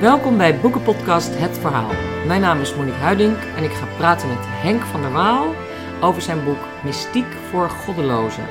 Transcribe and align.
Welkom 0.00 0.36
bij 0.36 0.60
Boekenpodcast 0.60 1.38
Het 1.38 1.58
Verhaal. 1.58 1.90
Mijn 2.26 2.40
naam 2.40 2.60
is 2.60 2.74
Monique 2.74 2.98
Huiding 2.98 3.36
en 3.36 3.64
ik 3.64 3.70
ga 3.70 3.86
praten 3.96 4.28
met 4.28 4.38
Henk 4.40 4.82
van 4.82 5.00
der 5.00 5.12
Waal 5.12 5.54
over 6.00 6.22
zijn 6.22 6.44
boek 6.44 6.58
Mystiek 6.84 7.26
voor 7.50 7.70
Goddelozen. 7.70 8.44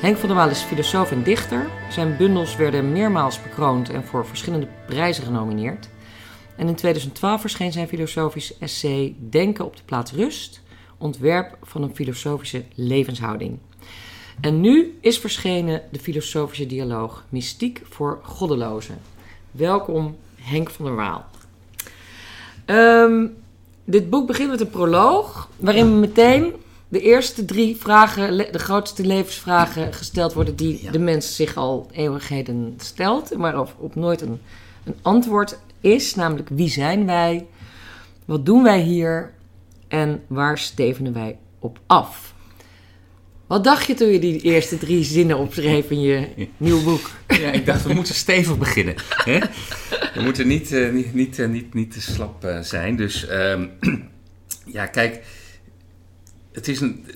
Henk 0.00 0.16
van 0.16 0.28
der 0.28 0.36
Waal 0.36 0.48
is 0.48 0.62
filosoof 0.62 1.10
en 1.10 1.22
dichter. 1.22 1.66
Zijn 1.90 2.16
bundels 2.16 2.56
werden 2.56 2.92
meermaals 2.92 3.42
bekroond 3.42 3.90
en 3.90 4.04
voor 4.04 4.26
verschillende 4.26 4.68
prijzen 4.86 5.24
genomineerd. 5.24 5.88
En 6.56 6.68
in 6.68 6.74
2012 6.74 7.40
verscheen 7.40 7.72
zijn 7.72 7.88
filosofisch 7.88 8.58
essay 8.58 9.14
Denken 9.30 9.64
op 9.64 9.76
de 9.76 9.82
plaats 9.84 10.12
rust, 10.12 10.62
ontwerp 10.98 11.56
van 11.62 11.82
een 11.82 11.94
filosofische 11.94 12.64
levenshouding. 12.74 13.58
En 14.40 14.60
nu 14.60 14.98
is 15.00 15.18
verschenen 15.18 15.82
de 15.90 15.98
filosofische 15.98 16.66
dialoog 16.66 17.24
Mystiek 17.28 17.82
voor 17.84 18.20
Goddelozen. 18.22 18.98
Welkom 19.50 20.16
Henk 20.44 20.70
van 20.70 20.84
der 20.84 20.94
Waal. 20.94 21.24
Ehm, 22.64 23.26
dit 23.84 24.10
boek 24.10 24.26
begint 24.26 24.50
met 24.50 24.60
een 24.60 24.70
proloog, 24.70 25.48
waarin 25.56 26.00
meteen 26.00 26.52
de 26.88 27.00
eerste 27.00 27.44
drie 27.44 27.76
vragen, 27.76 28.36
de 28.52 28.58
grootste 28.58 29.06
levensvragen 29.06 29.92
gesteld 29.92 30.32
worden 30.32 30.56
die 30.56 30.90
de 30.90 30.98
mens 30.98 31.36
zich 31.36 31.56
al 31.56 31.88
eeuwigheden 31.92 32.74
stelt, 32.76 33.36
maar 33.36 33.58
op, 33.58 33.74
op 33.78 33.94
nooit 33.94 34.20
een, 34.20 34.40
een 34.84 34.96
antwoord 35.02 35.58
is, 35.80 36.14
namelijk 36.14 36.48
wie 36.48 36.68
zijn 36.68 37.06
wij, 37.06 37.46
wat 38.24 38.46
doen 38.46 38.62
wij 38.62 38.80
hier 38.80 39.32
en 39.88 40.22
waar 40.26 40.58
stevenen 40.58 41.12
wij 41.12 41.38
op 41.58 41.78
af? 41.86 42.33
Wat 43.54 43.64
dacht 43.64 43.86
je 43.86 43.94
toen 43.94 44.08
je 44.08 44.18
die 44.18 44.40
eerste 44.40 44.78
drie 44.78 45.04
zinnen 45.04 45.38
opschreef 45.38 45.90
in 45.90 46.00
je 46.00 46.28
nieuw 46.56 46.82
boek? 46.82 47.10
Ja, 47.28 47.50
ik 47.50 47.66
dacht, 47.66 47.82
we 47.82 47.92
moeten 47.92 48.14
stevig 48.14 48.58
beginnen. 48.58 48.94
Hè? 49.08 49.38
We 50.14 50.20
moeten 50.22 50.46
niet, 50.46 50.72
uh, 50.72 50.92
niet, 50.92 51.14
niet, 51.14 51.38
uh, 51.38 51.48
niet, 51.48 51.74
niet 51.74 51.92
te 51.92 52.00
slap 52.00 52.44
uh, 52.44 52.60
zijn. 52.60 52.96
Dus 52.96 53.30
um, 53.30 53.70
ja, 54.76 54.86
kijk, 54.86 55.24
het 56.52 56.68
is 56.68 56.80
een. 56.80 57.06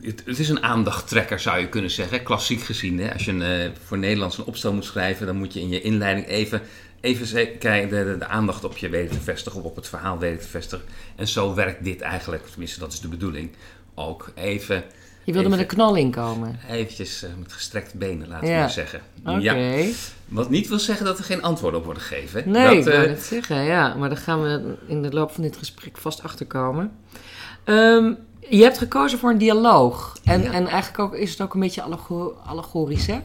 Het, 0.00 0.38
is 0.38 0.48
een 0.48 0.62
aandachttrekker, 0.62 1.40
zou 1.40 1.58
je 1.58 1.68
kunnen 1.68 1.90
zeggen, 1.90 2.22
klassiek 2.22 2.60
gezien. 2.60 2.98
Hè? 2.98 3.12
Als 3.12 3.24
je 3.24 3.32
een, 3.32 3.72
voor 3.86 3.98
Nederlands 3.98 4.38
een 4.38 4.44
opstel 4.44 4.72
moet 4.72 4.84
schrijven, 4.84 5.26
dan 5.26 5.36
moet 5.36 5.52
je 5.52 5.60
in 5.60 5.68
je 5.68 5.80
inleiding 5.80 6.26
even, 6.26 6.62
even 7.00 7.34
de, 7.60 8.16
de, 8.18 8.26
aandacht 8.26 8.64
op 8.64 8.76
je 8.76 8.88
weten 8.88 9.16
te 9.16 9.22
vestigen, 9.22 9.60
of 9.60 9.66
op 9.66 9.76
het 9.76 9.88
verhaal 9.88 10.18
weten 10.18 10.40
te 10.40 10.48
vestigen. 10.48 10.84
En 11.16 11.28
zo 11.28 11.54
werkt 11.54 11.84
dit 11.84 12.00
eigenlijk, 12.00 12.46
tenminste, 12.46 12.78
dat 12.80 12.92
is 12.92 13.00
de 13.00 13.08
bedoeling. 13.08 13.50
Ook 13.94 14.32
even 14.34 14.84
je 15.28 15.34
wilde 15.34 15.48
Even, 15.48 15.50
met 15.50 15.70
een 15.70 15.76
knal 15.76 15.94
inkomen. 15.94 16.58
Eventjes 16.70 17.24
uh, 17.24 17.30
met 17.38 17.52
gestrekte 17.52 17.96
benen, 17.96 18.28
laten 18.28 18.44
we 18.46 18.52
ja. 18.52 18.58
maar 18.58 18.70
zeggen. 18.70 19.00
Oké. 19.24 19.38
Ja. 19.38 19.84
Wat 20.28 20.50
niet 20.50 20.68
wil 20.68 20.78
zeggen 20.78 21.06
dat 21.06 21.18
er 21.18 21.24
geen 21.24 21.42
antwoorden 21.42 21.78
op 21.80 21.84
worden 21.86 22.02
gegeven. 22.02 22.50
Nee, 22.50 22.84
dat, 22.84 22.94
ik 22.94 23.02
uh, 23.02 23.08
het 23.08 23.22
zeggen, 23.22 23.62
ja. 23.62 23.94
Maar 23.94 24.08
daar 24.08 24.18
gaan 24.18 24.42
we 24.42 24.74
in 24.86 25.02
de 25.02 25.12
loop 25.12 25.30
van 25.30 25.42
dit 25.42 25.56
gesprek 25.56 25.98
vast 25.98 26.22
achter 26.22 26.46
komen. 26.46 26.92
Um, 27.64 28.16
je 28.48 28.62
hebt 28.62 28.78
gekozen 28.78 29.18
voor 29.18 29.30
een 29.30 29.38
dialoog. 29.38 30.16
En, 30.24 30.42
Ja. 30.42 30.52
en 30.52 30.66
eigenlijk 30.66 30.98
ook, 30.98 31.14
is 31.14 31.30
het 31.30 31.40
ook 31.40 31.54
een 31.54 31.60
beetje 31.60 31.82
allegor- 31.82 32.34
allegorisch, 32.46 33.06
hè? 33.06 33.18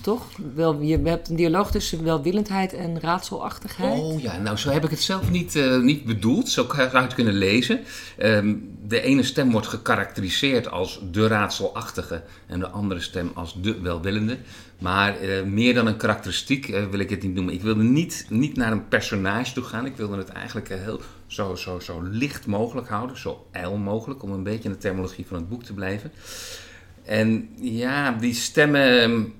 Toch? 0.00 0.26
Wel, 0.54 0.80
je 0.80 0.98
hebt 0.98 1.28
een 1.28 1.36
dialoog 1.36 1.70
tussen 1.70 2.04
welwillendheid 2.04 2.72
en 2.72 3.00
raadselachtigheid. 3.00 4.00
Oh 4.00 4.20
ja, 4.20 4.38
nou 4.38 4.56
zo 4.56 4.70
heb 4.70 4.84
ik 4.84 4.90
het 4.90 5.02
zelf 5.02 5.30
niet, 5.30 5.54
uh, 5.54 5.80
niet 5.80 6.04
bedoeld. 6.04 6.48
Zo 6.48 6.66
zou 6.72 6.90
je 6.90 6.98
het 6.98 7.14
kunnen 7.14 7.34
lezen. 7.34 7.80
Um, 8.18 8.78
de 8.86 9.00
ene 9.00 9.22
stem 9.22 9.50
wordt 9.50 9.66
gekarakteriseerd 9.66 10.70
als 10.70 11.00
de 11.10 11.26
raadselachtige 11.26 12.22
en 12.46 12.60
de 12.60 12.68
andere 12.68 13.00
stem 13.00 13.30
als 13.34 13.62
de 13.62 13.80
welwillende. 13.80 14.38
Maar 14.78 15.22
uh, 15.22 15.42
meer 15.42 15.74
dan 15.74 15.86
een 15.86 15.96
karakteristiek 15.96 16.68
uh, 16.68 16.84
wil 16.90 17.00
ik 17.00 17.10
het 17.10 17.22
niet 17.22 17.34
noemen. 17.34 17.54
Ik 17.54 17.62
wilde 17.62 17.82
niet, 17.82 18.26
niet 18.28 18.56
naar 18.56 18.72
een 18.72 18.88
personage 18.88 19.52
toe 19.52 19.64
gaan. 19.64 19.86
Ik 19.86 19.96
wilde 19.96 20.16
het 20.16 20.28
eigenlijk 20.28 20.68
heel 20.68 21.00
zo, 21.26 21.54
zo, 21.54 21.78
zo 21.78 22.02
licht 22.02 22.46
mogelijk 22.46 22.88
houden. 22.88 23.18
Zo 23.18 23.46
ijl 23.50 23.76
mogelijk, 23.76 24.22
om 24.22 24.30
een 24.30 24.42
beetje 24.42 24.68
in 24.68 24.72
de 24.72 24.78
terminologie 24.78 25.26
van 25.26 25.36
het 25.36 25.48
boek 25.48 25.64
te 25.64 25.74
blijven. 25.74 26.12
En 27.04 27.48
ja, 27.60 28.12
die 28.12 28.34
stemmen 28.34 29.32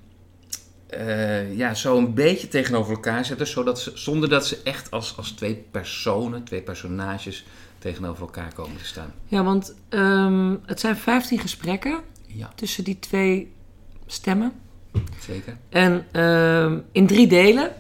uh, 0.98 1.56
ja, 1.56 1.74
zo 1.74 1.98
een 1.98 2.14
beetje 2.14 2.48
tegenover 2.48 2.92
elkaar 2.92 3.24
zetten, 3.24 3.46
zodat 3.46 3.80
ze, 3.80 3.92
zonder 3.94 4.28
dat 4.28 4.46
ze 4.46 4.58
echt 4.64 4.90
als, 4.90 5.16
als 5.16 5.30
twee 5.30 5.64
personen, 5.70 6.44
twee 6.44 6.60
personages 6.60 7.44
tegenover 7.78 8.22
elkaar 8.22 8.52
komen 8.54 8.76
te 8.76 8.84
staan. 8.84 9.12
Ja, 9.26 9.44
want 9.44 9.74
um, 9.90 10.60
het 10.66 10.80
zijn 10.80 10.96
15 10.96 11.38
gesprekken 11.38 12.00
ja. 12.26 12.50
tussen 12.54 12.84
die 12.84 12.98
twee 12.98 13.52
stemmen. 14.06 14.52
Zeker. 15.20 15.56
En 15.68 16.20
um, 16.22 16.84
in 16.92 17.06
drie 17.06 17.26
delen 17.26 17.72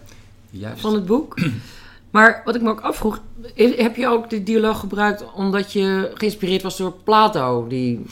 Juist. 0.50 0.80
van 0.80 0.94
het 0.94 1.06
boek. 1.06 1.38
Maar 2.10 2.42
wat 2.44 2.54
ik 2.54 2.62
me 2.62 2.70
ook 2.70 2.80
afvroeg, 2.80 3.22
heb 3.54 3.96
je 3.96 4.08
ook 4.08 4.30
de 4.30 4.42
dialoog 4.42 4.80
gebruikt 4.80 5.32
omdat 5.32 5.72
je 5.72 6.10
geïnspireerd 6.14 6.62
was 6.62 6.76
door 6.76 6.92
Plato? 6.92 7.66
Die 7.66 8.06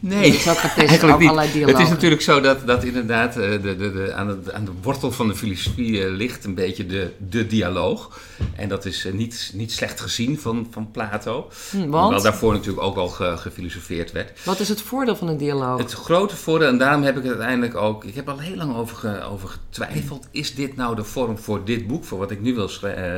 Nee, 0.00 0.42
eigenlijk 0.44 1.02
ook 1.02 1.18
niet. 1.18 1.28
allerlei 1.28 1.64
Het 1.64 1.78
is 1.78 1.88
natuurlijk 1.88 2.22
zo 2.22 2.40
dat, 2.40 2.66
dat 2.66 2.84
inderdaad 2.84 3.36
uh, 3.36 3.50
de, 3.50 3.60
de, 3.60 3.76
de, 3.76 4.12
aan, 4.14 4.40
de, 4.44 4.52
aan 4.52 4.64
de 4.64 4.70
wortel 4.82 5.12
van 5.12 5.28
de 5.28 5.36
filosofie 5.36 5.90
uh, 5.90 6.16
ligt 6.16 6.44
een 6.44 6.54
beetje 6.54 6.86
de, 6.86 7.12
de 7.28 7.46
dialoog. 7.46 8.20
En 8.56 8.68
dat 8.68 8.84
is 8.84 9.06
uh, 9.06 9.12
niet, 9.12 9.50
niet 9.54 9.72
slecht 9.72 10.00
gezien 10.00 10.38
van, 10.38 10.66
van 10.70 10.90
Plato. 10.90 11.50
Hm, 11.70 11.76
want? 11.76 12.02
Hoewel 12.02 12.22
daarvoor 12.22 12.52
natuurlijk 12.52 12.86
ook 12.86 12.96
al 12.96 13.08
ge, 13.08 13.36
gefilosofeerd 13.36 14.12
werd. 14.12 14.44
Wat 14.44 14.60
is 14.60 14.68
het 14.68 14.82
voordeel 14.82 15.16
van 15.16 15.28
een 15.28 15.38
dialoog? 15.38 15.78
Het 15.78 15.92
grote 15.92 16.36
voordeel, 16.36 16.68
en 16.68 16.78
daarom 16.78 17.02
heb 17.02 17.16
ik 17.16 17.22
het 17.22 17.32
uiteindelijk 17.32 17.76
ook... 17.76 18.04
Ik 18.04 18.14
heb 18.14 18.28
al 18.28 18.38
heel 18.38 18.56
lang 18.56 18.76
over, 18.76 18.96
ge, 18.96 19.22
over 19.22 19.48
getwijfeld. 19.48 20.28
Is 20.30 20.54
dit 20.54 20.76
nou 20.76 20.96
de 20.96 21.04
vorm 21.04 21.38
voor 21.38 21.64
dit 21.64 21.86
boek? 21.86 22.04
Voor 22.04 22.18
wat 22.18 22.30
ik 22.30 22.40
nu 22.40 22.54
wil 22.54 22.68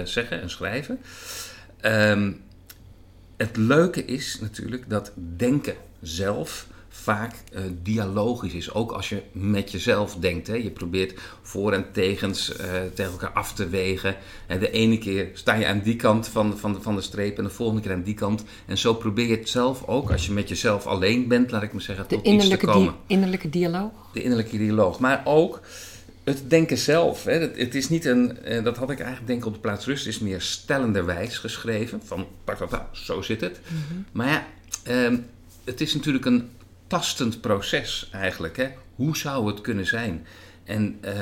zeggen 0.04 0.40
en 0.42 0.50
schrijven? 0.50 0.98
Um, 1.82 2.40
het 3.36 3.56
leuke 3.56 4.04
is 4.04 4.38
natuurlijk 4.40 4.84
dat 4.88 5.12
denken 5.36 5.74
zelf 6.00 6.66
vaak 6.90 7.34
uh, 7.52 7.60
dialogisch 7.82 8.52
is. 8.52 8.72
Ook 8.72 8.92
als 8.92 9.08
je 9.08 9.22
met 9.32 9.70
jezelf 9.70 10.14
denkt. 10.14 10.46
Hè. 10.46 10.54
Je 10.54 10.70
probeert 10.70 11.20
voor- 11.42 11.72
en 11.72 11.86
tegens 11.92 12.50
uh, 12.50 12.56
tegen 12.94 13.12
elkaar 13.12 13.30
af 13.30 13.52
te 13.52 13.68
wegen. 13.68 14.16
En 14.46 14.58
de 14.58 14.70
ene 14.70 14.98
keer 14.98 15.28
sta 15.32 15.54
je 15.54 15.66
aan 15.66 15.80
die 15.80 15.96
kant 15.96 16.28
van, 16.28 16.58
van, 16.58 16.72
de, 16.72 16.80
van 16.80 16.94
de 16.94 17.00
streep 17.00 17.38
en 17.38 17.44
de 17.44 17.50
volgende 17.50 17.82
keer 17.82 17.92
aan 17.92 18.02
die 18.02 18.14
kant. 18.14 18.44
En 18.66 18.78
zo 18.78 18.94
probeer 18.94 19.26
je 19.26 19.36
het 19.36 19.48
zelf 19.48 19.86
ook, 19.86 20.10
als 20.10 20.26
je 20.26 20.32
met 20.32 20.48
jezelf 20.48 20.86
alleen 20.86 21.28
bent, 21.28 21.50
laat 21.50 21.62
ik 21.62 21.72
maar 21.72 21.82
zeggen, 21.82 22.08
de 22.08 22.14
tot 22.14 22.26
iets 22.26 22.48
te 22.48 22.56
komen. 22.56 22.94
Di 23.06 23.14
innerlijke 23.14 23.48
dialoog? 23.48 23.90
De 24.12 24.22
innerlijke 24.22 24.58
dialoog. 24.58 24.98
Maar 24.98 25.22
ook 25.24 25.60
het 26.24 26.50
denken 26.50 26.78
zelf. 26.78 27.24
Hè. 27.24 27.32
Het, 27.32 27.58
het, 27.58 27.74
is 27.74 27.88
niet 27.88 28.04
een, 28.04 28.38
uh, 28.48 28.64
dat 28.64 28.76
had 28.76 28.90
ik 28.90 28.98
eigenlijk 28.98 29.26
denk 29.26 29.46
op 29.46 29.54
de 29.54 29.60
plaats 29.60 29.86
rust, 29.86 30.06
is 30.06 30.18
meer 30.18 30.40
stellenderwijs 30.40 31.38
geschreven. 31.38 32.00
Van, 32.04 32.26
zo 32.92 33.22
zit 33.22 33.40
het. 33.40 33.60
Mm 33.68 33.82
-hmm. 33.88 34.04
Maar 34.12 34.28
ja, 34.28 34.46
um, 35.06 35.26
het 35.64 35.80
is 35.80 35.94
natuurlijk 35.94 36.24
een 36.24 36.48
tastend 36.90 37.40
proces 37.40 38.08
eigenlijk. 38.12 38.56
Hè? 38.56 38.68
Hoe 38.94 39.16
zou 39.16 39.46
het 39.46 39.60
kunnen 39.60 39.86
zijn? 39.86 40.26
En 40.64 40.98
uh, 41.04 41.12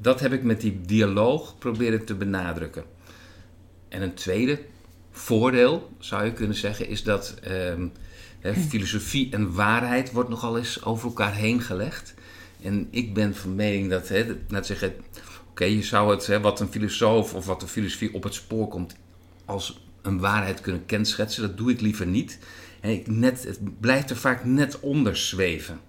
dat 0.00 0.20
heb 0.20 0.32
ik 0.32 0.42
met 0.42 0.60
die 0.60 0.80
dialoog 0.80 1.58
proberen 1.58 2.04
te 2.04 2.14
benadrukken. 2.14 2.84
En 3.88 4.02
een 4.02 4.14
tweede 4.14 4.60
voordeel, 5.10 5.92
zou 5.98 6.24
je 6.24 6.32
kunnen 6.32 6.56
zeggen, 6.56 6.88
is 6.88 7.02
dat 7.02 7.34
um, 7.48 7.92
hè, 8.40 8.54
filosofie 8.54 9.32
en 9.32 9.54
waarheid 9.54 10.12
wordt 10.12 10.28
nogal 10.28 10.58
eens 10.58 10.84
over 10.84 11.08
elkaar 11.08 11.34
heen 11.34 11.60
gelegd. 11.60 12.14
En 12.62 12.88
ik 12.90 13.14
ben 13.14 13.34
van 13.34 13.54
mening 13.54 13.90
dat, 13.90 14.08
hè, 14.08 14.36
laat 14.48 14.66
zeggen, 14.66 14.88
oké, 14.88 15.02
okay, 15.50 15.70
je 15.70 15.82
zou 15.82 16.10
het, 16.10 16.26
hè, 16.26 16.40
wat 16.40 16.60
een 16.60 16.70
filosoof 16.70 17.34
of 17.34 17.46
wat 17.46 17.60
de 17.60 17.68
filosofie 17.68 18.14
op 18.14 18.22
het 18.22 18.34
spoor 18.34 18.68
komt, 18.68 18.94
als 19.44 19.80
een 20.02 20.18
waarheid 20.18 20.60
kunnen 20.60 20.86
kenschetsen. 20.86 21.42
Dat 21.42 21.56
doe 21.56 21.70
ik 21.70 21.80
liever 21.80 22.06
niet. 22.06 22.38
Net, 23.04 23.44
het 23.44 23.80
blijft 23.80 24.10
er 24.10 24.16
vaak 24.16 24.44
net 24.44 24.80
onder 24.80 25.16
zweven. 25.16 25.80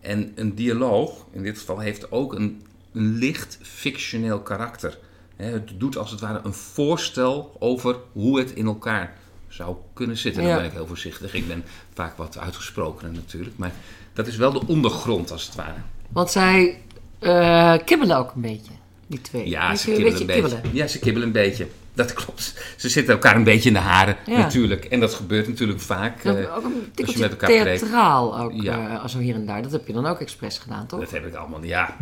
En 0.00 0.32
een 0.34 0.54
dialoog, 0.54 1.26
in 1.32 1.42
dit 1.42 1.58
geval, 1.58 1.78
heeft 1.78 2.10
ook 2.10 2.34
een, 2.34 2.62
een 2.92 3.18
licht 3.18 3.58
fictioneel 3.62 4.40
karakter. 4.40 4.98
Het 5.36 5.70
doet 5.74 5.96
als 5.96 6.10
het 6.10 6.20
ware 6.20 6.40
een 6.44 6.54
voorstel 6.54 7.56
over 7.58 7.96
hoe 8.12 8.38
het 8.38 8.52
in 8.52 8.66
elkaar 8.66 9.16
zou 9.48 9.76
kunnen 9.92 10.16
zitten. 10.16 10.42
Ja. 10.42 10.48
Dan 10.48 10.56
ben 10.56 10.66
ik 10.66 10.72
heel 10.72 10.86
voorzichtig. 10.86 11.34
Ik 11.34 11.48
ben 11.48 11.64
vaak 11.94 12.16
wat 12.16 12.38
uitgesprokener 12.38 13.12
natuurlijk. 13.12 13.56
Maar 13.56 13.72
dat 14.12 14.26
is 14.26 14.36
wel 14.36 14.52
de 14.52 14.66
ondergrond 14.66 15.30
als 15.30 15.46
het 15.46 15.54
ware. 15.54 15.78
Want 16.08 16.30
zij 16.30 16.80
uh, 17.20 17.74
kibbelen 17.84 18.16
ook 18.16 18.34
een 18.34 18.40
beetje, 18.40 18.72
die 19.06 19.20
twee. 19.20 19.48
Ja, 19.48 19.74
ze 19.74 19.84
kibbelen 19.86 20.20
een 20.20 20.26
beetje. 20.26 20.42
Kibbelen? 20.42 20.74
Ja, 20.74 20.86
ze 20.86 20.98
kibbelen 20.98 21.26
een 21.26 21.32
beetje. 21.32 21.66
Dat 21.96 22.12
klopt. 22.12 22.54
Ze 22.76 22.88
zitten 22.88 23.14
elkaar 23.14 23.36
een 23.36 23.44
beetje 23.44 23.68
in 23.68 23.74
de 23.74 23.80
haren, 23.80 24.16
ja. 24.26 24.38
natuurlijk. 24.38 24.84
En 24.84 25.00
dat 25.00 25.14
gebeurt 25.14 25.48
natuurlijk 25.48 25.80
vaak 25.80 26.26
ook, 26.26 26.36
uh, 26.36 26.56
ook 26.56 26.64
een 26.64 27.04
als 27.04 27.14
je 27.14 27.18
met 27.18 27.30
elkaar 27.30 27.48
theatraal 27.48 28.38
ook, 28.38 28.52
ja. 28.52 28.90
uh, 28.92 29.06
zo 29.06 29.18
hier 29.18 29.34
en 29.34 29.46
daar. 29.46 29.62
Dat 29.62 29.72
heb 29.72 29.86
je 29.86 29.92
dan 29.92 30.06
ook 30.06 30.20
expres 30.20 30.58
gedaan, 30.58 30.86
toch? 30.86 31.00
Dat 31.00 31.10
heb 31.10 31.26
ik 31.26 31.34
allemaal, 31.34 31.64
ja. 31.64 31.96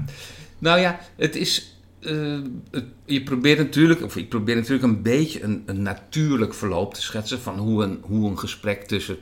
Nou 0.59 0.81
ja, 0.81 1.01
het 1.17 1.37
is... 1.37 1.79
Uh, 2.01 2.41
het, 2.71 2.85
je 3.05 3.23
probeert 3.23 3.59
natuurlijk, 3.59 4.03
of 4.03 4.17
ik 4.17 4.29
probeer 4.29 4.57
natuurlijk 4.57 4.85
een 4.85 5.03
beetje 5.03 5.43
een, 5.43 5.63
een 5.67 5.83
natuurlijk 5.83 6.55
verloop 6.55 6.95
te 6.95 7.03
schetsen... 7.03 7.41
van 7.41 7.59
hoe 7.59 7.83
een, 7.83 7.99
hoe 8.03 8.31
een 8.31 8.39
gesprek 8.39 8.83
tussen 8.87 9.17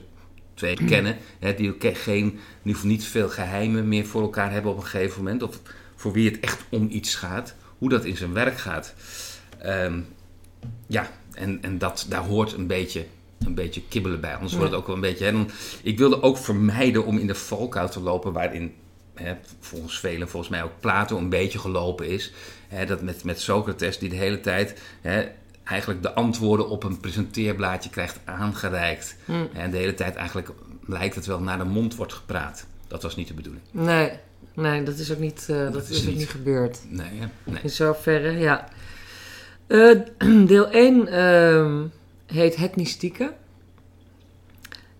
twee 0.53 0.75
kennen... 0.91 1.17
Hè, 1.39 1.53
die 1.53 1.75
geen, 1.79 2.39
niet 2.61 3.05
veel 3.05 3.29
geheimen 3.29 3.87
meer 3.87 4.05
voor 4.05 4.21
elkaar 4.21 4.51
hebben 4.51 4.71
op 4.71 4.77
een 4.77 4.85
gegeven 4.85 5.23
moment... 5.23 5.43
of 5.43 5.59
voor 5.95 6.11
wie 6.11 6.29
het 6.29 6.39
echt 6.39 6.61
om 6.69 6.87
iets 6.89 7.15
gaat, 7.15 7.55
hoe 7.77 7.89
dat 7.89 8.05
in 8.05 8.17
zijn 8.17 8.33
werk 8.33 8.57
gaat... 8.57 8.93
Ehm, 9.59 9.99
ja, 10.87 11.09
en, 11.33 11.59
en 11.61 11.77
dat, 11.77 12.05
daar 12.09 12.23
hoort 12.23 12.53
een 12.53 12.67
beetje, 12.67 13.05
een 13.39 13.55
beetje 13.55 13.81
kibbelen 13.89 14.21
bij. 14.21 14.35
Anders 14.35 14.53
wordt 14.53 14.69
het 14.69 14.79
ook 14.79 14.87
wel 14.87 14.95
een 14.95 15.01
beetje... 15.01 15.25
Hè, 15.25 15.31
dan, 15.31 15.49
ik 15.83 15.97
wilde 15.97 16.21
ook 16.21 16.37
vermijden 16.37 17.05
om 17.05 17.17
in 17.17 17.27
de 17.27 17.35
valkuil 17.35 17.89
te 17.89 17.99
lopen 17.99 18.33
waarin... 18.33 18.73
Volgens 19.59 19.99
velen, 19.99 20.29
volgens 20.29 20.51
mij 20.51 20.63
ook 20.63 20.79
Plato 20.79 21.17
een 21.17 21.29
beetje 21.29 21.59
gelopen 21.59 22.07
is. 22.07 22.33
Dat 22.87 23.01
met, 23.01 23.23
met 23.23 23.41
Socrates 23.41 23.99
die 23.99 24.09
de 24.09 24.15
hele 24.15 24.39
tijd 24.39 24.81
eigenlijk 25.63 26.01
de 26.01 26.13
antwoorden 26.13 26.69
op 26.69 26.83
een 26.83 26.99
presenteerblaadje 26.99 27.89
krijgt 27.89 28.19
aangereikt. 28.25 29.15
En 29.53 29.71
de 29.71 29.77
hele 29.77 29.93
tijd 29.93 30.15
eigenlijk 30.15 30.49
lijkt 30.85 31.15
het 31.15 31.25
wel 31.25 31.39
naar 31.39 31.57
de 31.57 31.63
mond 31.63 31.95
wordt 31.95 32.13
gepraat. 32.13 32.65
Dat 32.87 33.03
was 33.03 33.15
niet 33.15 33.27
de 33.27 33.33
bedoeling. 33.33 33.63
Nee, 33.71 34.11
nee 34.53 34.83
dat 34.83 34.97
is 34.97 35.11
ook 35.11 35.19
niet, 35.19 35.45
eh, 35.49 35.57
dat, 35.57 35.73
Dat 35.73 35.83
is 35.83 35.89
is 35.89 36.01
ook 36.01 36.07
niet. 36.07 36.17
niet 36.17 36.29
gebeurd. 36.29 36.79
Nee, 36.89 37.19
nee. 37.43 37.59
In 37.63 37.69
zoverre, 37.69 38.31
ja. 38.31 38.69
Eh, 39.67 39.89
deel 40.47 40.69
1 40.69 41.07
ehm, 41.07 41.85
heet 42.25 42.55
Het 42.55 42.75
Mystieke. 42.75 43.33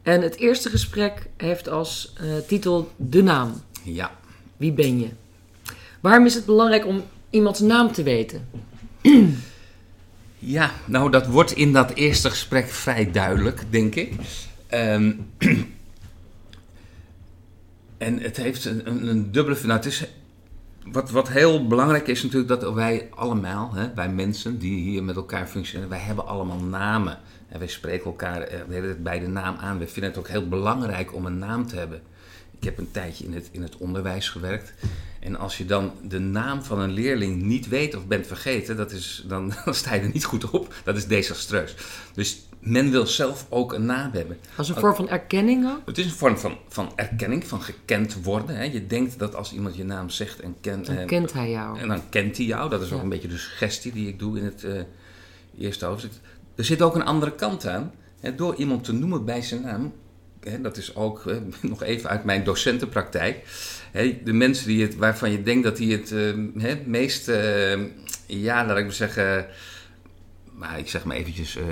En 0.02 0.22
het 0.22 0.36
eerste 0.36 0.70
gesprek 0.70 1.30
heeft 1.38 1.70
als 1.70 2.14
eh, 2.18 2.26
titel 2.48 2.92
De 2.96 3.24
Naam. 3.24 3.62
Ja. 3.84 4.12
Wie 4.58 4.72
ben 4.72 5.00
je? 5.00 5.10
Waarom 6.00 6.26
is 6.26 6.34
het 6.34 6.46
belangrijk 6.46 6.86
om 6.86 7.04
iemands 7.30 7.60
naam 7.60 7.92
te 7.92 8.04
weten? 8.04 8.48
Ja, 10.46 10.72
nou 10.86 11.12
dat 11.12 11.28
wordt 11.28 11.52
in 11.52 11.74
dat 11.74 11.94
eerste 11.94 12.30
gesprek 12.30 12.68
vrij 12.68 13.12
duidelijk, 13.12 13.64
denk 13.70 13.96
ik. 13.96 14.14
Ehm, 14.68 15.12
en 17.98 18.20
het 18.20 18.38
heeft 18.38 18.66
een, 18.66 18.88
een, 18.88 19.08
een 19.08 19.32
dubbele... 19.32 19.58
Nou, 19.62 19.72
het 19.74 19.86
is, 19.86 20.04
wat, 20.92 21.12
wat 21.12 21.30
heel 21.30 21.68
belangrijk 21.68 22.08
is 22.08 22.24
natuurlijk 22.24 22.62
dat 22.62 22.74
wij 22.74 23.08
allemaal, 23.10 23.74
hè, 23.74 23.94
wij 23.94 24.10
mensen 24.10 24.60
die 24.60 24.82
hier 24.82 25.04
met 25.04 25.16
elkaar 25.16 25.48
functioneren, 25.48 25.90
wij 25.90 26.00
hebben 26.00 26.28
allemaal 26.28 26.60
namen. 26.60 27.20
En 27.48 27.60
wij 27.60 27.68
spreken 27.68 28.06
elkaar 28.06 28.42
eh, 28.42 28.60
bij 29.00 29.20
de 29.20 29.28
naam 29.28 29.56
aan. 29.56 29.78
We 29.78 29.88
vinden 29.88 30.12
het 30.12 30.20
ook 30.20 30.28
heel 30.28 30.48
belangrijk 30.48 31.14
om 31.14 31.26
een 31.26 31.38
naam 31.38 31.68
te 31.68 31.76
hebben. 31.76 32.02
Ik 32.58 32.64
heb 32.64 32.78
een 32.78 32.92
tijdje 32.92 33.26
in 33.26 33.34
het, 33.34 33.50
in 33.52 33.62
het 33.62 33.78
onderwijs 33.78 34.30
gewerkt. 34.30 34.74
En 35.20 35.36
als 35.36 35.58
je 35.58 35.66
dan 35.66 35.92
de 36.04 36.20
naam 36.20 36.64
van 36.64 36.80
een 36.80 36.92
leerling 36.92 37.42
niet 37.42 37.68
weet 37.68 37.96
of 37.96 38.08
bent 38.08 38.28
vergeten, 38.28 38.78
dat 38.78 38.92
is, 38.92 39.24
dan, 39.28 39.54
dan 39.66 39.74
sta 39.74 39.94
je 39.94 40.02
er 40.02 40.10
niet 40.14 40.26
goed 40.26 40.50
op. 40.50 40.74
Dat 40.84 40.98
is 40.98 41.08
desastreus. 41.08 41.76
Dus 42.14 42.46
men 42.64 42.92
wil 42.92 43.08
zelf 43.08 43.46
ook 43.50 43.74
een 43.74 43.86
naam 43.86 44.12
hebben. 44.12 44.38
Als 44.56 44.70
een 44.70 44.76
vorm 44.76 44.96
van 44.96 45.10
erkenning 45.10 45.70
ook? 45.70 45.82
Het 45.86 45.98
is 45.98 46.06
een 46.06 46.12
vorm 46.12 46.38
van, 46.38 46.58
van 46.68 46.92
erkenning, 46.96 47.48
van 47.48 47.62
gekend 47.62 48.24
worden. 48.24 48.56
Hè. 48.56 48.64
Je 48.64 48.88
denkt 48.88 49.20
dat 49.20 49.36
als 49.36 49.54
iemand 49.54 49.76
je 49.76 49.84
naam 49.84 50.10
zegt 50.10 50.40
en 50.40 50.56
kent, 50.62 50.86
Dan 50.86 50.98
eh, 50.98 51.06
kent 51.06 51.34
hij 51.34 51.50
jou. 51.50 51.80
en 51.80 51.88
dan 51.88 52.10
kent 52.10 52.38
hij 52.38 52.46
jou. 52.46 52.70
Dat 52.70 52.82
is 52.82 52.92
ook 52.92 53.02
een 53.02 53.10
beetje 53.10 53.28
de 53.28 53.38
suggestie 53.38 53.92
die 53.92 54.08
ik 54.08 54.20
doe 54.20 54.38
in 54.38 54.46
het 54.46 54.64
eh, 54.64 54.82
eerste 55.60 55.86
hoofdstuk. 55.86 56.12
Er 56.56 56.66
zit 56.66 56.82
ook 56.82 56.96
een 56.96 57.06
andere 57.06 57.32
kant 57.32 57.68
aan. 57.68 57.92
Hè, 58.20 58.36
door 58.36 58.56
iemand 58.56 58.84
te 58.84 58.94
noemen 58.94 59.26
bij 59.26 59.42
zijn 59.42 59.62
naam. 59.62 59.94
Hè, 60.40 60.62
dat 60.62 60.78
is 60.78 60.96
ook 60.96 61.24
nog 61.62 61.84
even 61.84 62.10
uit 62.10 62.24
mijn 62.24 62.44
docentenpraktijk. 62.44 63.44
Hè, 63.92 64.20
de 64.24 64.34
mensen 64.34 64.68
die 64.68 64.82
het, 64.82 64.96
waarvan 64.96 65.32
je 65.32 65.44
denkt 65.44 65.64
dat 65.64 65.78
die 65.78 65.92
het 65.92 66.10
hè, 66.58 66.82
meest, 66.86 67.28
ja, 68.26 68.66
laat 68.66 68.78
ik 68.78 68.84
maar 68.84 68.94
zeggen, 68.94 69.48
maar 70.56 70.80
ik 70.80 70.90
zeg 70.90 71.04
maar 71.04 71.16
eventjes 71.16 71.56
eh, 71.56 71.66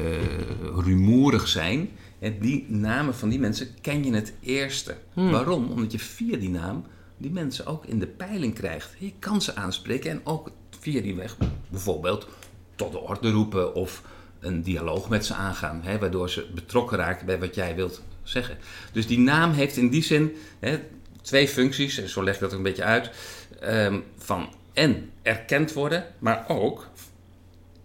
rumoerig 0.76 1.48
zijn. 1.48 1.90
Hè, 2.20 2.38
die 2.40 2.66
namen 2.68 3.16
van 3.16 3.30
die 3.30 3.40
mensen 3.40 3.68
ken 3.82 4.04
je 4.04 4.14
het 4.14 4.34
eerste. 4.40 4.98
Waarom? 5.14 5.70
Omdat 5.72 5.92
je 5.92 6.00
via 6.00 6.38
die 6.38 6.50
naam 6.50 6.84
die 7.18 7.32
mensen 7.32 7.66
ook 7.66 7.86
in 7.86 8.00
de 8.00 8.08
peiling 8.08 8.54
krijgt. 8.54 8.96
Je 8.98 9.12
kan 9.20 9.42
ze 9.42 9.56
aanspreken 9.56 10.12
en 10.12 10.22
ook 10.24 10.52
via 10.80 11.02
die 11.02 11.16
weg 11.16 11.38
bijvoorbeeld 11.70 12.28
tot 12.76 12.92
de 12.92 13.00
orde 13.00 13.32
roepen 13.32 13.76
of 13.76 14.02
een 14.40 14.62
dialoog 14.62 15.10
met 15.10 15.26
ze 15.26 15.34
aangaan. 15.34 15.82
Hè, 15.84 16.00
waardoor 16.00 16.30
ze 16.30 16.48
betrokken 16.56 16.98
raken 16.98 17.26
bij 17.26 17.40
wat 17.40 17.56
jij 17.56 17.76
wilt 17.76 18.02
zeggen. 18.24 18.58
Dus 18.92 19.08
die 19.08 19.20
naam 19.20 19.52
heeft 19.52 19.78
in 19.78 19.90
die 19.90 20.04
zin 20.04 20.36
hè, 20.60 20.80
twee 21.22 21.48
functies, 21.48 21.98
en 21.98 22.10
zo 22.10 22.24
leg 22.24 22.34
ik 22.34 22.40
dat 22.40 22.54
een 22.54 22.64
beetje 22.64 22.84
uit. 22.84 23.12
ehm, 23.60 24.00
van 24.18 24.50
en 24.74 25.10
erkend 25.22 25.74
worden, 25.74 26.06
maar 26.20 26.46
ook 26.48 26.88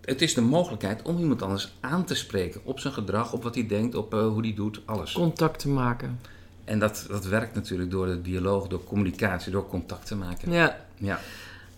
het 0.06 0.22
is 0.22 0.34
de 0.34 0.40
mogelijkheid 0.40 1.02
om 1.02 1.18
iemand 1.18 1.42
anders 1.42 1.72
aan 1.80 2.04
te 2.04 2.14
spreken 2.14 2.60
op 2.64 2.80
zijn 2.80 2.92
gedrag, 2.92 3.32
op 3.32 3.42
wat 3.42 3.54
hij 3.54 3.66
denkt, 3.66 3.94
op 3.94 4.14
eh, 4.14 4.26
hoe 4.26 4.40
hij 4.40 4.54
doet, 4.54 4.80
alles. 4.84 5.12
Contact 5.12 5.58
te 5.58 5.68
maken. 5.68 6.18
En 6.64 6.78
dat, 6.78 7.06
dat 7.08 7.26
werkt 7.26 7.54
natuurlijk 7.54 7.90
door 7.90 8.06
de 8.06 8.22
dialoog, 8.22 8.68
door 8.68 8.84
communicatie, 8.84 9.52
door 9.52 9.68
contact 9.68 10.06
te 10.06 10.16
maken. 10.16 10.52
Ja. 10.52 10.76
Ja. 10.96 11.20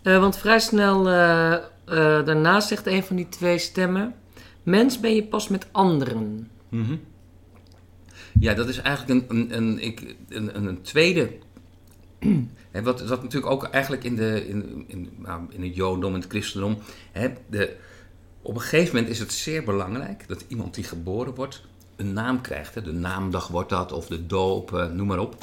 Eh, 0.02 0.20
want 0.20 0.38
vrij 0.38 0.58
snel 0.58 1.08
eh, 1.08 1.52
eh, 1.54 1.60
daarna 2.24 2.60
zegt 2.60 2.86
een 2.86 3.02
van 3.02 3.16
die 3.16 3.28
twee 3.28 3.58
stemmen... 3.58 4.14
Mens 4.62 5.00
ben 5.00 5.14
je 5.14 5.24
pas 5.24 5.48
met 5.48 5.66
anderen. 5.72 6.50
Mhm. 6.68 6.96
Ja, 8.40 8.54
dat 8.54 8.68
is 8.68 8.78
eigenlijk 8.78 9.30
een, 9.30 9.36
een, 9.36 9.56
een, 9.56 9.82
ik, 9.82 10.16
een, 10.28 10.56
een, 10.66 10.82
tweede. 10.82 11.30
Hè, 12.70 12.82
wat, 12.82 13.00
wat 13.00 13.22
natuurlijk 13.22 13.52
ook 13.52 13.64
eigenlijk 13.64 14.04
in, 14.04 14.16
de, 14.16 14.48
in, 14.48 14.84
in, 14.86 15.10
nou, 15.16 15.42
in 15.50 15.62
het 15.62 15.74
Jodendom 15.74 16.14
en 16.14 16.20
het 16.20 16.30
Christendom. 16.30 16.78
Hè, 17.12 17.28
de, 17.50 17.76
op 18.42 18.54
een 18.54 18.60
gegeven 18.60 18.94
moment 18.94 19.12
is 19.12 19.18
het 19.18 19.32
zeer 19.32 19.64
belangrijk 19.64 20.28
dat 20.28 20.44
iemand 20.48 20.74
die 20.74 20.84
geboren 20.84 21.34
wordt 21.34 21.62
een 21.96 22.12
naam 22.12 22.40
krijgt. 22.40 22.74
Hè. 22.74 22.82
De 22.82 22.92
naamdag 22.92 23.48
wordt 23.48 23.70
dat, 23.70 23.92
of 23.92 24.06
de 24.06 24.26
doop, 24.26 24.74
eh, 24.74 24.86
noem 24.86 25.06
maar 25.06 25.18
op. 25.18 25.36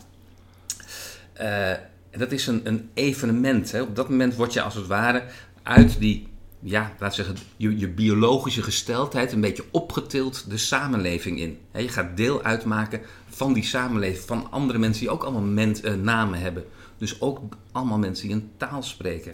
En 2.16 2.22
dat 2.22 2.32
is 2.32 2.48
een, 2.48 2.62
een 2.64 2.90
evenement. 2.94 3.72
Hè. 3.72 3.82
Op 3.82 3.96
dat 3.96 4.10
moment 4.10 4.36
word 4.36 4.54
je 4.54 4.62
als 4.62 4.76
het 4.76 4.88
ware 4.88 5.24
uit 5.64 6.00
die, 6.00 6.28
ja, 6.60 6.94
laat 7.00 7.16
zeggen, 7.16 7.36
je, 7.58 7.90
biologische 7.90 8.64
gesteldheid 8.64 9.32
een 9.32 9.42
beetje 9.42 9.64
opgetild 9.72 10.50
de 10.50 10.58
samenleving 10.58 11.40
in. 11.40 11.58
Hè, 11.72 11.80
je 11.80 11.88
gaat 11.88 12.18
deel 12.18 12.44
uitmaken 12.44 13.02
van 13.30 13.54
die 13.54 13.64
samenleving, 13.64 14.24
van 14.24 14.52
andere 14.52 14.80
mensen 14.80 15.02
die 15.02 15.12
ook 15.12 15.24
allemaal 15.24 15.66
eh, 15.66 15.94
namen 15.94 16.40
hebben. 16.40 16.66
Dus 16.98 17.22
ook 17.22 17.40
allemaal 17.72 17.98
mensen 17.98 18.28
die 18.28 18.36
een 18.36 18.52
taal 18.58 18.84
spreken. 18.84 19.34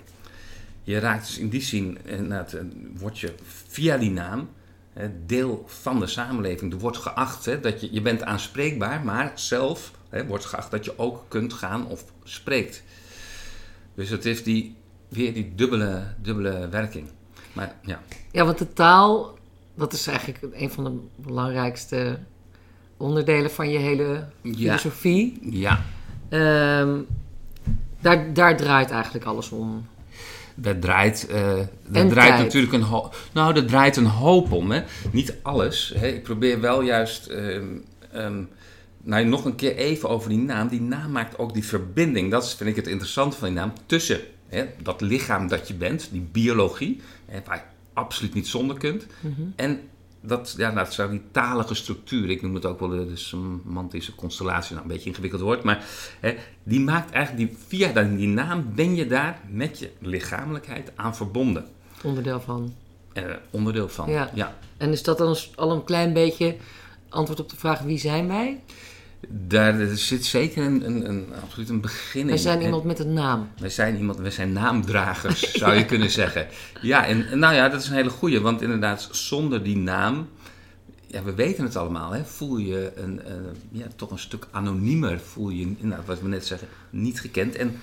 Je 0.83 0.99
raakt 0.99 1.25
dus 1.27 1.37
in 1.37 1.49
die 1.49 1.61
zin, 1.61 1.97
inderdaad, 2.05 2.53
eh, 2.53 2.61
word 2.95 3.19
je 3.19 3.33
via 3.67 3.97
die 3.97 4.11
naam 4.11 4.49
deel 5.25 5.63
van 5.67 5.99
de 5.99 6.07
samenleving. 6.07 6.73
Er 6.73 6.79
wordt 6.79 6.97
geacht 6.97 7.45
hè, 7.45 7.59
dat 7.59 7.81
je, 7.81 7.87
je 7.93 8.01
bent 8.01 8.23
aanspreekbaar, 8.23 9.05
maar 9.05 9.31
zelf 9.35 9.91
hè, 10.09 10.25
wordt 10.25 10.45
geacht 10.45 10.71
dat 10.71 10.85
je 10.85 10.99
ook 10.99 11.25
kunt 11.27 11.53
gaan 11.53 11.87
of 11.87 12.03
spreekt. 12.23 12.83
Dus 13.95 14.09
het 14.09 14.23
heeft 14.23 14.45
die, 14.45 14.75
weer 15.07 15.33
die 15.33 15.51
dubbele, 15.55 16.03
dubbele 16.21 16.69
werking. 16.69 17.07
Maar 17.53 17.75
ja, 17.81 18.01
Ja, 18.31 18.45
want 18.45 18.57
de 18.57 18.73
taal, 18.73 19.37
dat 19.75 19.93
is 19.93 20.07
eigenlijk 20.07 20.55
een 20.55 20.71
van 20.71 20.83
de 20.83 20.99
belangrijkste 21.15 22.19
onderdelen 22.97 23.51
van 23.51 23.69
je 23.69 23.77
hele 23.77 24.27
Ja. 24.41 24.53
filosofie. 24.53 25.39
ja 25.41 25.81
Ehm, 26.29 26.99
daar, 27.99 28.33
daar 28.33 28.57
draait 28.57 28.89
eigenlijk 28.91 29.25
alles 29.25 29.49
om. 29.49 29.85
Daar 30.55 30.79
draait, 30.79 31.27
eh 31.27 31.59
En 31.91 32.09
draait 32.09 32.37
natuurlijk 32.37 32.73
een 32.73 32.81
hoop. 32.81 33.15
Nou, 33.33 33.55
er 33.55 33.65
draait 33.65 33.97
een 33.97 34.05
hoop 34.05 34.51
om. 34.51 34.71
Hè. 34.71 34.83
Niet 35.11 35.35
alles. 35.41 35.93
Hè. 35.95 36.07
Ik 36.07 36.23
probeer 36.23 36.61
wel 36.61 36.81
juist. 36.81 37.27
ehm, 37.27 37.65
ehm, 38.11 38.43
nou, 39.03 39.25
nog 39.25 39.45
een 39.45 39.55
keer 39.55 39.75
even 39.75 40.09
over 40.09 40.29
die 40.29 40.37
naam. 40.37 40.67
Die 40.67 40.81
naam 40.81 41.11
maakt 41.11 41.37
ook 41.37 41.53
die 41.53 41.65
verbinding. 41.65 42.31
Dat 42.31 42.43
is, 42.43 42.53
vind 42.53 42.69
ik 42.69 42.75
het 42.75 42.87
interessante 42.87 43.37
van 43.37 43.47
die 43.47 43.57
naam. 43.57 43.73
Tussen 43.85 44.19
hè, 44.47 44.65
dat 44.83 45.01
lichaam 45.01 45.47
dat 45.47 45.67
je 45.67 45.73
bent, 45.73 46.09
die 46.11 46.27
biologie, 46.31 47.01
hè, 47.25 47.39
waar 47.45 47.55
je 47.55 47.63
absoluut 47.93 48.33
niet 48.33 48.47
zonder 48.47 48.77
kunt. 48.77 49.05
En 49.55 49.79
dat, 50.21 50.53
ja, 50.57 50.71
dat 50.71 50.93
zou 50.93 51.09
die 51.09 51.21
talige 51.31 51.75
structuur, 51.75 52.29
ik 52.29 52.41
noem 52.41 52.53
het 52.53 52.65
ook 52.65 52.79
wel 52.79 52.89
de, 52.89 53.07
de 53.07 53.15
semantische 53.15 54.15
constellatie, 54.15 54.75
nou 54.75 54.87
een 54.87 54.93
beetje 54.93 55.09
ingewikkeld 55.09 55.41
woord, 55.41 55.63
maar 55.63 55.85
hè, 56.19 56.35
die 56.63 56.79
maakt 56.79 57.11
eigenlijk, 57.11 57.49
die, 57.49 57.57
via 57.67 58.03
die 58.03 58.27
naam 58.27 58.71
ben 58.75 58.95
je 58.95 59.07
daar 59.07 59.39
met 59.49 59.79
je 59.79 59.91
lichamelijkheid 59.99 60.91
aan 60.95 61.15
verbonden. 61.15 61.65
Onderdeel 62.03 62.41
van. 62.41 62.73
Eh, 63.13 63.23
onderdeel 63.49 63.89
van. 63.89 64.09
Ja. 64.09 64.31
ja. 64.33 64.55
En 64.77 64.91
is 64.91 65.03
dat 65.03 65.17
dan 65.17 65.37
al 65.55 65.71
een 65.71 65.83
klein 65.83 66.13
beetje 66.13 66.55
antwoord 67.09 67.39
op 67.39 67.49
de 67.49 67.55
vraag 67.55 67.79
wie 67.79 67.97
zijn 67.97 68.27
wij? 68.27 68.59
Daar 69.27 69.87
zit 69.97 70.25
zeker 70.25 70.63
een, 70.63 70.85
een, 70.85 71.09
een, 71.09 71.27
absoluut 71.43 71.69
een 71.69 71.81
begin 71.81 72.21
in. 72.21 72.27
Wij 72.27 72.37
zijn 72.37 72.61
iemand 72.61 72.83
met 72.83 72.99
een 72.99 73.13
naam. 73.13 73.47
Wij 73.59 73.69
zijn 73.69 73.97
iemand, 73.97 74.17
wij 74.17 74.31
zijn 74.31 74.53
naamdragers, 74.53 75.51
zou 75.61 75.73
je 75.73 75.85
kunnen 75.85 76.11
zeggen. 76.11 76.47
Ja, 76.81 77.05
en 77.05 77.39
nou 77.39 77.53
ja, 77.53 77.69
dat 77.69 77.81
is 77.81 77.87
een 77.87 77.95
hele 77.95 78.09
goeie, 78.09 78.39
want 78.39 78.61
inderdaad, 78.61 79.09
zonder 79.11 79.63
die 79.63 79.77
naam, 79.77 80.29
ja, 81.07 81.23
we 81.23 81.33
weten 81.33 81.63
het 81.63 81.75
allemaal, 81.75 82.11
hè, 82.11 82.25
voel 82.25 82.57
je 82.57 82.91
een, 82.95 83.21
ja, 83.71 83.85
toch 83.95 84.11
een 84.11 84.19
stuk 84.19 84.47
anoniemer, 84.51 85.19
voel 85.19 85.49
je, 85.49 85.61
inderdaad, 85.61 86.05
wat 86.05 86.21
we 86.21 86.27
net 86.27 86.45
zeggen, 86.45 86.67
niet 86.89 87.19
gekend 87.19 87.55
en 87.55 87.75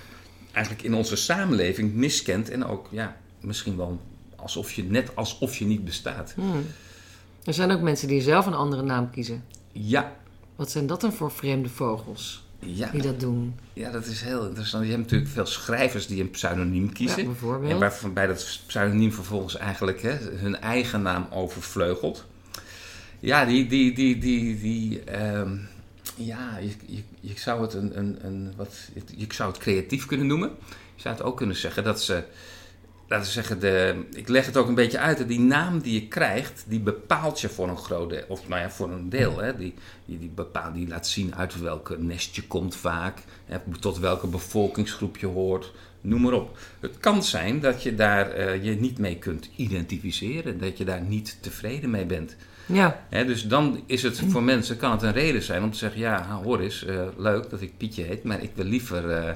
eigenlijk 0.51 0.85
in 0.85 0.93
onze 0.93 1.15
samenleving 1.15 1.93
miskend 1.93 2.49
en 2.49 2.65
ook, 2.65 2.87
ja, 2.91 3.17
misschien 3.39 3.77
wel 3.77 3.99
alsof 4.35 4.71
je, 4.71 4.83
net 4.83 5.15
alsof 5.15 5.57
je 5.57 5.65
niet 5.65 5.85
bestaat. 5.85 6.33
Hmm. 6.35 6.65
Er 7.43 7.53
zijn 7.53 7.71
ook 7.71 7.81
mensen 7.81 8.07
die 8.07 8.21
zelf 8.21 8.45
een 8.45 8.53
andere 8.53 8.83
naam 8.83 9.09
kiezen. 9.09 9.43
Ja, 9.71 10.15
Wat 10.59 10.71
zijn 10.71 10.87
dat 10.87 11.01
dan 11.01 11.13
voor 11.13 11.31
vreemde 11.31 11.69
vogels? 11.69 12.43
Ja, 12.59 12.89
die 12.91 13.01
dat 13.01 13.19
doen. 13.19 13.59
ja, 13.73 13.91
dat 13.91 14.05
is 14.05 14.21
heel 14.21 14.45
interessant. 14.47 14.83
Je 14.85 14.89
hebt 14.91 15.03
natuurlijk 15.03 15.31
veel 15.31 15.45
schrijvers 15.45 16.07
die 16.07 16.21
een 16.21 16.29
pseudoniem 16.29 16.93
kiezen. 16.93 17.21
Ja, 17.21 17.25
bijvoorbeeld. 17.25 17.71
En 17.71 17.79
waarvan 17.79 18.13
bij 18.13 18.27
dat 18.27 18.59
pseudoniem 18.67 19.11
vervolgens 19.11 19.57
eigenlijk 19.57 20.01
hè, 20.01 20.17
hun 20.17 20.59
eigen 20.59 21.01
naam 21.01 21.27
overvleugelt. 21.31 22.25
Ja, 23.19 23.45
die, 23.45 23.67
die, 23.67 23.93
die, 23.93 24.17
die, 24.17 24.59
die 24.59 25.03
ehm, 25.03 25.57
ja, 26.15 26.57
je, 26.57 26.73
je, 26.85 27.03
je 27.19 27.33
zou 27.39 27.61
het 27.61 27.73
een, 27.73 27.97
een, 27.97 28.17
een 28.21 28.53
wat, 28.55 28.89
je 29.15 29.25
zou 29.29 29.51
het 29.51 29.59
creatief 29.59 30.05
kunnen 30.05 30.27
noemen. 30.27 30.49
Je 30.95 31.01
zou 31.01 31.15
het 31.15 31.23
ook 31.23 31.37
kunnen 31.37 31.55
zeggen 31.55 31.83
dat 31.83 32.01
ze, 32.01 32.23
laten 33.09 33.25
we 33.25 33.31
zeggen, 33.31 33.59
de, 33.59 34.05
ik 34.11 34.27
leg 34.27 34.45
het 34.45 34.57
ook 34.57 34.67
een 34.67 34.75
beetje 34.75 34.97
uit, 34.97 35.17
hè, 35.17 35.25
die 35.25 35.39
naam 35.39 35.79
die 35.79 35.93
je 35.93 36.07
krijgt, 36.07 36.63
die 36.67 36.79
bepaalt 36.79 37.41
je 37.41 37.49
voor 37.49 37.69
een 37.69 37.77
groot 37.77 38.09
deel, 38.09 38.23
of 38.27 38.47
nou 38.47 38.61
ja, 38.61 38.69
voor 38.69 38.91
een 38.91 39.09
deel, 39.09 39.37
hè, 39.37 39.57
die, 39.57 39.73
die, 40.05 40.19
die, 40.19 40.29
bepaalt, 40.29 40.73
die 40.73 40.87
laat 40.87 41.07
zien 41.07 41.35
uit 41.35 41.59
welke 41.59 41.97
nest 41.99 42.35
je 42.35 42.43
komt 42.47 42.75
vaak, 42.75 43.17
hè, 43.45 43.57
tot 43.79 43.99
welke 43.99 44.27
bevolkingsgroep 44.27 45.17
je 45.17 45.25
hoort, 45.25 45.73
noem 46.01 46.21
maar 46.21 46.33
op. 46.33 46.57
Het 46.79 46.97
kan 46.99 47.23
zijn 47.23 47.59
dat 47.59 47.83
je 47.83 47.95
daar 47.95 48.31
eh, 48.31 48.63
je 48.63 48.71
niet 48.71 48.99
mee 48.99 49.17
kunt 49.17 49.49
identificeren, 49.55 50.59
dat 50.59 50.77
je 50.77 50.85
daar 50.85 51.01
niet 51.01 51.37
tevreden 51.41 51.89
mee 51.89 52.05
bent. 52.05 52.35
Ja, 52.65 53.05
Hè, 53.09 53.25
dus 53.25 53.47
dan 53.47 53.83
is 53.85 54.03
het 54.03 54.19
voor 54.27 54.43
mensen 54.43 54.77
kan 54.77 54.91
het 54.91 55.01
een 55.01 55.11
reden 55.11 55.41
zijn 55.41 55.63
om 55.63 55.71
te 55.71 55.77
zeggen: 55.77 55.99
ja, 55.99 56.39
hoor 56.43 56.59
eens, 56.59 56.85
eh, 56.85 57.07
leuk 57.17 57.49
dat 57.49 57.61
ik 57.61 57.77
Pietje 57.77 58.03
heet, 58.03 58.23
maar 58.23 58.43
ik 58.43 58.51
wil 58.55 58.65
liever, 58.65 59.11
eh 59.11 59.33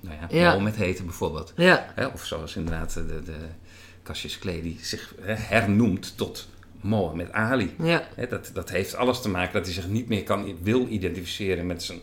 nou 0.00 0.16
ja, 0.20 0.26
Ja. 0.30 0.48
Mohammed 0.48 0.76
heten 0.76 1.04
bijvoorbeeld. 1.04 1.52
ja, 1.56 1.92
Hè, 1.94 2.06
of 2.06 2.24
zoals 2.24 2.56
inderdaad 2.56 2.94
de, 2.94 3.22
de 3.24 3.36
Cassius 4.02 4.38
Clay 4.38 4.62
die 4.62 4.78
zich 4.82 5.14
hè, 5.20 5.34
hernoemt 5.34 6.16
tot 6.16 6.48
Mohammed 6.80 7.32
Ali. 7.32 7.74
ja. 7.82 8.08
Hè, 8.14 8.26
dat, 8.26 8.50
dat 8.54 8.70
heeft 8.70 8.94
alles 8.94 9.20
te 9.20 9.28
maken 9.28 9.52
dat 9.52 9.64
hij 9.64 9.74
zich 9.74 9.88
niet 9.88 10.08
meer 10.08 10.22
kan, 10.22 10.56
wil 10.62 10.86
identificeren 10.88 11.66
met 11.66 11.82
zijn, 11.82 11.98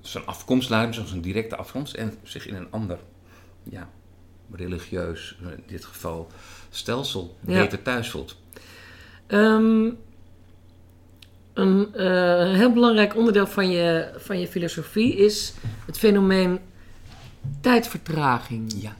zijn 0.00 0.26
afkomst, 0.26 0.68
zijn 0.68 1.20
directe 1.20 1.56
afkomst, 1.56 1.94
en 1.94 2.14
zich 2.22 2.46
in 2.46 2.54
een 2.54 2.70
ander, 2.70 2.98
ja, 3.62 3.88
religieus, 4.52 5.38
in 5.42 5.62
dit 5.66 5.84
geval, 5.84 6.30
stelsel 6.70 7.36
beter 7.40 7.82
thuis 7.82 8.10
voelt. 8.10 8.36
Ehm, 9.26 9.90
een 11.52 11.94
eh, 11.94 12.52
heel 12.54 12.72
belangrijk 12.72 13.16
onderdeel 13.16 13.46
van 13.46 13.70
je, 13.70 14.10
van 14.16 14.40
je 14.40 14.48
filosofie 14.48 15.16
is 15.16 15.54
het 15.86 15.98
fenomeen 15.98 16.58
tijdvertraging. 17.60 18.72
Ja. 18.76 18.96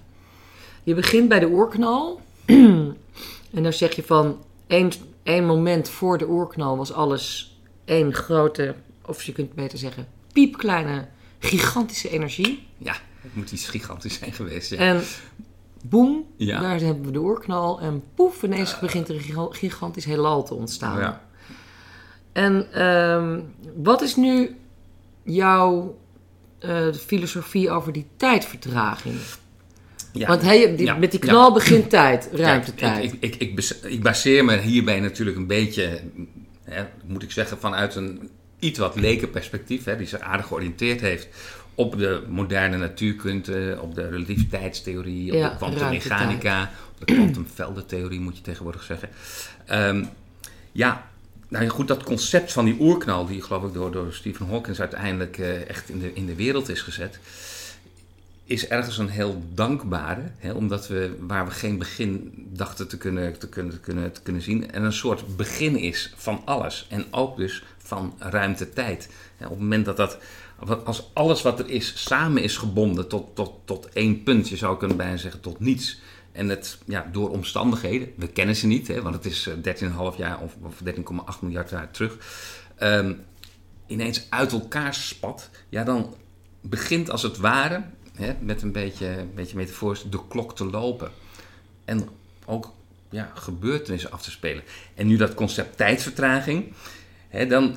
Je 0.82 0.94
begint 0.94 1.28
bij 1.28 1.40
de 1.40 1.46
oerknal. 1.48 2.20
en 3.54 3.62
dan 3.62 3.72
zeg 3.72 3.94
je 3.96 4.02
van 4.02 4.44
één, 4.66 4.90
één 5.22 5.46
moment 5.46 5.88
voor 5.88 6.18
de 6.18 6.28
oerknal 6.28 6.76
was 6.76 6.92
alles 6.92 7.56
één 7.84 8.14
grote, 8.14 8.74
of 9.06 9.22
je 9.22 9.32
kunt 9.32 9.54
beter 9.54 9.78
zeggen, 9.78 10.06
piepkleine, 10.32 11.08
gigantische 11.38 12.10
energie. 12.10 12.66
Ja, 12.78 12.94
het 13.20 13.34
moet 13.34 13.52
iets 13.52 13.68
gigantisch 13.68 14.18
zijn 14.18 14.32
geweest. 14.32 14.70
Ja. 14.70 14.76
En 14.78 15.02
boem, 15.82 16.24
Ja. 16.36 16.60
daar 16.60 16.80
hebben 16.80 17.04
we 17.04 17.10
de 17.10 17.18
oerknal. 17.18 17.80
En 17.80 18.02
poef, 18.14 18.42
ineens 18.42 18.78
begint 18.78 19.08
er 19.08 19.14
een 19.14 19.20
giga- 19.20 19.48
gigantisch 19.50 20.04
heelal 20.04 20.44
te 20.44 20.54
ontstaan. 20.54 20.98
ja. 20.98 21.26
En 22.32 22.72
ehm, 22.72 23.40
wat 23.76 24.02
is 24.02 24.16
nu 24.16 24.56
jouw 25.22 25.98
eh, 26.58 26.92
filosofie 26.92 27.70
over 27.70 27.92
die 27.92 28.06
tijdvertraging? 28.16 29.14
Ja. 30.12 30.26
Want 30.26 30.42
hey, 30.42 30.76
die- 30.76 30.86
Ja, 30.86 30.94
met 30.94 31.10
die 31.10 31.20
ja. 31.24 31.26
knal 31.30 31.52
begint 31.52 31.90
tijd, 31.90 32.28
ruimtetijd. 32.32 33.04
Ik, 33.04 33.12
ik, 33.12 33.34
ik, 33.34 33.40
ik, 33.40 33.54
bas- 33.56 33.80
ik 33.80 34.02
baseer 34.02 34.44
me 34.44 34.56
hierbij 34.58 35.00
natuurlijk 35.00 35.36
een 35.36 35.46
beetje, 35.46 36.00
hè, 36.64 36.84
moet 37.06 37.22
ik 37.22 37.30
zeggen, 37.30 37.58
vanuit 37.58 37.94
een 37.94 38.28
iets 38.58 38.78
wat 38.78 38.96
lekenperspectief, 38.96 39.84
hè, 39.84 39.96
die 39.96 40.06
zich 40.06 40.20
aardig 40.20 40.46
georiënteerd 40.46 41.00
heeft 41.00 41.28
op 41.74 41.98
de 41.98 42.22
moderne 42.28 42.76
natuurkunde, 42.76 43.78
op 43.80 43.94
de 43.94 44.08
relativiteitstheorie, 44.08 45.32
op 45.34 45.50
de 45.50 45.56
kwantummechanica, 45.56 46.70
op 47.00 47.06
de 47.06 47.14
kwantumveldentheorie 47.14 48.20
moet 48.20 48.36
je 48.36 48.42
tegenwoordig 48.42 48.82
zeggen. 48.82 49.08
Ehm, 49.66 50.04
ja, 50.72 51.06
nou 51.48 51.68
goed, 51.68 51.88
dat 51.88 52.02
concept 52.02 52.52
van 52.52 52.64
die 52.64 52.76
oerknal, 52.80 53.26
die 53.26 53.42
geloof 53.42 53.64
ik 53.64 53.72
door, 53.72 53.92
door 53.92 54.12
Stephen 54.12 54.46
Hawking 54.46 54.78
uiteindelijk 54.78 55.38
eh, 55.38 55.68
echt 55.68 55.88
in 55.88 55.98
de, 55.98 56.14
in 56.14 56.26
de 56.26 56.34
wereld 56.34 56.68
is 56.68 56.82
gezet, 56.82 57.18
is 58.44 58.68
ergens 58.68 58.98
een 58.98 59.08
heel 59.08 59.42
dankbare, 59.54 60.22
hè, 60.38 60.52
omdat 60.52 60.88
we 60.88 61.16
waar 61.20 61.44
we 61.44 61.50
geen 61.50 61.78
begin 61.78 62.32
dachten 62.52 62.88
te 62.88 62.96
kunnen, 62.96 63.38
te, 63.38 63.48
kunnen, 63.48 63.72
te, 63.72 63.80
kunnen, 63.80 64.12
te 64.12 64.22
kunnen 64.22 64.42
zien, 64.42 64.70
en 64.70 64.82
een 64.82 64.92
soort 64.92 65.36
begin 65.36 65.76
is 65.76 66.12
van 66.16 66.42
alles. 66.44 66.86
En 66.90 67.06
ook 67.10 67.36
dus 67.36 67.62
van 67.78 68.14
ruimte-tijd. 68.18 69.08
Op 69.40 69.48
het 69.48 69.58
moment 69.58 69.84
dat 69.84 69.96
dat, 69.96 70.18
als 70.84 71.10
alles 71.12 71.42
wat 71.42 71.58
er 71.58 71.70
is 71.70 71.92
samen 72.04 72.42
is 72.42 72.56
gebonden 72.56 73.08
tot, 73.08 73.36
tot, 73.36 73.52
tot 73.64 73.88
één 73.92 74.22
punt, 74.22 74.48
je 74.48 74.56
zou 74.56 74.78
kunnen 74.78 74.96
bijna 74.96 75.16
zeggen 75.16 75.40
tot 75.40 75.60
niets. 75.60 76.00
En 76.32 76.48
het 76.48 76.78
ja, 76.86 77.08
door 77.12 77.30
omstandigheden, 77.30 78.12
we 78.16 78.28
kennen 78.28 78.56
ze 78.56 78.66
niet, 78.66 78.88
hè, 78.88 79.02
want 79.02 79.14
het 79.14 79.24
is 79.24 79.46
eh, 79.46 80.12
13,5 80.12 80.16
jaar 80.16 80.40
of, 80.40 80.56
of 80.62 80.80
13,8 80.84 81.40
miljard 81.40 81.70
jaar 81.70 81.90
terug, 81.90 82.16
ehm, 82.76 83.14
ineens 83.86 84.26
uit 84.30 84.52
elkaar 84.52 84.94
spat, 84.94 85.50
ja, 85.68 85.84
dan 85.84 86.14
begint 86.60 87.10
als 87.10 87.22
het 87.22 87.36
ware, 87.36 87.82
hè, 88.14 88.32
met 88.40 88.62
een 88.62 88.72
beetje, 88.72 89.06
een 89.06 89.34
beetje 89.34 89.56
metaforisch, 89.56 90.02
de 90.10 90.20
klok 90.28 90.56
te 90.56 90.64
lopen. 90.64 91.10
En 91.84 92.08
ook 92.44 92.72
ja, 93.10 93.32
gebeurtenissen 93.34 94.10
af 94.10 94.22
te 94.22 94.30
spelen. 94.30 94.62
En 94.94 95.06
nu 95.06 95.16
dat 95.16 95.34
concept 95.34 95.76
tijdvertraging, 95.76 96.72
hè, 97.28 97.46
dan, 97.46 97.76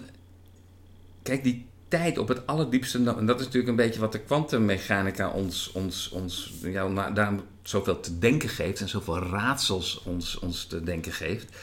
kijk, 1.23 1.43
die 1.43 1.65
tijd 1.87 2.17
op 2.17 2.27
het 2.27 2.47
allerdiepste, 2.47 2.97
en 2.97 3.25
dat 3.25 3.39
is 3.39 3.45
natuurlijk 3.45 3.67
een 3.67 3.85
beetje 3.85 3.99
wat 3.99 4.11
de 4.11 4.19
kwantummechanica 4.19 5.29
ons, 5.29 5.71
ons, 5.71 6.09
ons 6.09 6.53
ja, 6.61 7.11
daarom 7.11 7.41
zoveel 7.61 7.99
te 7.99 8.19
denken 8.19 8.49
geeft 8.49 8.81
en 8.81 8.89
zoveel 8.89 9.19
raadsels 9.19 10.01
ons, 10.03 10.39
ons 10.39 10.65
te 10.65 10.83
denken 10.83 11.11
geeft. 11.11 11.55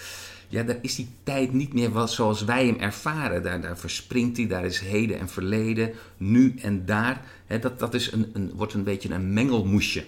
Ja, 0.49 0.63
daar 0.63 0.79
is 0.83 0.95
die 0.95 1.09
tijd 1.23 1.53
niet 1.53 1.73
meer 1.73 1.91
wat, 1.91 2.11
zoals 2.11 2.45
wij 2.45 2.67
hem 2.67 2.79
ervaren. 2.79 3.43
Daar, 3.43 3.61
daar 3.61 3.79
verspringt 3.79 4.37
hij, 4.37 4.47
daar 4.47 4.65
is 4.65 4.79
heden 4.81 5.19
en 5.19 5.29
verleden, 5.29 5.93
nu 6.17 6.55
en 6.63 6.85
daar. 6.85 7.25
Hè, 7.47 7.59
dat 7.59 7.79
dat 7.79 7.95
is 7.95 8.13
een, 8.13 8.31
een, 8.33 8.53
wordt 8.55 8.73
een 8.75 8.85
beetje 8.85 9.11
een 9.11 9.33
mengelmoesje. 9.33 10.05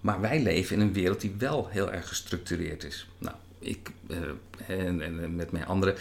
Maar 0.00 0.20
wij 0.20 0.42
leven 0.42 0.76
in 0.76 0.82
een 0.82 0.92
wereld 0.92 1.20
die 1.20 1.34
wel 1.38 1.68
heel 1.68 1.92
erg 1.92 2.08
gestructureerd 2.08 2.84
is. 2.84 3.08
Nou, 3.18 3.36
ik 3.58 3.90
eh, 4.06 4.18
en, 4.66 5.02
en 5.02 5.36
met 5.36 5.52
mijn 5.52 5.66
anderen 5.66 5.96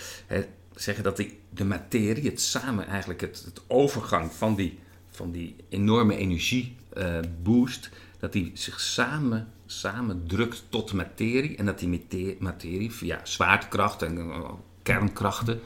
zeggen 0.75 1.03
dat 1.03 1.17
die, 1.17 1.39
de 1.49 1.65
materie, 1.65 2.29
het 2.29 2.41
samen 2.41 2.87
eigenlijk, 2.87 3.21
het, 3.21 3.41
het 3.45 3.61
overgang 3.67 4.31
van 4.31 4.55
die, 4.55 4.79
van 5.09 5.31
die 5.31 5.55
enorme 5.69 6.15
energieboost, 6.15 7.89
dat 8.19 8.31
die 8.33 8.51
zich 8.53 8.79
samen, 8.79 9.47
samen 9.65 10.23
drukt 10.27 10.63
tot 10.69 10.93
materie. 10.93 11.55
En 11.57 11.65
dat 11.65 11.79
die 11.79 11.87
mate- 11.89 12.35
materie 12.39 12.91
via 12.91 13.19
zwaartekracht 13.23 14.01
en 14.01 14.17
eh, 14.17 14.49
kernkrachten 14.83 15.59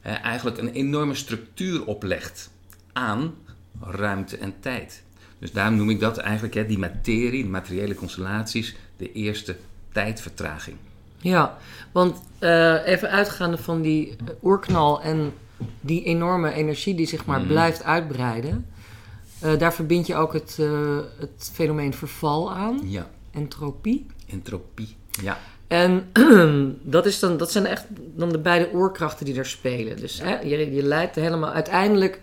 eh, 0.00 0.24
eigenlijk 0.24 0.58
een 0.58 0.72
enorme 0.72 1.14
structuur 1.14 1.84
oplegt 1.84 2.50
aan 2.92 3.34
ruimte 3.80 4.36
en 4.38 4.54
tijd. 4.60 5.02
Dus 5.38 5.52
daarom 5.52 5.76
noem 5.76 5.90
ik 5.90 6.00
dat 6.00 6.16
eigenlijk 6.18 6.54
hè, 6.54 6.66
die 6.66 6.78
materie, 6.78 7.42
de 7.42 7.48
materiële 7.48 7.94
constellaties, 7.94 8.76
de 8.96 9.12
eerste 9.12 9.56
tijdvertraging. 9.92 10.76
Ja, 11.18 11.58
want 11.92 12.22
eh, 12.38 12.86
even 12.86 13.10
uitgaande 13.10 13.56
van 13.58 13.82
die 13.82 14.10
eh, 14.10 14.16
oerknal 14.42 15.02
en 15.02 15.32
die 15.80 16.04
enorme 16.04 16.52
energie 16.52 16.94
die 16.94 17.06
zich 17.06 17.24
maar 17.26 17.38
Mhm. 17.40 17.48
blijft 17.48 17.82
uitbreiden. 17.84 18.66
Eh, 19.52 19.58
daar 19.58 19.74
verbind 19.74 20.06
je 20.06 20.14
ook 20.16 20.32
het, 20.32 20.56
eh, 20.60 20.96
het 21.18 21.50
fenomeen 21.52 21.94
verval 21.94 22.52
aan, 22.52 22.80
Ja, 22.84 23.10
entropie. 23.30 24.06
entropie. 24.30 24.96
Ja, 25.22 25.38
En 25.68 26.08
dat, 26.82 27.06
is 27.06 27.18
dan, 27.18 27.36
dat 27.36 27.52
zijn 27.52 27.66
echt 27.66 27.84
dan 28.14 28.28
de 28.28 28.38
beide 28.38 28.72
oorkrachten 28.72 29.24
die 29.24 29.34
daar 29.34 29.46
spelen. 29.46 29.96
Dus 29.96 30.20
hè, 30.22 30.40
je, 30.40 30.74
je 30.74 30.82
leidt 30.82 31.14
helemaal... 31.14 31.50
Uiteindelijk 31.50 32.20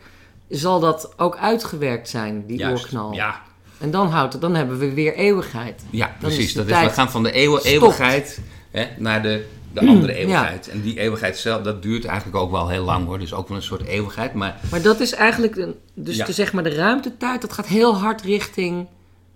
zal 0.49 0.79
dat 0.79 1.13
ook 1.17 1.37
uitgewerkt 1.37 2.09
zijn, 2.09 2.45
die 2.47 2.57
juist. 2.57 2.83
oorknal. 2.83 3.13
Ja, 3.13 3.41
En 3.77 3.91
dan, 3.91 4.07
houdt 4.07 4.33
het, 4.33 4.41
dan 4.41 4.55
hebben 4.55 4.77
we 4.77 4.93
weer 4.93 5.13
eeuwigheid. 5.15 5.81
ja 5.89 6.05
Dan 6.07 6.15
precies. 6.19 6.45
is 6.45 6.53
dat 6.53 6.67
is, 6.67 6.79
we 6.79 6.89
gaan 6.89 7.11
van 7.11 7.23
de 7.23 7.37
eeuw- 7.37 7.59
eeuwigheid 7.59 8.39
hè, 8.71 8.85
naar 8.97 9.21
de, 9.21 9.45
de 9.73 9.79
andere 9.79 10.11
Ja. 10.13 10.17
eeuwigheid. 10.19 10.67
En 10.69 10.81
die 10.81 10.99
eeuwigheid 10.99 11.37
zelf, 11.37 11.61
dat 11.61 11.81
duurt 11.81 12.05
eigenlijk 12.05 12.37
ook 12.37 12.51
wel 12.51 12.69
heel 12.69 12.83
lang 12.83 13.05
hoor. 13.05 13.19
Dus 13.19 13.33
ook 13.33 13.47
wel 13.47 13.57
een 13.57 13.63
soort 13.63 13.83
eeuwigheid. 13.83 14.33
Maar 14.33 14.59
Maar 14.71 14.81
dat 14.81 14.99
is 14.99 15.13
eigenlijk, 15.13 15.67
dus 15.93 16.15
Ja. 16.15 16.25
de, 16.25 16.31
zeg 16.33 16.53
maar 16.53 16.63
de 16.63 16.75
ruimtetijd, 16.75 17.41
dat 17.41 17.53
gaat 17.53 17.67
heel 17.67 17.97
hard 17.97 18.21
richting 18.21 18.87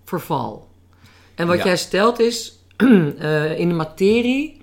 verval. 0.05 0.67
En 1.35 1.47
wat 1.47 1.57
Ja. 1.57 1.63
jij 1.63 1.77
stelt 1.77 2.19
is, 2.19 2.59
eh, 2.77 3.59
in 3.59 3.67
de 3.69 3.75
materie 3.75 4.61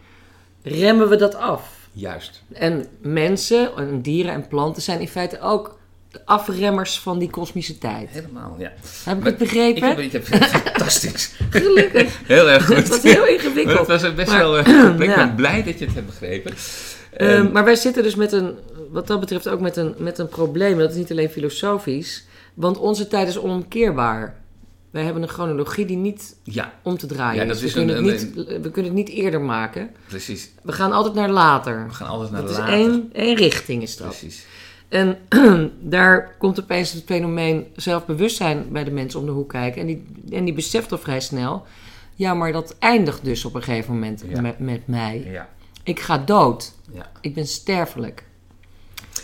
remmen 0.63 1.09
we 1.09 1.17
dat 1.17 1.35
af. 1.35 1.73
juist. 1.93 2.43
En 2.53 2.87
mensen, 3.01 3.77
en 3.77 4.03
dieren 4.03 4.33
en 4.33 4.49
planten 4.49 4.83
zijn 4.83 5.01
in 5.01 5.09
feite 5.09 5.41
ook 5.41 5.79
afremmers 6.25 6.99
van 6.99 7.19
die 7.19 7.31
kosmische 7.31 7.79
tijd. 7.79 8.09
Helemaal, 8.11 8.57
ja. 8.59 8.73
Heb 9.05 9.17
ik 9.17 9.23
Maar 9.23 9.31
het 9.31 9.39
begrepen? 9.39 9.77
Ik 9.77 9.83
heb, 9.83 9.99
ik 9.99 10.13
heb 10.13 10.27
fantastisch. 10.65 11.31
Gelukkig. 11.51 12.19
Heel 12.27 12.49
erg 12.51 12.67
goed. 12.67 12.77
Het 12.77 12.89
was 12.89 13.03
heel 13.03 13.21
Maar 13.21 13.31
ingewikkeld. 13.31 13.79
het 13.89 14.01
was 14.03 14.15
best 14.15 14.31
Maar- 14.31 14.39
wel... 14.39 14.59
eh, 14.59 14.67
ik 15.01 15.07
Ja. 15.09 15.15
ben 15.17 15.35
blij 15.35 15.63
dat 15.63 15.79
je 15.79 15.85
het 15.85 15.95
hebt 15.95 16.07
begrepen. 16.07 16.53
Ehm, 17.13 17.53
maar 17.53 17.65
wij 17.65 17.75
zitten 17.77 18.03
dus 18.03 18.15
met 18.15 18.33
een 18.33 18.55
wat 18.91 19.07
dat 19.07 19.21
betreft 19.21 19.49
ook 19.49 19.61
met 19.61 19.77
een, 19.77 19.95
met 19.99 20.19
een 20.19 20.29
probleem. 20.29 20.79
Dat 20.79 20.91
is 20.91 20.97
niet 20.97 21.11
alleen 21.11 21.29
filosofisch. 21.31 22.25
Want 22.55 22.79
onze 22.79 23.07
tijd 23.09 23.29
is 23.29 23.39
onomkeerbaar. 23.39 24.43
Wij 24.91 25.03
hebben 25.05 25.23
een 25.23 25.29
chronologie 25.29 25.87
die 25.87 25.97
niet 25.97 26.37
Ja, 26.43 26.73
om 26.83 26.99
te 26.99 27.07
draaien 27.07 27.43
Ja, 27.43 27.49
dat 27.49 27.57
is. 27.57 27.63
We 27.63 27.79
kunnen, 27.79 27.97
een- 27.97 28.05
het 28.05 28.35
niet, 28.37 28.47
we 28.63 28.71
kunnen 28.71 28.85
het 28.85 29.07
niet 29.07 29.09
eerder 29.09 29.41
maken. 29.41 29.91
precies. 30.09 30.51
We 30.63 30.73
gaan 30.73 30.93
altijd 30.93 31.15
naar 31.15 31.31
later. 31.31 31.85
We 31.89 31.95
gaan 31.95 32.09
altijd 32.09 32.31
naar 32.31 32.41
Dat 32.41 32.51
is 32.51 32.57
later. 32.57 32.75
één, 32.75 33.11
één 33.13 33.37
richting 33.37 33.83
is 33.83 33.97
dat. 33.97 34.07
Precies. 34.09 34.47
En 34.95 35.19
daar 35.81 36.35
komt 36.39 36.61
opeens 36.61 36.93
het 36.93 37.03
fenomeen 37.07 37.67
zelfbewustzijn 37.77 38.65
bij 38.73 38.85
de 38.85 38.91
mensen 38.91 39.21
om 39.21 39.27
de 39.27 39.33
hoek 39.33 39.49
kijken. 39.49 39.81
En 39.81 39.87
die, 39.87 40.05
en 40.31 40.45
die 40.45 40.55
beseft 40.55 40.93
al 40.93 40.99
vrij 40.99 41.21
snel... 41.21 41.67
Ja, 42.17 42.35
maar 42.35 42.53
dat 42.53 42.77
eindigt 42.79 43.25
dus 43.25 43.45
op 43.45 43.55
een 43.55 43.63
gegeven 43.63 43.93
moment 43.93 44.25
Ja. 44.29 44.41
met, 44.41 44.59
met 44.59 44.87
mij. 44.87 45.27
Ja, 45.31 45.49
Ik 45.83 46.01
ga 46.01 46.19
dood. 46.19 46.73
ja. 46.93 47.11
Ik 47.21 47.35
ben 47.35 47.47
sterfelijk. 47.47 48.25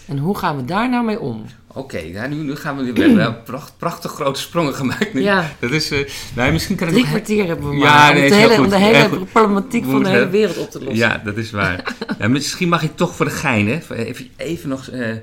En 0.06 0.18
hoe 0.18 0.36
gaan 0.38 0.56
we 0.56 0.64
daar 0.64 0.90
nou 0.90 1.04
mee 1.04 1.20
om? 1.20 1.44
Oké, 1.72 2.00
nu, 2.28 2.36
nu 2.36 2.56
gaan 2.56 2.76
we. 2.76 2.92
We 2.92 3.00
hebben 3.00 3.16
wel 3.16 3.34
pracht, 3.44 3.72
prachtig 3.78 4.10
grote 4.12 4.40
sprongen 4.40 4.74
gemaakt. 4.74 5.14
Nu. 5.14 5.22
Ja. 5.22 5.50
Dat 5.58 5.70
is. 5.70 5.90
eh 5.90 6.08
nou, 6.34 6.52
misschien 6.52 6.76
kan 6.76 6.88
Drie 6.88 7.04
kwartier 7.04 7.46
hebben 7.46 7.70
we 7.70 7.76
Ja, 7.76 7.80
maar 7.82 8.14
nee, 8.14 8.30
om, 8.30 8.36
hele, 8.36 8.60
om 8.62 8.68
de 8.68 8.78
hele 8.78 9.08
goed. 9.08 9.32
problematiek 9.32 9.84
van 9.84 10.02
de 10.02 10.08
hele 10.08 10.28
wereld 10.28 10.58
op 10.58 10.70
te 10.70 10.78
lossen. 10.78 10.96
Ja, 10.96 11.20
dat 11.24 11.36
is 11.36 11.50
waar. 11.50 11.94
ja, 12.18 12.28
misschien 12.28 12.68
mag 12.68 12.82
ik 12.82 12.96
toch 12.96 13.14
voor 13.14 13.24
de 13.26 13.30
gein, 13.32 13.68
hè? 13.68 13.94
Even, 13.94 14.28
even 14.36 14.68
nog. 14.68 14.88
eh, 14.88 15.16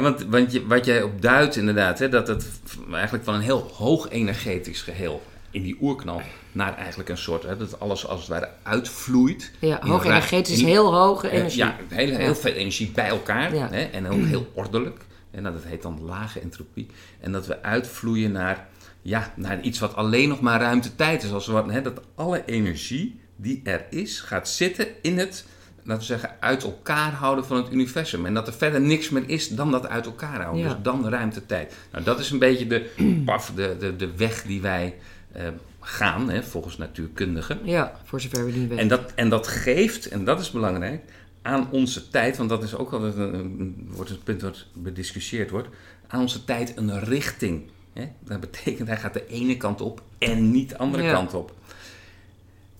want 0.00 0.24
want 0.24 0.52
je, 0.52 0.66
wat 0.66 0.84
jij 0.84 1.02
op 1.02 1.22
duidt, 1.22 1.56
inderdaad, 1.56 1.98
hè, 1.98 2.08
dat 2.08 2.28
het 2.28 2.46
eigenlijk 2.92 3.24
van 3.24 3.34
een 3.34 3.40
heel 3.40 3.70
hoog 3.74 4.08
energetisch 4.10 4.82
geheel 4.82 5.22
in 5.50 5.62
die 5.62 5.76
oerknal 5.80 6.22
naar 6.52 6.76
eigenlijk 6.76 7.08
een 7.08 7.18
soort, 7.18 7.42
hè, 7.42 7.56
dat 7.56 7.80
alles 7.80 8.06
als 8.06 8.20
het 8.20 8.28
ware 8.28 8.48
uitvloeit. 8.62 9.50
Ja, 9.58 9.78
hoog 9.86 10.04
energetisch, 10.04 10.58
in- 10.60 10.66
heel 10.66 10.94
hoge 10.94 11.28
Eh, 11.28 11.38
energie. 11.38 11.58
ja, 11.58 11.76
heel, 11.88 12.08
heel 12.16 12.28
Ja. 12.28 12.34
veel 12.34 12.52
energie 12.52 12.90
bij 12.94 13.08
elkaar 13.08 13.54
Ja. 13.54 13.68
hè, 13.70 13.82
en 13.82 14.08
ook 14.08 14.24
heel 14.24 14.50
ordelijk. 14.54 15.00
En 15.30 15.42
dat 15.42 15.54
heet 15.64 15.82
dan 15.82 16.00
lage 16.04 16.40
entropie. 16.40 16.86
En 17.20 17.32
dat 17.32 17.46
we 17.46 17.62
uitvloeien 17.62 18.32
naar, 18.32 18.68
ja, 19.02 19.32
naar 19.36 19.60
iets 19.60 19.78
wat 19.78 19.94
alleen 19.94 20.28
nog 20.28 20.40
maar 20.40 20.60
ruimte-tijd 20.60 21.22
is. 21.22 21.32
Als 21.32 21.46
we, 21.46 21.62
hè, 21.68 21.82
dat 21.82 22.00
alle 22.14 22.42
energie 22.46 23.20
die 23.36 23.60
er 23.64 23.84
is, 23.90 24.20
gaat 24.20 24.48
zitten 24.48 24.86
in 25.02 25.18
het, 25.18 25.44
laten 25.82 26.00
we 26.00 26.08
zeggen, 26.08 26.30
uit 26.40 26.62
elkaar 26.62 27.12
houden 27.12 27.44
van 27.44 27.56
het 27.56 27.72
universum. 27.72 28.26
En 28.26 28.34
dat 28.34 28.46
er 28.46 28.52
verder 28.52 28.80
niks 28.80 29.08
meer 29.08 29.28
is 29.28 29.48
dan 29.48 29.70
dat 29.70 29.88
uit 29.88 30.06
elkaar 30.06 30.40
houden. 30.40 30.62
Ja. 30.62 30.68
Dus 30.68 30.82
dan 30.82 31.08
ruimte-tijd. 31.08 31.74
Nou, 31.92 32.04
dat 32.04 32.18
is 32.20 32.30
een 32.30 32.38
beetje 32.38 32.66
de, 32.66 32.92
paf, 33.24 33.52
de, 33.54 33.76
de, 33.78 33.96
de 33.96 34.16
weg 34.16 34.42
die 34.42 34.60
wij 34.60 34.94
eh, 35.32 35.48
gaan, 35.80 36.30
hè, 36.30 36.42
volgens 36.42 36.76
natuurkundigen. 36.76 37.58
Ja, 37.64 38.00
voor 38.04 38.20
zover 38.20 38.44
we 38.44 38.52
die 38.52 38.60
weten. 38.60 38.78
En 38.78 38.88
dat, 38.88 39.12
en 39.14 39.28
dat 39.28 39.46
geeft, 39.46 40.08
en 40.08 40.24
dat 40.24 40.40
is 40.40 40.50
belangrijk, 40.50 41.04
aan 41.42 41.68
onze 41.70 42.08
tijd, 42.08 42.36
want 42.36 42.48
dat 42.48 42.62
is 42.62 42.74
ook 42.76 42.92
altijd 42.92 43.16
een, 43.16 43.34
een, 43.34 43.88
wordt 43.90 44.10
een 44.10 44.22
punt 44.22 44.42
wat 44.42 44.66
bediscussieerd 44.72 45.50
wordt, 45.50 45.68
aan 46.06 46.20
onze 46.20 46.44
tijd 46.44 46.72
een 46.76 47.00
richting. 47.00 47.62
Hè? 47.92 48.08
Dat 48.24 48.40
betekent 48.40 48.88
hij 48.88 48.96
gaat 48.96 49.12
de 49.14 49.26
ene 49.26 49.56
kant 49.56 49.80
op 49.80 50.02
en 50.18 50.50
niet 50.50 50.68
de 50.68 50.78
andere 50.78 51.02
Ja. 51.02 51.12
kant 51.12 51.34
op. 51.34 51.54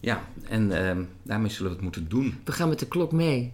Ja, 0.03 0.23
en 0.49 0.87
ehm, 0.87 1.03
daarmee 1.23 1.51
zullen 1.51 1.67
we 1.71 1.75
het 1.75 1.83
moeten 1.85 2.09
doen. 2.09 2.39
We 2.45 2.53
gaan 2.53 2.69
met 2.69 2.79
de 2.79 2.87
klok 2.87 3.13
mee. 3.13 3.53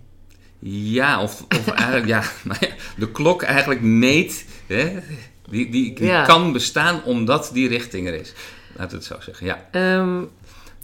Ja, 0.59 1.23
of, 1.23 1.45
of 1.57 1.69
eigenlijk, 1.83 2.07
ja, 2.07 2.23
ja, 2.61 2.69
de 2.97 3.11
klok 3.11 3.43
eigenlijk 3.43 3.81
meet, 3.81 4.47
hè? 4.67 4.99
Die, 5.51 5.71
die, 5.71 5.95
die 5.95 6.07
Ja. 6.07 6.25
kan 6.25 6.53
bestaan 6.53 7.05
omdat 7.05 7.51
die 7.53 7.69
richting 7.69 8.07
er 8.07 8.15
is. 8.15 8.33
Laten 8.77 8.91
we 8.91 8.97
het 8.97 9.05
zo 9.05 9.17
zeggen, 9.21 9.47
ja. 9.47 9.69
Ehm, 9.71 10.17
maar 10.19 10.27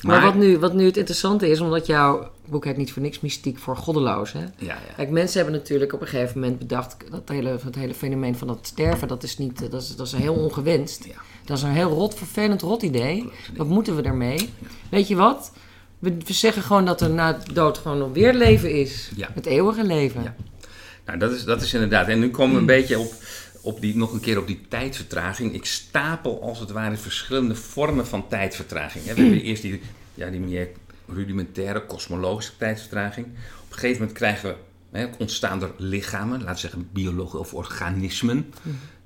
Maar- 0.02 0.22
wat, 0.22 0.34
nu, 0.34 0.58
wat 0.58 0.74
nu 0.74 0.84
het 0.84 0.96
interessante 0.96 1.48
is, 1.48 1.60
omdat 1.60 1.86
jouw 1.86 2.30
boek 2.48 2.64
heet 2.64 2.76
niet 2.76 2.92
voor 2.92 3.02
niks 3.02 3.20
mystiek 3.20 3.58
voor 3.58 3.76
goddeloos. 3.76 4.32
Hè? 4.32 4.40
ja, 4.40 4.48
ja. 4.58 4.78
Kijk, 4.96 5.10
mensen 5.10 5.40
hebben 5.42 5.60
natuurlijk 5.60 5.92
op 5.92 6.00
een 6.00 6.06
gegeven 6.06 6.40
moment 6.40 6.58
bedacht 6.58 6.96
dat 7.10 7.28
hele, 7.28 7.58
het 7.64 7.74
hele 7.74 7.94
fenomeen 7.94 8.36
van 8.36 8.46
dat 8.48 8.58
sterven, 8.66 9.08
dat 9.08 9.22
is, 9.22 9.38
niet, 9.38 9.70
dat 9.70 9.82
is, 9.82 9.96
dat 9.96 10.06
is 10.06 10.12
heel 10.12 10.34
ongewenst. 10.34 11.04
Ja. 11.04 11.14
Dat 11.44 11.56
is 11.56 11.62
een 11.62 11.70
heel 11.70 11.90
rot, 11.90 12.14
vervelend 12.14 12.62
rot 12.62 12.82
idee. 12.82 13.30
Wat 13.56 13.66
moeten 13.66 13.96
we 13.96 14.02
daarmee? 14.02 14.50
Weet 14.90 15.08
je 15.08 15.16
wat? 15.16 15.52
We, 15.98 16.16
we 16.26 16.32
zeggen 16.32 16.62
gewoon 16.62 16.84
dat 16.84 17.00
er 17.00 17.10
na 17.10 17.38
dood 17.52 17.78
gewoon 17.78 17.98
nog 17.98 18.12
weer 18.12 18.34
leven 18.34 18.70
is. 18.70 19.10
Ja. 19.16 19.30
Het 19.34 19.46
eeuwige 19.46 19.84
leven. 19.84 20.22
Ja. 20.22 20.34
Nou, 21.06 21.18
dat 21.18 21.32
is, 21.32 21.44
dat 21.44 21.62
is 21.62 21.74
inderdaad. 21.74 22.08
En 22.08 22.18
nu 22.18 22.30
komen 22.30 22.54
we 22.54 22.60
een 22.60 22.66
beetje 22.66 22.98
op, 22.98 23.14
op 23.60 23.80
die, 23.80 23.96
nog 23.96 24.12
een 24.12 24.20
keer 24.20 24.38
op 24.38 24.46
die 24.46 24.60
tijdvertraging. 24.68 25.54
Ik 25.54 25.64
stapel 25.64 26.42
als 26.42 26.60
het 26.60 26.70
ware 26.70 26.96
verschillende 26.96 27.54
vormen 27.54 28.06
van 28.06 28.28
tijdvertraging. 28.28 29.04
We 29.04 29.10
hebben 29.10 29.42
eerst 29.42 29.62
die, 29.62 29.80
ja, 30.14 30.30
die 30.30 30.40
meer 30.40 30.68
rudimentaire 31.08 31.86
kosmologische 31.86 32.56
tijdvertraging. 32.56 33.26
Op 33.26 33.72
een 33.72 33.78
gegeven 33.78 33.98
moment 33.98 34.18
krijgen 34.18 34.48
we, 34.48 34.56
hè, 34.94 35.06
ontstaan 35.18 35.62
er 35.62 35.72
lichamen, 35.76 36.38
laten 36.38 36.54
we 36.54 36.60
zeggen 36.60 36.88
biologen 36.92 37.38
of 37.38 37.54
organismen. 37.54 38.52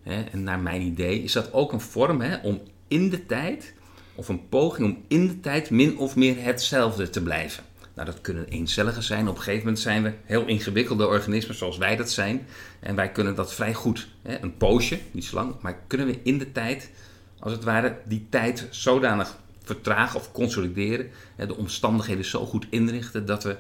Hè. 0.03 0.23
En 0.23 0.43
naar 0.43 0.59
mijn 0.61 0.83
idee 0.83 1.23
is 1.23 1.33
dat 1.33 1.53
ook 1.53 1.73
een 1.73 1.81
vorm 1.81 2.21
hè, 2.21 2.37
om 2.37 2.61
in 2.89 3.09
de 3.09 3.27
tijd, 3.27 3.75
of 4.15 4.29
een 4.29 4.49
poging 4.49 4.95
om 4.95 5.05
in 5.09 5.27
de 5.27 5.41
tijd 5.41 5.71
min 5.71 5.99
of 5.99 6.17
meer 6.17 6.43
hetzelfde 6.43 7.11
te 7.11 7.23
blijven. 7.23 7.65
Nou, 7.95 8.11
dat 8.11 8.21
kunnen 8.21 8.49
eencelligen 8.49 9.03
zijn. 9.03 9.29
Op 9.29 9.37
een 9.37 9.43
gegeven 9.43 9.65
moment 9.65 9.79
zijn 9.79 10.03
we 10.03 10.13
heel 10.25 10.47
ingewikkelde 10.47 11.07
organismen 11.07 11.57
zoals 11.57 11.79
wij 11.79 11.97
dat 11.97 12.11
zijn. 12.11 12.47
En 12.81 12.95
wij 12.95 13.13
kunnen 13.13 13.35
dat 13.35 13.55
vrij 13.55 13.75
goed. 13.75 14.09
Hè? 14.23 14.43
Een 14.43 14.57
poosje, 14.57 14.99
niet 15.11 15.25
zo 15.25 15.35
lang, 15.35 15.55
maar 15.61 15.79
kunnen 15.87 16.07
we 16.07 16.21
in 16.23 16.39
de 16.39 16.53
tijd, 16.53 16.91
als 17.39 17.53
het 17.53 17.65
ware, 17.65 17.99
die 18.05 18.27
tijd 18.31 18.67
zodanig 18.71 19.37
vertragen 19.63 20.21
of 20.21 20.33
consolideren. 20.33 21.11
Hè? 21.37 21.47
De 21.47 21.57
omstandigheden 21.57 22.25
zo 22.25 22.47
goed 22.47 22.67
inrichten 22.71 23.27
dat 23.27 23.45
we 23.45 23.57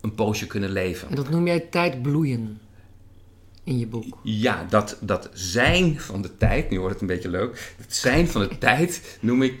een 0.00 0.14
poosje 0.14 0.46
kunnen 0.46 0.70
leven. 0.70 1.08
En 1.08 1.14
dat 1.14 1.30
noem 1.30 1.46
jij 1.46 1.60
tijd 1.60 2.02
bloeien 2.02 2.60
in 3.64 3.78
je 3.78 3.86
boek. 3.86 4.18
Ja, 4.22 4.66
dat, 4.68 4.98
dat 5.00 5.30
zijn 5.32 6.00
van 6.00 6.22
de 6.22 6.36
tijd, 6.36 6.70
nu 6.70 6.78
wordt 6.78 6.92
het 6.92 7.02
een 7.02 7.14
beetje 7.14 7.28
leuk. 7.28 7.74
Het 7.76 7.94
zijn 7.94 8.28
van 8.28 8.40
de 8.40 8.58
tijd 8.58 9.18
noem 9.20 9.42
ik 9.42 9.54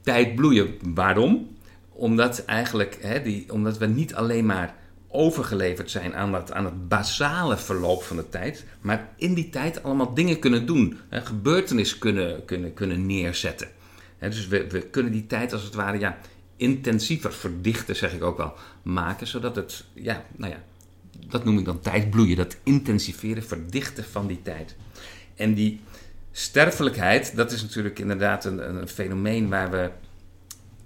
tijd 0.00 0.34
bloeien. 0.34 0.74
Waarom? 0.94 1.56
Omdat 1.88 2.44
eigenlijk, 2.44 2.98
hè, 3.00 3.22
die, 3.22 3.52
omdat 3.52 3.78
we 3.78 3.86
niet 3.86 4.14
alleen 4.14 4.46
maar 4.46 4.74
overgeleverd 5.08 5.90
zijn 5.90 6.14
aan, 6.14 6.32
dat, 6.32 6.52
aan 6.52 6.64
het 6.64 6.88
basale 6.88 7.56
verloop 7.56 8.02
van 8.02 8.16
de 8.16 8.28
tijd, 8.28 8.64
maar 8.80 9.08
in 9.16 9.34
die 9.34 9.50
tijd 9.50 9.82
allemaal 9.82 10.14
dingen 10.14 10.38
kunnen 10.38 10.66
doen, 10.66 10.98
hè, 11.08 11.20
gebeurtenissen 11.20 11.98
kunnen, 11.98 12.44
kunnen, 12.44 12.74
kunnen 12.74 13.06
neerzetten. 13.06 13.68
Hè, 14.18 14.28
dus 14.28 14.48
we, 14.48 14.66
we 14.70 14.80
kunnen 14.80 15.12
die 15.12 15.26
tijd 15.26 15.52
als 15.52 15.62
het 15.62 15.74
ware 15.74 15.98
ja, 15.98 16.18
intensiever 16.62 17.32
verdichten, 17.32 17.96
zeg 17.96 18.12
ik 18.12 18.22
ook 18.22 18.36
wel, 18.36 18.54
maken, 18.82 19.26
zodat 19.26 19.56
het, 19.56 19.84
ja, 19.92 20.24
nou 20.36 20.52
ja, 20.52 20.62
dat 21.28 21.44
noem 21.44 21.58
ik 21.58 21.64
dan 21.64 21.80
tijdbloeien, 21.80 22.36
dat 22.36 22.56
intensiveren, 22.62 23.42
verdichten 23.44 24.04
van 24.04 24.26
die 24.26 24.42
tijd. 24.42 24.76
En 25.34 25.54
die 25.54 25.80
sterfelijkheid, 26.30 27.36
dat 27.36 27.52
is 27.52 27.62
natuurlijk 27.62 27.98
inderdaad 27.98 28.44
een, 28.44 28.76
een 28.80 28.88
fenomeen 28.88 29.48
waar 29.48 29.70
we, 29.70 29.90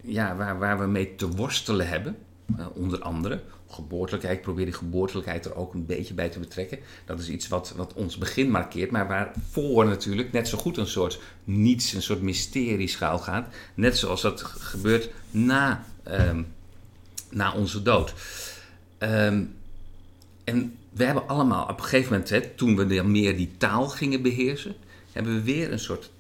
ja, 0.03 0.37
waar, 0.37 0.59
waar 0.59 0.79
we 0.79 0.87
mee 0.87 1.15
te 1.15 1.29
worstelen 1.29 1.89
hebben. 1.89 2.17
eh, 2.59 2.67
onder 2.75 3.01
andere 3.01 3.41
geboortelijkheid, 3.69 4.37
ik 4.37 4.43
probeer 4.43 4.65
die 4.65 4.75
geboortelijkheid 4.75 5.45
er 5.45 5.55
ook 5.55 5.75
een 5.75 5.87
beetje 5.87 6.15
bij 6.15 6.29
te 6.29 6.39
betrekken. 6.39 6.79
Dat 7.05 7.21
is 7.21 7.29
iets 7.29 7.49
wat, 7.49 7.73
wat 7.77 7.93
ons 7.93 8.19
begin 8.19 8.51
markeert, 8.51 8.91
maar 8.91 9.09
waarvoor 9.09 9.87
natuurlijk 9.87 10.33
net 10.33 10.49
zo 10.49 10.59
goed 10.59 10.77
een 10.77 10.87
soort 10.87 11.21
niets, 11.45 11.93
een 11.93 12.03
soort 12.03 12.21
mysterie 12.21 12.89
schuil 12.89 13.19
gaat. 13.19 13.55
Net 13.75 13.97
zoals 13.97 14.23
dat 14.23 14.43
gebeurt 14.43 15.11
na, 15.31 15.85
ehm, 16.03 16.43
na 17.31 17.53
onze 17.55 17.83
dood. 17.83 18.15
Ehm, 18.99 19.45
en 20.45 20.77
we 20.91 21.05
hebben 21.05 21.29
allemaal 21.29 21.63
op 21.63 21.79
een 21.79 21.85
gegeven 21.85 22.13
moment, 22.13 22.31
hè, 22.31 22.41
toen 22.41 22.77
we 22.77 23.03
meer 23.03 23.37
die 23.37 23.51
taal 23.57 23.89
gingen 23.89 24.23
beheersen, 24.23 24.75
hebben 25.13 25.35
we 25.35 25.43
weer 25.43 25.73
een 25.73 25.79
soort, 25.79 26.11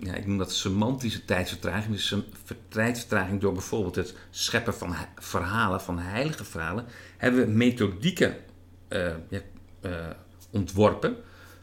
ja, 0.00 0.14
ik 0.14 0.26
noem 0.26 0.38
dat 0.38 0.52
semantische 0.52 1.24
tijdsvertraging. 1.24 1.94
Dus 1.94 2.14
tijdsvertraging 2.68 3.40
door 3.40 3.52
bijvoorbeeld 3.52 3.94
het 3.94 4.14
scheppen 4.30 4.74
van 4.74 4.94
verhalen, 5.18 5.80
van 5.80 5.98
heilige 5.98 6.44
verhalen, 6.44 6.84
hebben 7.16 7.40
we 7.40 7.52
methodieken 7.52 8.36
eh, 8.88 9.12
ja, 9.28 9.40
eh, 9.80 9.92
ontworpen, 10.50 11.16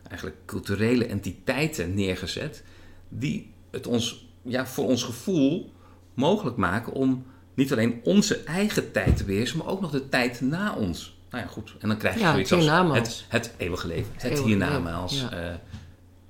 eigenlijk 0.08 0.38
culturele 0.46 1.06
entiteiten 1.06 1.94
neergezet, 1.94 2.64
die 3.10 3.54
het 3.72 3.88
ons, 3.88 4.28
ja, 4.42 4.66
voor 4.68 4.88
ons 4.88 5.04
gevoel 5.04 5.74
mogelijk 6.14 6.58
maken 6.58 6.94
om 6.94 7.26
niet 7.54 7.72
alleen 7.72 8.00
onze 8.04 8.44
eigen 8.44 8.92
tijd 8.92 9.18
te 9.18 9.24
beheersen, 9.24 9.58
maar 9.58 9.68
ook 9.68 9.82
nog 9.82 9.92
de 9.92 10.10
tijd 10.10 10.42
na 10.42 10.76
ons. 10.76 11.18
Nou 11.30 11.44
ja, 11.44 11.50
goed. 11.50 11.76
En 11.80 11.88
dan 11.88 11.98
krijg 11.98 12.16
je 12.16 12.22
Ja, 12.22 12.32
zoiets 12.32 12.50
het 12.50 12.70
als 12.70 12.98
het, 12.98 13.26
het 13.28 13.54
eeuwige 13.58 13.88
leven, 13.88 14.12
het, 14.14 14.46
leven, 14.46 14.84
ja. 15.10 15.32
eh, 15.32 15.56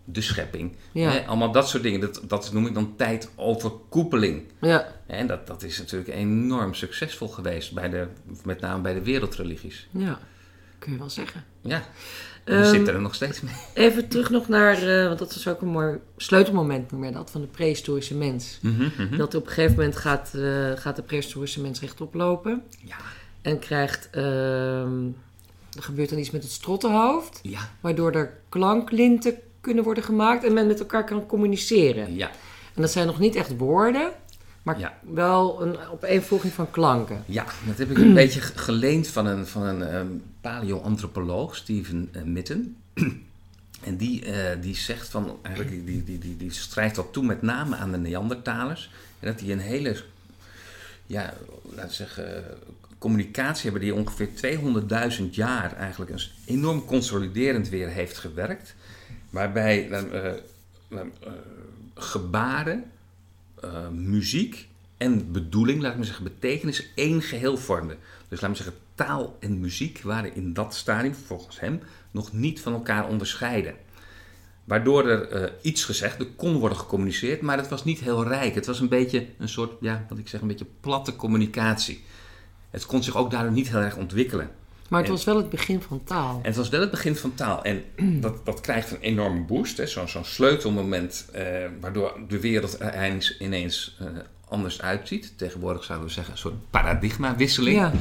de 0.06 0.22
schepping. 0.22 0.76
Ja. 0.92 1.10
Hè, 1.10 1.26
allemaal 1.26 1.52
dat 1.52 1.70
soort 1.70 1.84
dingen. 1.84 2.00
Dat, 2.00 2.22
dat 2.28 2.54
noem 2.54 2.66
ik 2.68 2.74
dan 2.74 2.94
tijdoverkoepeling. 2.96 4.44
Ja, 4.62 4.88
En 5.08 5.28
dat, 5.28 5.48
dat 5.48 5.64
is 5.64 5.78
natuurlijk 5.78 6.10
enorm 6.14 6.74
succesvol 6.74 7.28
geweest, 7.28 7.74
bij 7.74 7.90
de, 7.90 8.08
met 8.44 8.60
name 8.62 8.82
bij 8.82 8.94
de 8.94 9.02
wereldreligies. 9.04 9.88
ja. 9.92 10.20
Kun 10.80 10.92
je 10.94 11.00
wel 11.00 11.10
zeggen. 11.10 11.44
Ja, 11.62 11.84
we 12.44 12.52
Ehm, 12.54 12.70
zitten 12.70 12.94
er 12.94 13.02
nog 13.02 13.16
steeds 13.16 13.42
mee. 13.42 13.54
Even 13.88 14.08
terug 14.08 14.30
nog 14.30 14.48
naar, 14.48 14.78
eh, 15.00 15.08
want 15.08 15.20
dat 15.20 15.36
is 15.36 15.48
ook 15.48 15.62
een 15.62 15.68
mooi 15.68 15.98
sleutelmoment, 16.18 16.92
noem 16.92 17.06
je 17.06 17.12
dat, 17.12 17.32
van 17.32 17.42
de 17.42 17.48
prehistorische 17.48 18.16
mens. 18.16 18.60
Mhm, 18.62 18.82
mhm. 18.98 19.18
Dat 19.18 19.36
op 19.36 19.46
een 19.46 19.52
gegeven 19.52 19.76
moment 19.76 19.96
gaat, 19.96 20.32
eh, 20.34 20.72
gaat 20.76 20.96
de 20.96 21.02
prehistorische 21.02 21.62
mens 21.62 21.80
rechtop 21.80 22.14
lopen 22.14 22.64
Ja, 22.84 22.96
en 23.42 23.60
krijgt, 23.60 24.10
ehm, 24.12 25.06
er 25.76 25.84
gebeurt 25.84 26.10
dan 26.10 26.20
iets 26.20 26.32
met 26.32 26.44
het 26.44 26.52
strottenhoofd, 26.52 27.40
Ja, 27.44 27.60
waardoor 27.80 28.12
er 28.12 28.38
klanklinten 28.50 29.36
kunnen 29.66 29.84
worden 29.84 30.04
gemaakt 30.04 30.44
en 30.44 30.54
men 30.54 30.68
met 30.68 30.80
elkaar 30.80 31.04
kan 31.06 31.26
communiceren. 31.26 32.16
ja, 32.16 32.30
En 32.76 32.82
dat 32.82 32.92
zijn 32.92 33.08
nog 33.08 33.20
niet 33.20 33.36
echt 33.36 33.58
woorden, 33.58 34.12
maar 34.64 34.80
Ja. 34.80 34.98
wel 35.02 35.62
een 35.62 35.78
opeenvolging 35.92 36.54
van 36.54 36.72
klanken. 36.72 37.24
ja. 37.26 37.46
Dat 37.68 37.78
heb 37.78 37.90
ik 37.92 37.98
een 37.98 38.14
beetje 38.24 38.42
ge- 38.42 38.58
geleend 38.58 39.08
van 39.08 39.26
een, 39.26 39.48
van 39.48 39.62
een 39.64 39.82
ehm, 39.84 40.08
paleo-antropoloog, 40.42 41.56
Steven 41.56 42.10
eh, 42.12 42.22
Mitten. 42.24 42.76
En 43.84 43.98
die, 43.98 44.26
eh, 44.26 44.62
die 44.62 44.76
zegt 44.76 45.08
van, 45.10 45.38
eigenlijk, 45.42 45.86
die, 45.86 46.04
die, 46.04 46.18
die, 46.20 46.38
die 46.38 46.52
schrijft 46.52 46.96
dat 46.96 47.14
toe 47.14 47.24
met 47.26 47.42
name 47.42 47.76
aan 47.76 47.92
de 47.92 47.98
Neandertalers. 47.98 48.92
En 49.20 49.28
dat 49.28 49.40
die 49.40 49.52
een 49.52 49.60
hele, 49.60 49.96
ja, 51.06 51.34
laten 51.64 51.88
we 51.90 51.94
zeggen, 51.96 52.44
communicatie 52.98 53.64
hebben 53.64 53.82
die 53.82 53.94
ongeveer 53.96 54.30
200.000 55.20 55.24
jaar 55.32 55.76
eigenlijk 55.78 56.12
een 56.12 56.20
enorm 56.46 56.86
consoliderend 56.86 57.70
weer 57.70 57.88
heeft 57.88 58.18
gewerkt. 58.18 58.76
Waarbij 59.36 59.90
eh, 59.90 60.30
eh, 60.90 61.02
gebaren, 61.96 62.84
eh, 63.62 63.90
muziek 63.90 64.68
en 64.98 65.32
bedoeling, 65.32 65.82
laat 65.82 65.92
ik 65.92 65.98
maar 65.98 66.06
zeggen, 66.06 66.24
betekenis 66.24 66.92
één 66.96 67.22
geheel 67.22 67.58
vormden. 67.58 67.98
Dus 68.28 68.42
laat 68.42 68.50
me 68.50 68.56
zeggen, 68.56 68.76
taal 68.96 69.38
en 69.40 69.60
muziek 69.60 70.02
waren 70.02 70.36
in 70.36 70.54
dat 70.54 70.76
stadium, 70.76 71.14
volgens 71.14 71.60
hem, 71.60 71.80
nog 72.12 72.34
niet 72.34 72.62
van 72.62 72.74
elkaar 72.74 73.08
onderscheiden. 73.08 73.76
Waardoor 74.64 75.08
er 75.10 75.54
iets 75.62 75.84
gezegd, 75.84 76.20
er 76.20 76.28
kon 76.36 76.58
worden 76.58 76.78
gecommuniceerd, 76.78 77.42
maar 77.42 77.58
het 77.58 77.70
was 77.70 77.84
niet 77.84 78.00
heel 78.00 78.28
rijk. 78.28 78.56
Het 78.56 78.66
was 78.66 78.80
een 78.80 78.90
beetje 78.90 79.28
een 79.38 79.50
soort, 79.50 79.72
ja, 79.82 80.06
wat 80.10 80.18
ik 80.18 80.28
zeg, 80.28 80.42
een 80.42 80.48
beetje 80.48 80.68
platte 80.80 81.16
communicatie. 81.16 82.04
Het 82.70 82.86
kon 82.86 83.04
zich 83.04 83.18
ook 83.18 83.32
daardoor 83.32 83.52
niet 83.52 83.70
heel 83.70 83.80
erg 83.80 83.98
ontwikkelen. 83.98 84.50
Maar 84.90 85.00
het 85.00 85.10
En- 85.10 85.16
was 85.16 85.24
wel 85.26 85.38
het 85.38 85.50
begin 85.50 85.82
van 85.82 86.04
taal. 86.04 86.38
En 86.42 86.48
het 86.48 86.56
was 86.56 86.70
wel 86.70 86.82
het 86.82 86.92
begin 86.92 87.16
van 87.16 87.34
taal. 87.36 87.64
En 87.64 87.84
dat, 88.22 88.46
dat 88.46 88.62
krijgt 88.62 88.92
een 88.92 89.00
enorme 89.00 89.42
boost, 89.42 89.78
hè, 89.78 89.88
zo'n 89.88 90.08
sleutelmoment, 90.26 91.26
eh, 91.34 91.44
waardoor 91.82 92.20
de 92.28 92.40
wereld 92.40 92.80
er 92.80 92.96
ineens, 92.96 93.38
ineens 93.40 93.96
eh, 94.00 94.06
anders 94.48 94.82
uitziet. 94.82 95.34
Tegenwoordig 95.38 95.84
zouden 95.84 96.08
we 96.08 96.14
zeggen 96.14 96.34
een 96.34 96.40
soort 96.40 96.70
paradigmawisseling. 96.70 97.78
Ja, 97.78 97.92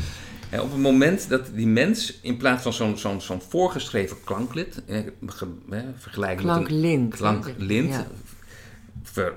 En 0.50 0.60
op 0.60 0.70
het 0.72 0.80
moment 0.80 1.28
dat 1.28 1.50
die 1.54 1.66
mens 1.66 2.18
in 2.22 2.36
plaats 2.36 2.62
van 2.62 2.72
zo'n 2.72 2.98
zo'n 2.98 3.20
zo'n 3.20 3.40
voorgeschreven 3.42 4.16
klanklid, 4.24 4.82
ge- 5.26 5.46
eh, 5.70 5.78
vergelijken 5.96 6.46
met 6.46 6.56
een 6.56 6.62
klanklint. 6.64 7.14
klanklint, 7.14 7.92
Ja. 7.92 8.06
ver, 9.02 9.32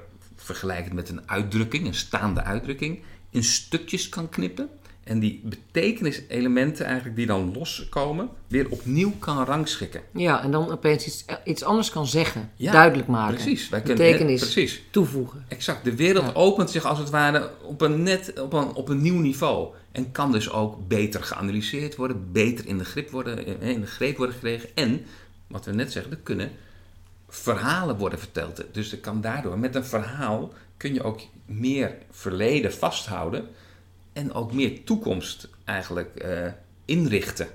met 0.93 1.09
een 1.09 1.21
uitdrukking, 1.25 1.85
een 1.87 1.93
staande 1.93 2.43
uitdrukking, 2.43 2.99
in 3.29 3.43
stukjes 3.43 4.09
kan 4.09 4.29
knippen. 4.29 4.69
En 5.07 5.19
die 5.19 5.41
betekeniselementen 5.43 6.85
eigenlijk 6.85 7.15
die 7.15 7.25
dan 7.25 7.53
loskomen, 7.53 8.29
weer 8.47 8.69
opnieuw 8.69 9.13
kan 9.19 9.43
rangschikken. 9.43 10.01
Ja, 10.11 10.43
en 10.43 10.51
dan 10.51 10.71
opeens 10.71 11.05
iets, 11.07 11.25
iets 11.43 11.63
anders 11.63 11.89
kan 11.89 12.07
zeggen. 12.07 12.51
Ja, 12.55 12.71
duidelijk 12.71 13.07
maken. 13.07 13.35
Precies. 13.35 13.69
Wij 13.69 13.81
kunnen, 13.81 14.05
Betekenis. 14.05 14.39
precies. 14.41 14.81
Toevoegen. 14.89 15.45
Exact. 15.47 15.83
De 15.83 15.95
wereld 15.95 16.25
Ja. 16.25 16.31
opent 16.33 16.69
zich 16.69 16.85
als 16.85 16.99
het 16.99 17.09
ware 17.09 17.49
op 17.63 17.81
een, 17.81 18.03
net, 18.03 18.39
op, 18.41 18.53
een, 18.53 18.73
op 18.73 18.89
een 18.89 19.01
nieuw 19.01 19.19
niveau. 19.19 19.73
En 19.91 20.11
kan 20.11 20.31
dus 20.31 20.49
ook 20.51 20.87
beter 20.87 21.23
geanalyseerd 21.23 21.95
worden, 21.95 22.31
beter 22.31 22.67
in 22.67 22.77
de, 22.77 22.85
grip 22.85 23.09
worden, 23.09 23.61
eh, 23.61 23.69
in 23.69 23.81
de 23.81 23.87
greep 23.87 24.17
worden 24.17 24.35
gekregen. 24.35 24.69
En, 24.75 25.05
wat 25.47 25.65
we 25.65 25.71
net 25.73 25.91
zeggen, 25.91 26.11
er 26.11 26.17
kunnen 26.23 26.51
verhalen 27.29 27.97
worden 27.97 28.19
verteld. 28.19 28.63
Dus 28.71 28.91
er 28.91 28.97
kan 28.97 29.21
daardoor, 29.21 29.59
met 29.59 29.75
een 29.75 29.85
verhaal, 29.85 30.53
kun 30.77 30.93
je 30.93 31.03
ook 31.03 31.21
meer 31.45 31.95
verleden 32.11 32.73
vasthouden. 32.73 33.47
En 34.17 34.33
ook 34.33 34.53
meer 34.53 34.83
toekomst 34.83 35.49
eigenlijk 35.65 36.15
eh, 36.15 36.51
inrichten. 36.85 37.47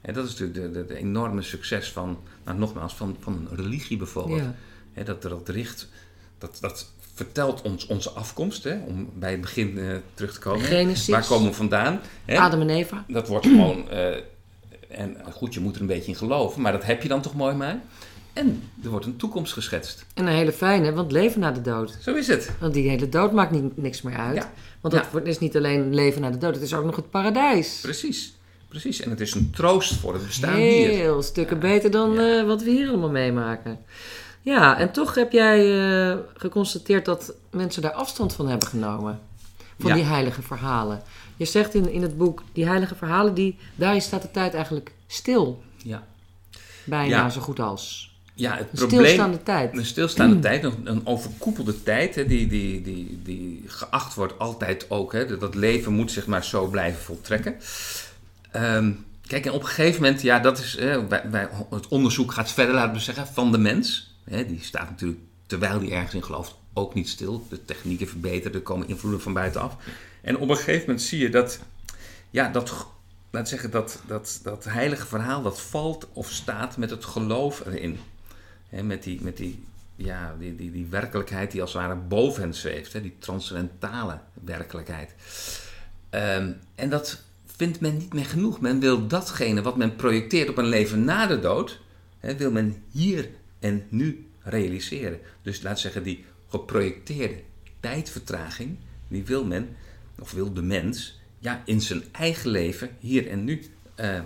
En 0.00 0.14
dat 0.14 0.26
is 0.26 0.30
natuurlijk 0.30 0.74
de, 0.74 0.80
de, 0.80 0.86
de 0.86 0.96
enorme 0.96 1.42
succes 1.42 1.92
van, 1.92 2.18
nou, 2.44 2.58
nogmaals, 2.58 2.94
van, 2.94 3.16
van 3.20 3.48
een 3.50 3.56
religie 3.56 3.96
bijvoorbeeld. 3.96 4.42
Ja. 4.94 5.02
Dat, 5.02 5.22
dat 5.22 5.48
richt, 5.48 5.88
dat, 6.38 6.58
dat 6.60 6.90
vertelt 7.14 7.62
ons 7.62 7.86
onze 7.86 8.10
afkomst, 8.10 8.64
hè, 8.64 8.78
om 8.86 9.10
bij 9.14 9.30
het 9.30 9.40
begin 9.40 9.78
eh, 9.78 9.96
terug 10.14 10.32
te 10.32 10.40
komen. 10.40 10.64
Genesis. 10.64 11.08
Waar 11.08 11.26
komen 11.26 11.48
we 11.48 11.54
vandaan? 11.54 12.00
Hè? 12.24 12.38
Adam 12.38 12.60
en 12.60 12.70
Eva. 12.70 13.04
Dat 13.08 13.28
wordt 13.28 13.46
gewoon, 13.46 13.90
eh, 13.90 14.16
en 14.88 15.16
goed, 15.32 15.54
je 15.54 15.60
moet 15.60 15.74
er 15.74 15.80
een 15.80 15.86
beetje 15.86 16.10
in 16.10 16.18
geloven, 16.18 16.62
maar 16.62 16.72
dat 16.72 16.84
heb 16.84 17.02
je 17.02 17.08
dan 17.08 17.20
toch 17.20 17.34
mooi 17.34 17.54
mee. 17.54 17.74
En 18.38 18.62
er 18.84 18.90
wordt 18.90 19.06
een 19.06 19.16
toekomst 19.16 19.52
geschetst. 19.52 20.04
En 20.14 20.26
een 20.26 20.32
hele 20.34 20.52
fijne, 20.52 20.92
want 20.92 21.12
leven 21.12 21.40
na 21.40 21.50
de 21.50 21.60
dood. 21.60 21.96
Zo 22.02 22.14
is 22.14 22.26
het. 22.26 22.50
Want 22.60 22.74
die 22.74 22.88
hele 22.88 23.08
dood 23.08 23.32
maakt 23.32 23.50
niet, 23.50 23.76
niks 23.76 24.02
meer 24.02 24.16
uit. 24.16 24.36
Ja. 24.36 24.52
Want 24.80 24.94
dat 24.94 25.04
Ja. 25.04 25.10
wordt- 25.10 25.26
is 25.26 25.38
niet 25.38 25.56
alleen 25.56 25.94
leven 25.94 26.20
na 26.20 26.30
de 26.30 26.38
dood, 26.38 26.54
het 26.54 26.62
is 26.62 26.74
ook 26.74 26.84
nog 26.84 26.96
het 26.96 27.10
paradijs. 27.10 27.78
Precies. 27.82 28.32
Precies. 28.68 29.00
En 29.00 29.10
het 29.10 29.20
is 29.20 29.34
een 29.34 29.50
troost 29.50 29.94
voor 29.94 30.12
het 30.14 30.26
bestaan 30.26 30.54
hier. 30.54 30.88
Heel 30.88 31.22
stukken 31.22 31.56
Ja. 31.56 31.62
beter 31.62 31.90
dan 31.90 32.18
eh, 32.18 32.44
wat 32.46 32.62
we 32.62 32.70
hier 32.70 32.88
allemaal 32.88 33.10
meemaken. 33.10 33.78
Ja, 34.42 34.78
en 34.78 34.92
toch 34.92 35.14
heb 35.14 35.32
jij 35.32 35.58
eh, 36.10 36.16
geconstateerd 36.36 37.04
dat 37.04 37.34
mensen 37.50 37.82
daar 37.82 37.92
afstand 37.92 38.32
van 38.32 38.48
hebben 38.48 38.68
genomen. 38.68 39.20
Van 39.78 39.92
die 39.92 40.02
heilige 40.04 40.42
verhalen. 40.42 41.02
Je 41.36 41.44
zegt 41.44 41.74
in, 41.74 41.90
in 41.92 42.02
het 42.02 42.18
boek, 42.18 42.42
die 42.52 42.66
heilige 42.66 42.94
verhalen, 42.94 43.34
die, 43.34 43.56
daar 43.74 44.00
staat 44.00 44.22
de 44.22 44.30
tijd 44.30 44.54
eigenlijk 44.54 44.92
stil. 45.06 45.62
Ja. 45.76 46.06
Bijna 46.84 47.28
zo 47.30 47.40
goed 47.40 47.60
als. 47.60 48.16
Ja, 48.38 48.56
het 48.56 48.60
Een 48.60 48.76
probleem... 48.76 49.00
stilstaande 49.00 49.42
tijd. 49.42 49.76
Een 49.76 49.86
stilstaande 49.86 50.38
tijd, 50.48 50.64
een, 50.64 50.80
een 50.84 51.06
overkoepelde 51.06 51.82
tijd, 51.82 52.14
hè, 52.14 52.26
die, 52.26 52.46
die, 52.46 52.82
die, 52.82 53.20
die 53.22 53.62
geacht 53.66 54.14
wordt 54.14 54.38
altijd 54.38 54.90
ook. 54.90 55.12
Hè, 55.12 55.38
dat 55.38 55.54
leven 55.54 55.92
moet 55.92 56.12
zich 56.12 56.26
maar 56.26 56.44
zo 56.44 56.66
blijven 56.66 57.00
voltrekken. 57.02 57.56
Ehm, 58.50 58.92
kijk, 59.26 59.46
en 59.46 59.52
op 59.52 59.60
een 59.60 59.66
gegeven 59.66 60.02
moment, 60.02 60.22
ja, 60.22 60.38
dat 60.38 60.58
is, 60.58 60.76
hè, 60.78 61.02
bij, 61.04 61.28
bij- 61.30 61.48
het 61.70 61.88
onderzoek 61.88 62.32
gaat 62.32 62.52
verder, 62.52 62.74
laten 62.74 62.92
we 62.94 63.00
zeggen, 63.00 63.26
van 63.26 63.52
de 63.52 63.58
mens. 63.58 64.14
Hè, 64.24 64.46
die 64.46 64.58
staat 64.62 64.90
natuurlijk, 64.90 65.20
terwijl 65.46 65.78
die 65.78 65.90
ergens 65.90 66.14
in 66.14 66.24
gelooft, 66.24 66.54
ook 66.72 66.94
niet 66.94 67.08
stil. 67.08 67.46
De 67.50 67.64
technieken 67.64 68.08
verbeteren, 68.08 68.54
er 68.54 68.62
komen 68.62 68.88
invloeden 68.88 69.20
van 69.20 69.32
buitenaf. 69.32 69.76
En 70.22 70.38
op 70.38 70.48
een 70.48 70.56
gegeven 70.56 70.80
moment 70.80 71.02
zie 71.02 71.18
je 71.18 71.30
dat, 71.30 71.58
ja, 72.30 72.48
dat, 72.48 72.68
laten 73.30 73.42
we 73.42 73.46
zeggen, 73.46 73.70
dat, 73.70 74.02
dat, 74.06 74.40
dat 74.42 74.64
heilige 74.64 75.06
verhaal, 75.06 75.42
dat 75.42 75.60
valt 75.60 76.06
of 76.12 76.30
staat 76.30 76.76
met 76.76 76.90
het 76.90 77.04
geloof 77.04 77.62
erin. 77.66 77.98
Hè, 78.68 78.82
met 78.82 79.02
die, 79.02 79.22
met 79.22 79.36
die, 79.36 79.64
ja, 79.96 80.36
die, 80.38 80.56
die, 80.56 80.72
die 80.72 80.86
werkelijkheid 80.86 81.50
die 81.50 81.60
als 81.60 81.72
het 81.72 81.82
ware 81.82 81.96
boven 81.96 82.42
hen 82.42 82.54
zweeft. 82.54 82.92
Hè, 82.92 83.00
die 83.00 83.16
transcendentale 83.18 84.20
werkelijkheid. 84.44 85.14
Ehm, 86.10 86.52
en 86.74 86.90
dat 86.90 87.22
vindt 87.46 87.80
men 87.80 87.96
niet 87.96 88.12
meer 88.12 88.26
genoeg. 88.26 88.60
Men 88.60 88.80
wil 88.80 89.06
datgene 89.06 89.62
wat 89.62 89.76
men 89.76 89.96
projecteert 89.96 90.48
op 90.48 90.58
een 90.58 90.68
leven 90.68 91.04
na 91.04 91.26
de 91.26 91.40
dood, 91.40 91.80
hè, 92.18 92.36
wil 92.36 92.50
men 92.50 92.82
hier 92.90 93.28
en 93.58 93.86
nu 93.88 94.26
realiseren. 94.42 95.20
Dus 95.42 95.62
laat 95.62 95.80
zeggen, 95.80 96.02
die 96.02 96.24
geprojecteerde 96.48 97.42
tijdvertraging, 97.80 98.76
die 99.08 99.24
wil 99.24 99.44
men, 99.44 99.76
of 100.18 100.32
wil 100.32 100.52
de 100.52 100.62
mens, 100.62 101.20
ja, 101.38 101.62
in 101.64 101.80
zijn 101.80 102.02
eigen 102.12 102.50
leven, 102.50 102.90
hier 102.98 103.28
en 103.28 103.44
nu, 103.44 103.62
eh, 103.94 104.20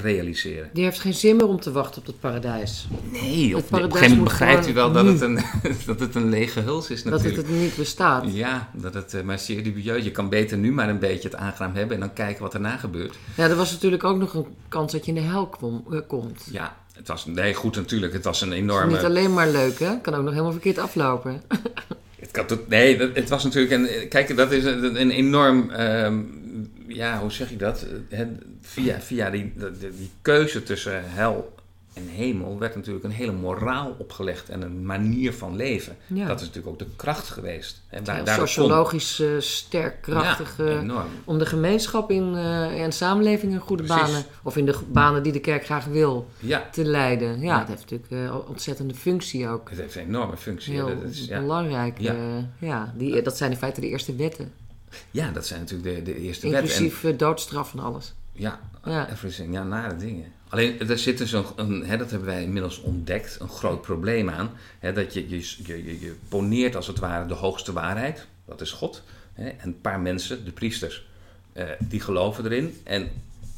realiseren. 0.00 0.70
Die 0.72 0.84
heeft 0.84 1.00
geen 1.00 1.14
zin 1.14 1.36
meer 1.36 1.46
om 1.46 1.60
te 1.60 1.72
wachten 1.72 2.00
op 2.00 2.06
het 2.06 2.20
paradijs. 2.20 2.88
Nee, 3.10 3.56
op, 3.56 3.62
op 3.62 3.62
een 3.62 3.68
paradijs 3.68 3.92
gegeven 3.92 4.08
moment 4.08 4.24
begrijpt 4.28 4.68
u 4.68 4.72
wel 4.72 4.92
dat 4.92 5.06
het, 5.06 5.20
een, 5.20 5.38
dat 5.86 6.00
het 6.00 6.14
een 6.14 6.28
lege 6.28 6.60
huls 6.60 6.90
is 6.90 7.02
Dat 7.02 7.12
het 7.12 7.22
natuurlijk. 7.22 7.48
het 7.48 7.58
niet 7.58 7.76
bestaat. 7.76 8.24
Ja, 8.34 8.68
dat 8.72 8.94
het, 8.94 9.14
eh, 9.14 9.22
maar 9.22 9.38
zeer 9.38 9.62
dubieus. 9.62 10.04
Je 10.04 10.10
kan 10.10 10.28
beter 10.28 10.58
nu 10.58 10.72
maar 10.72 10.88
een 10.88 10.98
beetje 10.98 11.28
het 11.28 11.38
aangenaam 11.38 11.74
hebben 11.74 11.94
en 11.94 12.00
dan 12.00 12.12
kijken 12.12 12.42
wat 12.42 12.54
erna 12.54 12.76
gebeurt. 12.76 13.16
Ja, 13.36 13.48
er 13.48 13.56
was 13.56 13.72
natuurlijk 13.72 14.04
ook 14.04 14.18
nog 14.18 14.34
een 14.34 14.46
kans 14.68 14.92
dat 14.92 15.04
je 15.06 15.12
in 15.12 15.22
de 15.22 15.28
hel 15.28 15.46
kwam, 15.46 15.84
eh, 15.90 15.98
komt. 16.06 16.42
Ja, 16.50 16.76
het 16.92 17.08
was, 17.08 17.26
nee 17.26 17.54
goed 17.54 17.76
natuurlijk, 17.76 18.12
het 18.12 18.24
was 18.24 18.40
een 18.40 18.48
Het 18.48 18.56
is 18.56 18.62
enorme... 18.62 18.92
niet 18.92 19.04
alleen 19.04 19.32
maar 19.32 19.48
leuk, 19.48 19.78
hè? 19.78 19.86
Het 19.86 20.00
kan 20.00 20.14
ook 20.14 20.22
nog 20.22 20.30
helemaal 20.30 20.52
verkeerd 20.52 20.78
aflopen. 20.78 21.42
Het 22.22 22.30
kan 22.30 22.58
nee, 22.68 22.98
het 23.14 23.28
was 23.28 23.44
natuurlijk 23.44 23.72
een. 23.72 24.08
Kijk, 24.08 24.36
dat 24.36 24.52
is 24.52 24.64
een, 24.64 25.00
een 25.00 25.10
enorm. 25.10 25.70
ehm, 25.70 26.20
ja, 26.94 27.20
hoe 27.20 27.32
zeg 27.32 27.50
ik 27.50 27.58
dat? 27.58 27.86
Eh, 28.08 28.20
via 28.60 29.00
via 29.00 29.30
die, 29.30 29.52
die, 29.78 29.90
die 29.96 30.10
keuze 30.22 30.62
tussen 30.62 31.12
hel 31.12 31.54
en 31.92 32.06
hemel 32.08 32.58
werd 32.58 32.74
natuurlijk 32.74 33.04
een 33.04 33.10
hele 33.10 33.32
moraal 33.32 33.96
opgelegd 33.98 34.48
en 34.48 34.62
een 34.62 34.84
manier 34.86 35.32
van 35.32 35.56
leven. 35.56 35.96
Ja. 36.06 36.26
Dat 36.26 36.40
is 36.40 36.46
natuurlijk 36.46 36.72
ook 36.72 36.78
de 36.78 36.96
kracht 36.96 37.28
geweest. 37.28 37.82
En 37.88 38.04
daar, 38.04 38.28
sociologisch 38.28 39.20
eh, 39.20 39.28
sterk, 39.38 40.02
krachtig. 40.02 40.54
Ja, 40.58 40.64
enorm. 40.64 41.06
om 41.24 41.38
de 41.38 41.46
gemeenschap 41.46 42.10
in, 42.10 42.34
eh, 42.34 42.82
en 42.82 42.92
samenleving 42.92 43.52
in 43.52 43.58
goede 43.58 43.82
Precies. 43.82 44.04
banen, 44.04 44.24
of 44.42 44.56
in 44.56 44.66
de 44.66 44.78
banen 44.88 45.22
die 45.22 45.32
de 45.32 45.40
kerk 45.40 45.64
graag 45.64 45.84
wil, 45.84 46.28
Ja, 46.38 46.68
te 46.70 46.84
leiden. 46.84 47.40
Ja, 47.40 47.58
het 47.58 47.68
heeft 47.68 47.90
natuurlijk 47.90 48.30
eh, 48.30 48.48
ontzettende 48.48 48.94
functie 48.94 49.48
ook. 49.48 49.70
het 49.70 49.78
heeft 49.78 49.94
een 49.94 50.02
enorme 50.02 50.36
functie. 50.36 50.74
Heel 50.74 50.86
dat, 50.86 51.10
is, 51.10 51.24
ja. 51.24 51.40
belangrijk. 51.40 51.98
Ja. 51.98 52.14
ja, 52.58 52.94
die, 52.96 53.22
dat 53.22 53.36
zijn 53.36 53.50
in 53.50 53.56
feite 53.56 53.80
de 53.80 53.88
eerste 53.88 54.16
wetten. 54.16 54.52
Ja, 55.10 55.30
dat 55.30 55.46
zijn 55.46 55.60
natuurlijk 55.60 55.96
de, 55.96 56.02
de 56.12 56.18
eerste 56.18 56.48
wetten. 56.50 56.70
En- 56.70 56.82
Inclusief 56.82 57.04
eh, 57.12 57.18
doodstraf 57.18 57.72
en 57.72 57.78
alles. 57.78 58.14
Ja, 58.32 58.60
Ja. 58.84 59.10
everything. 59.10 59.52
Ja, 59.54 59.62
nare 59.62 59.96
dingen. 59.96 60.32
Alleen, 60.48 60.88
er 60.88 60.98
zit 60.98 61.18
dus 61.18 61.32
een, 61.32 61.44
een 61.56 61.84
hè, 61.86 61.96
dat 61.96 62.10
hebben 62.10 62.28
wij 62.28 62.42
inmiddels 62.42 62.80
ontdekt, 62.80 63.36
een 63.40 63.48
groot 63.48 63.82
probleem 63.82 64.30
aan. 64.30 64.50
Hè, 64.78 64.92
dat 64.92 65.14
je, 65.14 65.28
je, 65.28 65.36
je, 65.38 65.84
je, 65.84 66.00
je 66.00 66.14
poneert 66.28 66.76
als 66.76 66.86
het 66.86 66.98
ware 66.98 67.26
de 67.26 67.34
hoogste 67.34 67.72
waarheid, 67.72 68.26
dat 68.46 68.60
is 68.60 68.70
God. 68.70 69.02
Hè, 69.32 69.48
en 69.48 69.56
een 69.68 69.80
paar 69.80 70.00
mensen, 70.00 70.44
de 70.44 70.52
priesters, 70.52 71.06
eh, 71.52 71.64
die 71.78 72.00
geloven 72.00 72.44
erin. 72.44 72.80
En 72.84 73.08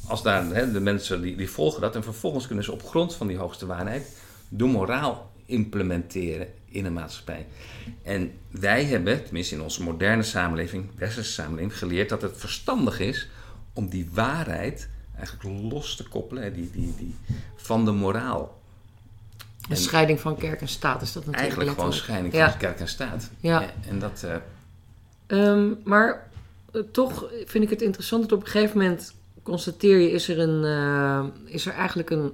als 0.07 0.23
daar, 0.23 0.45
hè, 0.45 0.71
de 0.71 0.79
mensen 0.79 1.21
die, 1.21 1.35
die 1.35 1.49
volgen 1.49 1.81
dat 1.81 1.95
en 1.95 2.03
vervolgens 2.03 2.47
kunnen 2.47 2.63
ze 2.65 2.71
op 2.71 2.83
grond 2.83 3.15
van 3.15 3.27
die 3.27 3.37
hoogste 3.37 3.65
waarheid 3.65 4.17
de 4.49 4.65
moraal 4.65 5.31
implementeren 5.45 6.47
in 6.65 6.85
een 6.85 6.93
maatschappij. 6.93 7.45
En 8.03 8.31
wij 8.51 8.83
hebben, 8.85 9.23
tenminste 9.23 9.55
in 9.55 9.61
onze 9.61 9.83
moderne 9.83 10.23
samenleving, 10.23 10.89
westerse 10.97 11.31
samenleving, 11.31 11.77
geleerd 11.77 12.09
dat 12.09 12.21
het 12.21 12.37
verstandig 12.37 12.99
is 12.99 13.29
om 13.73 13.89
die 13.89 14.09
waarheid 14.13 14.89
eigenlijk 15.17 15.71
los 15.71 15.95
te 15.95 16.07
koppelen 16.07 16.43
hè, 16.43 16.51
die, 16.51 16.71
die, 16.71 16.93
die, 16.97 17.15
van 17.55 17.85
de 17.85 17.91
moraal. 17.91 18.61
Een 19.69 19.77
scheiding 19.77 20.19
van 20.19 20.37
kerk 20.37 20.61
en 20.61 20.67
staat 20.67 21.01
is 21.01 21.13
dat 21.13 21.25
natuurlijk 21.25 21.41
Eigenlijk 21.41 21.79
gewoon 21.79 21.93
scheiding 21.93 22.33
Ja. 22.33 22.49
van 22.49 22.59
kerk 22.59 22.79
en 22.79 22.87
staat. 22.87 23.29
Ja. 23.39 23.61
En, 23.61 23.69
en 23.89 23.99
dat, 23.99 24.23
eh, 24.23 24.35
Ehm, 25.27 25.73
maar 25.83 26.29
eh, 26.71 26.81
toch 26.91 27.25
vind 27.45 27.63
ik 27.63 27.69
het 27.69 27.81
interessant 27.81 28.21
dat 28.21 28.31
op 28.31 28.45
een 28.45 28.51
gegeven 28.51 28.77
moment 28.77 29.13
constateer 29.43 29.97
je, 29.97 30.11
is 30.11 30.29
er, 30.29 30.39
een, 30.39 30.63
eh, 30.63 31.53
is 31.53 31.65
er 31.65 31.73
eigenlijk 31.73 32.09
een, 32.09 32.31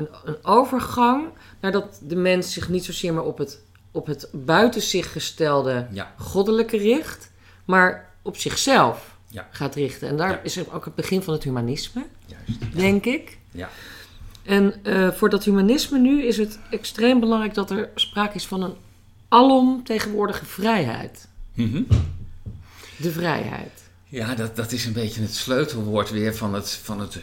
een, 0.00 0.08
een 0.24 0.44
overgang 0.44 1.24
naar 1.60 1.72
dat 1.72 2.00
de 2.02 2.16
mens 2.16 2.52
zich 2.52 2.68
niet 2.68 2.84
zozeer 2.84 3.14
maar 3.14 3.24
op 3.24 3.38
het, 3.38 3.58
op 3.90 4.06
het 4.06 4.28
buiten 4.32 4.82
zich 4.82 5.12
gestelde 5.12 5.86
ja, 5.90 6.14
goddelijke 6.18 6.76
richt, 6.76 7.30
maar 7.64 8.10
op 8.22 8.36
zichzelf 8.36 9.16
Ja. 9.26 9.48
gaat 9.50 9.74
richten. 9.74 10.08
En 10.08 10.16
daar 10.16 10.30
Ja. 10.30 10.40
is 10.42 10.70
ook 10.70 10.84
het 10.84 10.94
begin 10.94 11.22
van 11.22 11.34
het 11.34 11.42
humanisme, 11.44 12.04
juist. 12.26 12.76
denk 12.76 13.04
ik. 13.04 13.38
Ja. 13.50 13.68
En 14.42 14.74
eh, 14.84 15.10
voor 15.10 15.28
dat 15.30 15.44
humanisme 15.44 15.98
nu 15.98 16.22
is 16.22 16.36
het 16.36 16.58
extreem 16.70 17.20
belangrijk 17.20 17.54
dat 17.54 17.70
er 17.70 17.88
sprake 17.94 18.34
is 18.34 18.46
van 18.46 18.62
een 18.62 18.74
alomtegenwoordige 19.28 20.44
vrijheid. 20.44 21.28
Mhm. 21.54 21.82
De 22.96 23.10
vrijheid. 23.10 23.70
Ja, 24.04 24.34
dat, 24.34 24.56
dat 24.56 24.72
is 24.72 24.84
een 24.84 24.92
beetje 24.92 25.20
het 25.22 25.34
sleutelwoord 25.34 26.10
weer 26.10 26.34
van 26.36 26.54
het, 26.54 26.70
van 26.82 27.00
het 27.00 27.18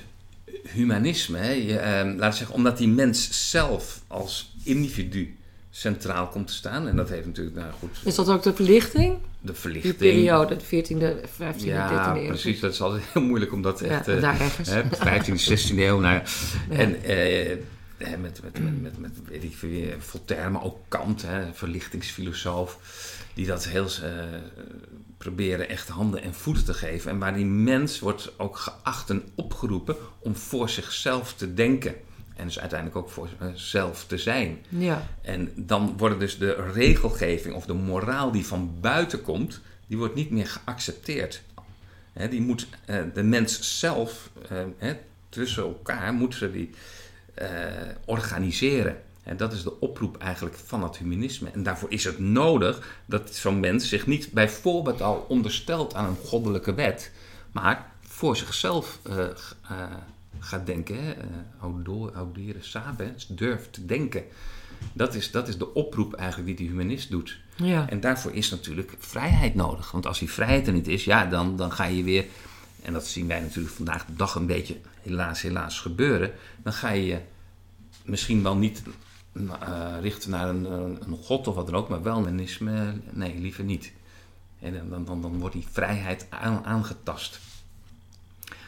humanisme. 0.74 1.38
Hè. 1.38 1.52
Je, 1.52 1.78
ehm, 1.78 2.16
we 2.16 2.22
zeggen, 2.32 2.56
omdat 2.56 2.78
die 2.78 2.88
mens 2.88 3.50
zelf 3.50 4.02
als 4.08 4.56
individu 4.64 5.36
centraal 5.70 6.28
komt 6.28 6.48
te 6.48 6.54
staan. 6.54 6.88
En 6.88 6.96
dat 6.96 7.10
heeft 7.10 7.26
natuurlijk, 7.26 7.56
nou 7.56 7.72
goed, 7.80 7.90
Is 8.04 8.16
dat 8.16 8.30
ook 8.30 8.44
de 8.44 8.54
verlichting? 8.54 9.14
de 9.42 9.52
Die 9.52 9.56
verlichting. 9.62 9.96
periode, 9.98 10.56
de 10.56 10.64
14e, 10.66 11.28
15e, 11.28 11.66
Ja, 11.66 12.14
13e 12.16 12.20
eeuw. 12.22 12.28
precies. 12.28 12.60
Dat 12.60 12.74
is 12.74 12.82
altijd 12.82 13.04
heel 13.14 13.22
moeilijk 13.22 13.54
om 13.54 13.62
dat 13.62 13.80
Ja, 13.80 13.86
echt... 13.86 14.08
eh, 14.08 14.22
daar 14.22 14.40
ergens. 14.42 14.70
hè, 14.70 14.84
15e, 14.84 15.40
16e 15.74 15.78
eeuw. 15.78 16.00
Nou, 16.00 16.14
ja. 16.14 16.22
Ja. 16.70 16.78
En 16.78 17.04
eh, 17.04 17.58
met, 17.98 18.20
met, 18.20 18.42
met, 18.42 18.82
met, 18.82 18.98
met, 19.00 19.12
weet 19.28 19.44
ik 19.44 19.56
veel, 19.56 20.00
Voltaire, 20.00 20.50
maar 20.50 20.64
ook 20.64 20.80
Kant, 20.88 21.22
hè, 21.22 21.54
verlichtingsfilosoof, 21.54 22.80
die 23.34 23.46
dat 23.46 23.66
heel 23.66 23.86
eh, 23.86 24.12
proberen 25.18 25.70
echt 25.70 25.88
handen 25.88 26.22
en 26.22 26.34
voeten 26.34 26.66
te 26.66 26.74
geven. 26.74 27.12
En 27.12 27.20
waar 27.20 27.34
die 27.34 27.46
mens 27.46 28.00
wordt 28.00 28.32
ook 28.38 28.58
geacht 28.58 29.10
en 29.10 29.24
opgeroepen 29.36 29.96
om 30.20 30.36
voor 30.36 30.70
zichzelf 30.70 31.34
te 31.34 31.54
denken. 31.54 31.96
En 32.36 32.46
dus 32.46 32.60
uiteindelijk 32.60 33.00
ook 33.00 33.10
voor 33.10 33.30
zichzelf 33.40 34.06
te 34.06 34.18
zijn. 34.18 34.58
Ja, 34.70 35.08
En 35.22 35.52
dan 35.56 35.98
wordt 35.98 36.20
dus 36.20 36.38
de 36.38 36.72
regelgeving 36.74 37.56
of 37.56 37.66
de 37.66 37.74
moraal 37.74 38.32
die 38.32 38.46
van 38.46 38.78
buiten 38.82 39.22
komt, 39.22 39.62
die 39.88 39.98
wordt 39.98 40.16
niet 40.16 40.32
meer 40.32 40.48
geaccepteerd. 40.48 41.42
Hè, 42.14 42.28
die 42.30 42.42
moet 42.42 42.68
eh, 42.86 43.02
de 43.14 43.24
mens 43.24 43.80
zelf, 43.80 44.30
eh, 44.50 44.58
hè, 44.78 44.96
tussen 45.30 45.64
elkaar, 45.64 46.14
moet 46.14 46.36
ze 46.36 46.52
die 46.52 46.70
organiseren. 48.06 48.97
En 49.28 49.38
dat 49.38 49.54
is 49.54 49.63
de 49.63 49.80
oproep 49.80 50.17
eigenlijk 50.17 50.56
van 50.65 50.84
het 50.84 50.97
humanisme. 50.97 51.50
En 51.50 51.63
daarvoor 51.63 51.91
is 51.91 52.04
het 52.04 52.19
nodig 52.19 53.02
dat 53.06 53.36
zo'n 53.36 53.60
mens 53.60 53.89
zich 53.89 54.08
niet 54.08 54.32
bijvoorbeeld 54.32 55.02
al 55.02 55.26
onderstelt 55.30 55.93
aan 55.93 56.06
een 56.06 56.17
goddelijke 56.26 56.73
wet, 56.73 57.12
maar 57.52 57.91
voor 58.02 58.38
zichzelf 58.38 59.00
eh, 59.04 59.26
eh, 59.26 59.32
gaat 60.39 60.65
denken. 60.65 61.04
hè. 61.04 61.12
Eh, 61.12 62.56
sabe, 62.60 63.04
hè, 63.04 63.12
durft 63.36 63.73
te 63.73 63.86
denken. 63.86 64.23
Dat 64.93 65.15
is, 65.15 65.32
dat 65.32 65.47
is 65.47 65.58
de 65.58 65.73
oproep 65.73 66.13
eigenlijk 66.13 66.58
die 66.58 66.67
de 66.67 66.73
humanist 66.73 67.10
doet. 67.10 67.39
ja. 67.56 67.89
En 67.89 68.00
daarvoor 68.00 68.34
is 68.34 68.50
natuurlijk 68.50 68.95
vrijheid 68.97 69.56
nodig. 69.56 69.91
Want 69.91 70.06
als 70.06 70.19
die 70.19 70.32
vrijheid 70.32 70.67
er 70.67 70.73
niet 70.73 70.88
is, 70.88 71.04
ja, 71.04 71.26
dan, 71.26 71.56
dan 71.56 71.71
ga 71.71 71.86
je 71.86 72.04
weer, 72.04 72.26
en 72.82 72.94
dat 72.94 73.08
zien 73.08 73.28
wij 73.28 73.40
natuurlijk 73.40 73.76
vandaag 73.76 74.06
de 74.06 74.16
dag 74.16 74.36
een 74.36 74.46
beetje 74.46 74.78
helaas, 75.02 75.42
helaas 75.42 75.80
gebeuren, 75.80 76.32
dan 76.63 76.74
ga 76.74 76.90
je 76.90 77.20
misschien 78.06 78.44
wel 78.44 78.56
niet 78.56 78.82
eh, 79.34 79.94
richten 80.02 80.30
naar 80.30 80.50
een, 80.50 80.72
een, 80.72 80.98
een 81.06 81.18
god 81.24 81.48
of 81.48 81.56
wat 81.56 81.66
dan 81.66 81.76
ook, 81.76 81.90
maar 81.90 82.04
wel 82.04 82.18
humanisme, 82.18 82.94
nee, 83.10 83.40
liever 83.40 83.63
niet. 83.63 83.92
En 84.60 84.90
dan, 84.90 85.06
dan, 85.06 85.22
dan, 85.22 85.40
wordt 85.40 85.56
die 85.56 85.68
vrijheid 85.72 86.26
aan- 86.30 86.66
aangetast. 86.66 87.40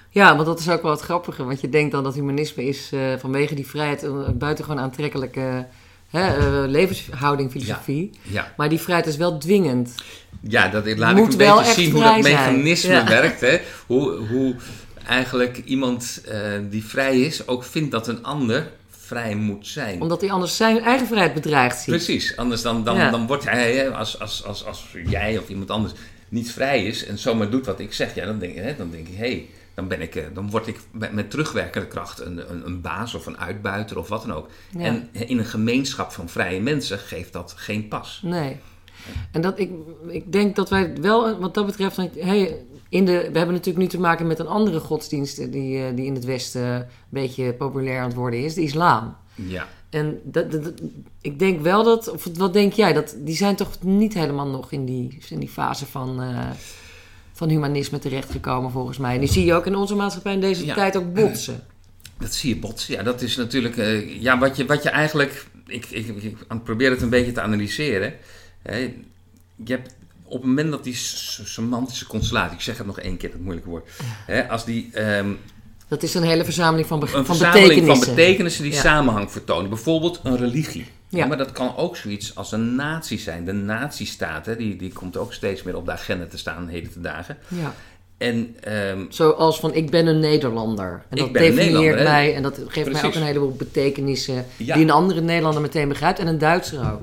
ja, 0.10 0.34
want 0.36 0.46
dat 0.46 0.60
is 0.60 0.70
ook 0.70 0.82
wel 0.82 0.92
het 0.92 1.02
grappige. 1.02 1.44
Want 1.44 1.62
je 1.62 1.70
denkt 1.70 1.92
dan 1.92 2.04
dat 2.04 2.16
humanisme 2.16 2.64
is 2.66 2.92
eh, 2.92 3.18
vanwege 3.18 3.56
die 3.56 3.68
vrijheid 3.68 4.02
een 4.02 4.38
buitengewoon 4.38 4.80
aantrekkelijke 4.80 5.68
hè, 6.10 6.36
eh, 6.38 6.70
levenshouding, 6.70 7.52
filosofie. 7.52 8.10
Ja, 8.22 8.54
Maar 8.58 8.70
die 8.70 8.80
vrijheid 8.80 9.08
is 9.08 9.18
wel 9.18 9.38
dwingend. 9.38 9.94
ja 10.42 10.68
dat 10.68 10.98
laat 10.98 11.16
Moet 11.16 11.26
ik 11.26 11.32
een 11.32 11.56
beetje 11.56 11.74
zien 11.74 11.92
hoe 11.92 12.04
dat 12.04 12.22
mechanisme 12.22 12.94
Ja. 12.94 13.08
werkt. 13.08 13.42
Hè? 13.42 13.60
Hoe, 13.88 14.28
hoe 14.28 14.56
eigenlijk 15.08 15.62
iemand 15.66 16.22
eh, 16.28 16.40
die 16.70 16.86
vrij 16.86 17.20
is 17.20 17.48
ook 17.48 17.64
vindt 17.64 17.92
dat 17.92 18.08
een 18.08 18.24
ander 18.24 18.72
vrij 18.90 19.36
moet 19.36 19.68
zijn. 19.68 20.02
Omdat 20.02 20.22
hij 20.22 20.32
anders 20.32 20.56
zijn 20.56 20.80
eigen 20.82 21.08
vrijheid 21.08 21.34
bedreigd 21.34 21.78
ziet. 21.78 21.96
Precies, 21.96 22.38
anders 22.38 22.62
dan, 22.62 22.84
dan, 22.84 23.12
dan 23.12 23.28
wordt 23.28 23.50
hij, 23.50 23.90
als, 23.90 24.20
als, 24.20 24.46
als, 24.46 24.66
als 24.66 24.86
jij 25.06 25.38
of 25.38 25.50
iemand 25.50 25.72
anders 25.72 25.94
niet 26.30 26.52
vrij 26.52 26.86
is 26.86 27.06
en 27.06 27.18
zomaar 27.18 27.50
doet 27.50 27.66
wat 27.66 27.80
ik 27.80 27.94
zeg, 27.94 28.16
ja, 28.16 28.26
dan 28.26 28.40
denk, 28.40 28.56
hè, 28.56 28.76
dan 28.76 28.92
denk 28.92 29.08
ik, 29.08 29.18
hé, 29.18 29.26
hey, 29.26 29.50
dan, 29.80 29.88
ben 29.88 30.02
ik, 30.02 30.16
eh, 30.16 30.24
dan 30.34 30.50
word 30.50 30.68
ik 30.68 30.80
met, 30.92 31.30
terugwerkende 31.30 31.88
kracht 31.88 32.20
een, 32.20 32.52
een, 32.52 32.66
een 32.66 32.82
baas 32.82 33.14
of 33.16 33.26
een 33.26 33.38
uitbuiter 33.38 33.98
of 33.98 34.08
wat 34.08 34.22
dan 34.22 34.34
ook. 34.34 34.48
Ja. 34.78 34.80
En 34.84 35.10
in 35.12 35.38
een 35.38 35.46
gemeenschap 35.46 36.12
van 36.12 36.30
vrije 36.30 36.62
mensen 36.62 36.98
geeft 37.00 37.34
dat 37.34 37.54
geen 37.58 37.88
pas. 37.88 38.22
Nee. 38.24 38.58
En 39.32 39.42
dat, 39.42 39.60
ik, 39.60 39.72
ik 40.08 40.32
denk 40.32 40.56
dat 40.56 40.70
wij 40.70 40.94
wel, 41.02 41.40
wat 41.40 41.54
dat 41.54 41.66
betreft, 41.66 41.98
hey, 42.20 42.58
in 42.90 43.06
de, 43.06 43.12
we 43.32 43.38
hebben 43.38 43.56
natuurlijk 43.56 43.78
nu 43.78 43.88
te 43.88 44.00
maken 44.00 44.28
met 44.28 44.40
een 44.40 44.48
andere 44.48 44.80
godsdienst 44.80 45.52
die, 45.52 45.84
eh, 45.86 45.96
die 45.96 46.06
in 46.06 46.14
het 46.16 46.26
Westen 46.26 46.64
een 46.74 46.86
beetje 47.10 47.54
populair 47.54 48.00
aan 48.00 48.08
het 48.08 48.16
worden 48.16 48.44
is, 48.44 48.54
de 48.54 48.62
islam. 48.62 49.16
Ja, 49.36 49.68
En 49.90 50.20
dat, 50.24 50.52
dat- 50.52 50.64
dat- 50.64 50.82
ik 51.22 51.40
denk 51.40 51.62
wel 51.62 51.84
dat, 51.84 52.12
of 52.12 52.28
wat 52.38 52.54
denk 52.54 52.74
jij, 52.74 52.94
dat, 52.94 53.16
die 53.18 53.36
zijn 53.36 53.56
toch 53.56 53.70
niet 53.82 54.14
helemaal 54.14 54.48
nog 54.48 54.72
in 54.72 54.86
die, 54.86 55.18
in 55.30 55.40
die 55.40 55.50
fase 55.50 55.86
van, 55.86 56.22
eh, 56.22 56.50
van 57.40 57.50
humanisme 57.50 58.00
terechtgekomen 58.00 58.72
volgens 58.72 58.98
mij. 58.98 59.14
En 59.14 59.20
die 59.20 59.30
zie 59.32 59.46
je 59.46 59.54
ook 59.54 59.66
in 59.66 59.76
onze 59.76 59.96
maatschappij 59.96 60.34
in 60.34 60.40
deze 60.42 60.66
Ja. 60.66 60.74
tijd 60.74 60.98
ook 60.98 61.14
botsen. 61.14 61.64
dat 62.18 62.34
zie 62.34 62.54
je 62.54 62.60
botsen. 62.60 62.94
Ja, 62.94 63.04
dat 63.04 63.22
is 63.22 63.36
natuurlijk, 63.36 63.78
eh, 63.78 64.22
ja, 64.22 64.40
wat 64.40 64.58
je, 64.58 64.66
wat 64.66 64.84
je 64.84 64.90
eigenlijk, 64.90 65.46
ik, 65.68 65.86
ik, 65.90 66.08
ik 66.24 66.64
probeer 66.64 66.90
het 66.92 67.02
een 67.02 67.10
beetje 67.10 67.32
te 67.32 67.42
analyseren. 67.42 68.14
Je 68.64 69.74
hebt 69.74 69.94
op 70.24 70.38
het 70.38 70.44
moment 70.46 70.72
dat 70.72 70.84
die 70.84 70.96
semantische 70.96 72.08
constellatie, 72.08 72.56
ik 72.56 72.62
zeg 72.62 72.78
het 72.78 72.86
nog 72.88 73.00
één 73.00 73.18
keer, 73.18 73.32
dat 73.32 73.40
moeilijke 73.40 73.70
woord, 73.70 73.90
hè, 74.26 74.50
als 74.50 74.66
die 74.66 74.90
ehm, 74.94 75.30
Dat 75.88 76.04
is 76.04 76.14
een 76.14 76.24
hele 76.24 76.44
verzameling 76.44 76.88
van, 76.88 77.00
be- 77.00 77.06
een 77.06 77.12
van 77.12 77.26
verzameling 77.26 77.68
betekenissen. 77.70 78.06
van 78.06 78.16
betekenissen 78.16 78.64
die 78.64 78.74
Ja. 78.74 78.80
samenhang 78.82 79.32
vertonen. 79.32 79.70
Bijvoorbeeld 79.70 80.20
een 80.24 80.38
religie. 80.38 80.86
Ja. 81.10 81.26
maar 81.26 81.38
dat 81.38 81.52
kan 81.52 81.76
ook 81.76 81.98
zoiets 81.98 82.36
als 82.36 82.52
een 82.52 82.76
natie 82.76 83.20
zijn. 83.20 83.46
De 83.46 83.52
nazistaat, 83.54 84.46
hè, 84.46 84.56
die, 84.56 84.76
die 84.76 84.94
komt 84.94 85.18
ook 85.18 85.34
steeds 85.34 85.64
meer 85.64 85.76
op 85.76 85.86
de 85.86 85.92
agenda 85.92 86.26
te 86.26 86.38
staan 86.38 86.68
heden 86.68 86.92
te 86.92 87.02
dagen. 87.02 87.38
Ja. 87.48 87.74
En 88.18 88.56
ehm, 88.60 89.06
Zoals 89.10 89.60
van 89.60 89.74
ik 89.74 89.90
ben 89.90 90.08
een 90.08 90.20
Nederlander. 90.20 91.04
En 91.10 91.18
Ik 91.18 91.24
dat 91.24 91.34
definieert 91.34 92.04
mij 92.04 92.36
en 92.36 92.44
dat 92.44 92.60
geeft 92.68 92.92
mij 92.92 93.04
ook 93.04 93.16
een 93.16 93.22
heleboel 93.24 93.56
betekenissen 93.56 94.46
Ja. 94.58 94.74
die 94.74 94.84
een 94.84 94.92
andere 94.92 95.22
Nederlander 95.22 95.62
meteen 95.62 95.88
begrijpt 95.88 96.20
en 96.20 96.28
een 96.28 96.38
Duitser 96.38 96.92
ook. 96.94 97.02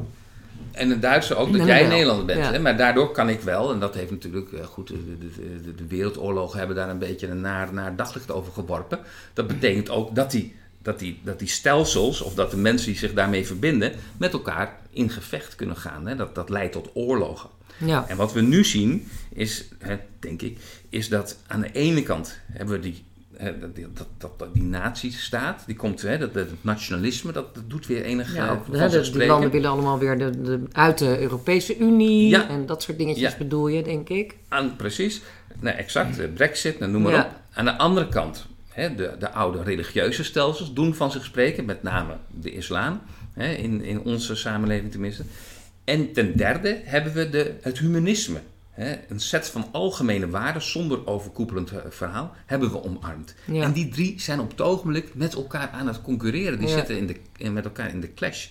En 0.73 0.91
een 0.91 1.01
Duitser 1.01 1.37
ook, 1.37 1.53
dat 1.53 1.61
En 1.61 1.67
jij 1.67 1.81
wel. 1.81 1.89
Nederlander 1.91 2.25
bent. 2.25 2.39
Ja. 2.39 2.53
Hè? 2.53 2.59
Maar 2.59 2.77
daardoor 2.77 3.11
kan 3.13 3.29
ik 3.29 3.41
wel, 3.41 3.73
en 3.73 3.79
dat 3.79 3.95
heeft 3.95 4.11
natuurlijk, 4.11 4.53
eh, 4.53 4.65
goed, 4.65 4.89
de, 4.89 5.19
de, 5.19 5.63
de, 5.65 5.75
de 5.75 5.87
wereldoorlogen 5.89 6.59
hebben 6.59 6.77
daar 6.77 6.89
een 6.89 6.99
beetje 6.99 7.29
een 7.29 7.41
naar, 7.41 7.73
naar 7.73 7.97
daglicht 7.97 8.31
over 8.33 8.53
geworpen. 8.53 8.99
Dat 9.33 9.47
betekent 9.47 9.91
ook 9.91 10.15
dat 10.15 10.31
die, 10.31 10.55
dat, 10.87 10.99
die, 10.99 11.19
dat 11.25 11.39
die 11.39 11.49
stelsels, 11.49 12.21
of 12.21 12.35
dat 12.35 12.51
de 12.51 12.57
mensen 12.57 12.87
die 12.87 12.99
zich 12.99 13.13
daarmee 13.13 13.47
verbinden, 13.47 13.93
met 14.17 14.33
elkaar 14.33 14.77
in 14.91 15.11
gevecht 15.11 15.55
kunnen 15.55 15.77
gaan. 15.77 16.07
Hè? 16.07 16.17
Dat, 16.17 16.35
dat 16.35 16.49
leidt 16.49 16.73
tot 16.73 16.91
oorlogen. 16.95 17.49
Ja. 17.79 18.05
En 18.09 18.17
wat 18.17 18.33
we 18.33 18.41
nu 18.41 18.65
zien, 18.65 19.09
is, 19.33 19.65
hè, 19.79 19.97
denk 20.21 20.43
ik, 20.43 20.59
is 20.89 21.09
dat 21.09 21.37
aan 21.47 21.61
de 21.61 21.73
ene 21.73 22.03
kant 22.03 22.39
hebben 22.53 22.75
we 22.75 22.81
die, 22.81 23.05
hè, 23.37 23.59
dat, 23.59 23.71
dat, 24.19 24.39
dat, 24.39 24.55
die 24.55 24.63
nazistaat, 24.63 25.63
die 25.67 25.77
komt, 25.77 26.03
hè, 26.03 26.19
dat, 26.19 26.35
dat 26.35 26.47
nationalisme, 26.61 27.33
dat, 27.33 27.55
dat 27.55 27.71
doet 27.71 27.87
weer 27.87 28.03
enig 28.03 28.35
Ja, 28.35 28.63
eh, 28.73 28.79
hè, 28.81 28.89
de- 28.89 29.11
die 29.11 29.27
landen 29.27 29.51
willen 29.51 29.71
allemaal 29.71 29.99
weer 29.99 30.19
de, 30.19 30.43
de, 30.43 30.63
uit 30.73 30.99
de 30.99 31.21
Europese 31.21 31.79
Unie 31.79 32.29
Ja. 32.29 32.49
en 32.49 32.67
dat 32.67 32.83
soort 32.83 32.99
dingetjes 32.99 33.31
Ja. 33.33 33.39
bedoel 33.39 33.69
je, 33.69 33.83
denk 33.83 34.09
ik. 34.09 34.35
Aan, 34.49 34.77
precies, 34.77 35.21
nee, 35.61 35.73
exact, 35.73 36.17
de 36.17 36.29
brexit, 36.29 36.79
nou, 36.79 36.93
noem 36.93 37.03
maar 37.03 37.25
op. 37.25 37.31
Aan 37.53 37.65
de 37.65 37.77
andere 37.79 38.09
kant, 38.09 38.47
hè, 38.77 38.95
de, 38.95 39.17
de 39.19 39.31
oude 39.31 39.63
religieuze 39.63 40.25
stelsels 40.25 40.73
doen 40.75 40.95
van 40.95 41.11
zich 41.11 41.25
spreken, 41.25 41.65
met 41.65 41.83
name 41.83 42.17
de 42.41 42.51
islam, 42.53 43.01
hè, 43.33 43.53
in, 43.53 43.83
in 43.83 44.01
onze 44.01 44.35
samenleving 44.35 44.91
tenminste. 44.91 45.23
En 45.85 46.13
ten 46.13 46.37
derde 46.37 46.81
hebben 46.85 47.13
we 47.13 47.29
de, 47.31 47.55
het 47.61 47.79
humanisme. 47.79 48.39
hè, 48.71 48.95
een 49.09 49.21
set 49.21 49.49
van 49.49 49.69
algemene 49.73 50.29
waarden 50.29 50.63
zonder 50.63 51.07
overkoepelend 51.07 51.71
eh, 51.71 51.79
verhaal, 51.89 52.33
hebben 52.47 52.71
we 52.71 52.83
omarmd. 52.85 53.35
Ja. 53.45 53.63
En 53.63 53.73
die 53.73 53.89
drie 53.89 54.21
zijn 54.21 54.41
op 54.41 54.51
het 54.51 54.61
ogenblik 54.61 55.15
met 55.15 55.35
elkaar 55.35 55.69
aan 55.69 55.87
het 55.87 56.03
concurreren. 56.03 56.59
Die 56.59 56.69
Ja. 56.69 56.75
zitten 56.75 56.97
in 56.99 57.07
de, 57.07 57.51
met 57.51 57.65
elkaar 57.65 57.91
in 57.91 58.01
de 58.01 58.15
clash. 58.15 58.47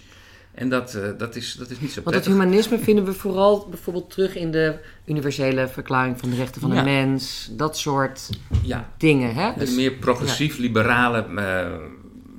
En 0.56 0.70
dat, 0.70 0.94
eh, 0.94 1.02
dat, 1.18 1.36
is, 1.36 1.56
dat 1.60 1.70
is 1.70 1.80
niet 1.80 1.92
zo 1.92 2.02
Want 2.04 2.16
het 2.16 2.24
prettig. 2.24 2.32
humanisme 2.44 2.80
vinden 2.80 3.06
we 3.06 3.14
vooral 3.14 3.68
bijvoorbeeld 3.70 4.10
terug 4.10 4.36
in 4.36 4.52
de 4.52 4.76
universele 5.06 5.68
verklaring 5.68 6.20
van 6.20 6.30
de 6.30 6.36
rechten 6.36 6.62
van 6.62 6.74
Ja. 6.74 6.84
de 6.84 6.90
mens. 6.90 7.50
Dat 7.52 7.78
soort 7.78 8.30
Ja, 8.64 8.90
dingen. 8.98 9.36
Hè? 9.36 9.54
de 9.54 9.60
Dus 9.60 9.76
meer 9.76 9.92
progressief-liberale 9.92 11.26
eh, 11.36 11.68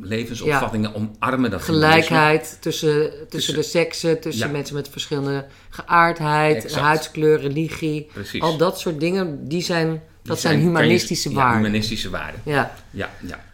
levensopvattingen 0.00 0.94
omarmen 0.94 1.50
dat 1.50 1.66
humanisme. 1.66 2.02
gelijkheid 2.02 2.58
tussen, 2.60 2.90
tussen 3.10 3.28
Tussen- 3.28 3.54
de 3.54 3.62
seksen, 3.62 4.20
tussen 4.20 4.46
Ja. 4.46 4.52
mensen 4.52 4.74
met 4.74 4.88
verschillende 4.88 5.46
geaardheid, 5.70 6.64
Exact. 6.64 6.82
huidskleur, 6.84 7.40
religie. 7.40 8.08
Precies. 8.12 8.40
Al 8.40 8.56
dat 8.56 8.80
soort 8.80 9.00
dingen, 9.00 9.48
die 9.48 9.62
zijn, 9.62 9.88
Die 9.90 10.00
dat 10.22 10.40
zijn, 10.40 10.60
humanistische 10.60 11.28
ja, 11.28 11.34
waarden. 11.34 11.56
humanistische 11.56 12.10
waarden. 12.10 12.40
Ja, 12.44 12.74
Ja, 12.90 13.10
ja. 13.20 13.44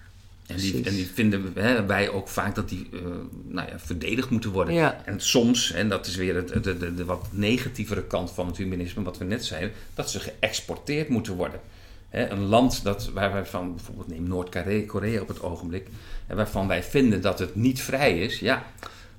En 0.53 0.61
die, 0.61 0.85
en 0.85 0.95
die 0.95 1.07
vinden 1.15 1.53
hè, 1.55 1.87
wij 1.87 2.09
ook 2.09 2.29
vaak 2.29 2.55
dat 2.55 2.69
die 2.69 2.88
eh, 2.93 3.01
nou 3.49 3.69
ja, 3.69 3.79
verdedigd 3.79 4.31
moeten 4.31 4.51
worden. 4.51 4.75
Ja. 4.75 5.03
En 5.05 5.21
soms, 5.21 5.73
en 5.73 5.88
dat 5.88 6.07
is 6.07 6.17
weer 6.17 6.35
het, 6.35 6.65
de, 6.65 6.79
de, 6.79 6.95
de 6.95 7.05
wat 7.05 7.29
negatievere 7.31 8.03
kant 8.03 8.31
van 8.31 8.47
het 8.47 8.57
humanisme, 8.57 9.03
wat 9.03 9.19
we 9.19 9.25
net 9.25 9.45
zeiden, 9.45 9.73
dat 9.95 10.11
ze 10.11 10.21
geëxporteerd 10.21 11.09
moeten 11.09 11.35
worden. 11.35 11.61
Hè, 12.09 12.29
een 12.29 12.43
land 12.45 12.85
dat, 12.85 13.11
waar 13.12 13.33
wij 13.33 13.45
van, 13.45 13.75
bijvoorbeeld 13.75 14.09
neem 14.09 14.29
Noord-Korea 14.29 14.87
Korea 14.87 15.21
op 15.21 15.29
het 15.29 15.43
ogenblik, 15.43 15.87
en 16.27 16.37
waarvan 16.37 16.69
wij 16.69 16.83
vinden 16.83 17.21
dat 17.21 17.38
het 17.38 17.55
niet 17.55 17.81
vrij 17.81 18.19
is, 18.19 18.38
ja, 18.38 18.67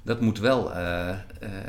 dat 0.03 0.21
moet 0.21 0.39
wel 0.39 0.73
eh, 0.73 1.07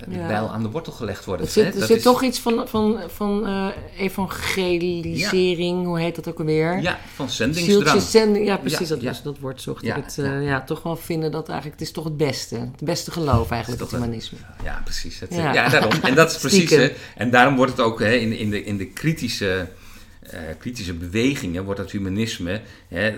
de 0.08 0.14
Ja. 0.16 0.26
bijl 0.26 0.48
aan 0.50 0.62
de 0.62 0.68
wortel 0.70 0.92
gelegd 0.92 1.24
worden. 1.24 1.46
er 1.46 1.52
zit, 1.52 1.64
er 1.74 1.78
Dat 1.78 1.88
zit 1.88 1.96
is- 1.96 2.02
toch 2.02 2.22
iets 2.22 2.38
van, 2.40 2.68
van, 2.68 3.00
van 3.06 3.46
eh, 3.46 3.66
evangelisering, 3.98 5.84
hoe 5.86 6.00
heet 6.00 6.14
dat 6.14 6.28
ook 6.28 6.38
alweer? 6.38 6.80
Ja, 6.80 6.98
van 7.14 7.30
zendingsdrang. 7.30 8.02
Zenden, 8.02 8.44
ja 8.44 8.56
precies, 8.56 8.88
Ja, 8.88 8.94
dat, 8.94 9.02
was, 9.04 9.22
dat 9.22 9.38
woord 9.38 9.60
zocht 9.62 9.82
ik 9.84 9.94
het. 9.94 10.14
ja. 10.42 10.62
toch 10.64 10.82
wel 10.82 10.96
vinden 10.96 11.30
dat 11.30 11.48
eigenlijk, 11.48 11.78
het 11.80 11.88
is 11.88 11.94
toch 11.94 12.04
het 12.04 12.16
beste. 12.16 12.56
Het 12.56 12.84
beste 12.84 13.10
geloof 13.10 13.50
eigenlijk, 13.50 13.82
het 13.82 13.90
humanisme. 13.90 14.38
Ja, 14.64 14.80
precies. 14.84 15.20
Het, 15.20 15.34
Ja. 15.34 15.68
daarom. 15.68 15.92
En 16.02 16.14
dat 16.14 16.30
is 16.30 16.36
precies. 16.46 16.70
Hè, 16.70 16.92
en 17.16 17.30
daarom 17.30 17.56
wordt 17.56 17.72
het 17.72 17.80
ook 17.80 18.00
hè, 18.00 18.12
in, 18.12 18.32
in, 18.38 18.50
de, 18.50 18.64
in 18.64 18.76
de 18.76 18.86
kritische, 18.86 19.68
kritische 20.58 20.94
bewegingen, 20.94 21.64
wordt 21.64 21.80
dat 21.80 21.90
humanisme, 21.90 22.60
hè, 22.88 23.16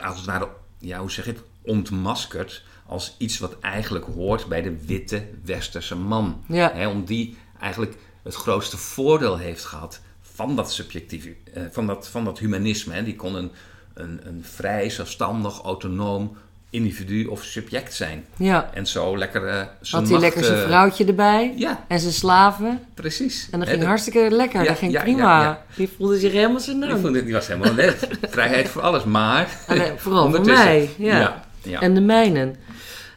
als 0.00 0.16
het 0.16 0.26
ware, 0.26 0.48
ja, 0.78 0.98
hoe 1.00 1.10
zeg 1.10 1.24
je 1.24 1.30
het, 1.30 1.40
ontmaskerd 1.62 2.64
als 2.88 3.14
iets 3.18 3.38
wat 3.38 3.56
eigenlijk 3.60 4.04
hoort 4.14 4.46
bij 4.46 4.62
de 4.62 4.76
witte 4.86 5.22
westerse 5.44 5.96
man. 5.96 6.44
Ja. 6.46 6.72
Hè, 6.74 6.86
om 6.88 7.04
die 7.04 7.36
eigenlijk 7.60 7.94
het 8.22 8.34
grootste 8.34 8.76
voordeel 8.76 9.38
heeft 9.38 9.64
gehad 9.64 10.00
van 10.34 10.56
dat 10.56 10.72
subjectieve, 10.72 11.34
eh, 11.54 11.62
van, 11.70 11.86
dat, 11.86 12.08
van 12.08 12.24
dat 12.24 12.38
humanisme. 12.38 12.94
Hè. 12.94 13.02
Die 13.04 13.16
kon 13.16 13.34
een, 13.34 13.50
een, 13.94 14.20
een 14.22 14.44
vrij, 14.50 14.90
zelfstandig, 14.90 15.60
autonoom 15.62 16.36
individu 16.70 17.24
of 17.26 17.44
subject 17.44 17.94
zijn. 17.94 18.24
Ja, 18.36 18.70
En 18.74 18.86
zo 18.86 19.18
lekker 19.18 19.46
eh, 19.46 19.54
zijn 19.54 19.66
had 19.90 20.02
hij 20.02 20.10
macht, 20.10 20.22
lekker 20.22 20.44
zijn 20.44 20.58
eh, 20.58 20.64
vrouwtje 20.64 21.04
erbij 21.04 21.52
Ja, 21.56 21.84
en 21.88 22.00
zijn 22.00 22.12
slaven. 22.12 22.80
precies. 22.94 23.48
En 23.50 23.58
dat 23.60 23.68
ging 23.68 23.84
hartstikke 23.84 24.30
lekker, 24.30 24.62
Ja, 24.62 24.68
dat 24.68 24.78
ging 24.78 24.92
ja, 24.92 25.02
prima. 25.02 25.18
ja, 25.20 25.42
ja. 25.42 25.62
Die 25.76 25.90
voelde 25.96 26.18
zich 26.18 26.32
helemaal 26.32 26.60
zijn 26.60 26.80
Die, 26.80 26.88
naam. 26.88 27.00
vond 27.00 27.14
het, 27.14 27.24
die 27.24 27.34
was 27.34 27.46
helemaal 27.46 27.72
net. 27.74 28.08
Vrijheid 28.28 28.68
voor 28.68 28.82
alles, 28.82 29.04
maar... 29.04 29.48
Ah, 29.66 29.80
vooral 29.96 30.30
voor 30.34 30.44
mij, 30.44 30.90
ja. 30.98 31.18
ja, 31.18 31.44
ja. 31.62 31.80
En 31.80 31.94
de 31.94 32.00
mijnen. 32.00 32.56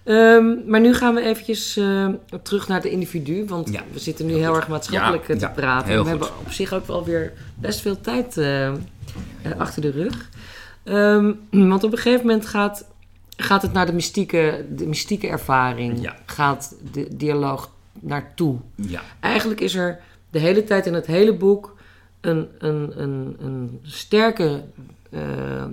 Ehm, 0.03 0.45
maar 0.69 0.79
nu 0.81 0.93
gaan 0.93 1.15
we 1.15 1.21
eventjes 1.21 1.77
eh, 1.77 2.07
terug 2.43 2.67
naar 2.67 2.77
het 2.81 2.91
individu. 2.91 3.45
Want 3.45 3.69
Ja, 3.71 3.81
we 3.93 3.99
zitten 3.99 4.25
nu 4.25 4.33
heel 4.33 4.55
erg 4.55 4.67
maatschappelijk 4.67 5.27
Ja, 5.27 5.33
eh, 5.33 5.39
te 5.39 5.45
ja, 5.45 5.51
praten. 5.51 5.91
we 5.91 5.97
goed. 5.97 6.07
hebben 6.07 6.27
op 6.45 6.51
zich 6.51 6.73
ook 6.73 6.87
wel 6.87 7.03
weer 7.05 7.33
best 7.55 7.79
veel 7.79 8.01
tijd 8.01 8.37
eh, 8.37 8.71
achter 9.57 9.81
de 9.81 9.91
rug. 9.91 10.29
Ehm, 10.83 11.31
want 11.71 11.83
op 11.83 11.91
een 11.91 11.97
gegeven 11.97 12.25
moment 12.25 12.45
gaat, 12.45 12.85
gaat 13.37 13.61
het 13.61 13.73
naar 13.73 13.85
de 13.85 13.93
mystieke, 13.93 14.65
de 14.75 14.87
mystieke 14.87 15.27
ervaring. 15.27 16.11
Gaat 16.25 16.75
de 16.91 17.07
dialoog 17.17 17.71
naartoe. 17.99 18.57
ja. 18.75 19.01
Eigenlijk 19.19 19.61
is 19.61 19.75
er 19.75 19.99
de 20.29 20.39
hele 20.39 20.63
tijd 20.63 20.85
in 20.85 20.93
het 20.93 21.05
hele 21.05 21.33
boek 21.33 21.75
een, 22.21 22.47
een, 22.59 22.91
een, 23.01 23.35
een 23.39 23.79
sterke 23.83 24.63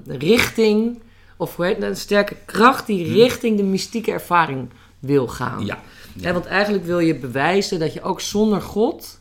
richting, 0.06 1.00
of 1.38 1.56
hoe 1.56 1.64
heet 1.64 1.82
een 1.82 1.96
sterke 1.96 2.36
kracht 2.44 2.86
die 2.86 3.12
richting 3.12 3.56
de 3.56 3.62
mystieke 3.62 4.12
ervaring 4.12 4.68
wil 4.98 5.28
gaan. 5.28 5.60
Hm. 5.60 5.66
ja. 5.66 5.82
Hè, 6.20 6.32
want 6.32 6.46
eigenlijk 6.46 6.84
wil 6.84 6.98
je 6.98 7.14
bewijzen 7.14 7.78
dat 7.78 7.92
je 7.92 8.02
ook 8.02 8.20
zonder 8.20 8.60
God 8.60 9.20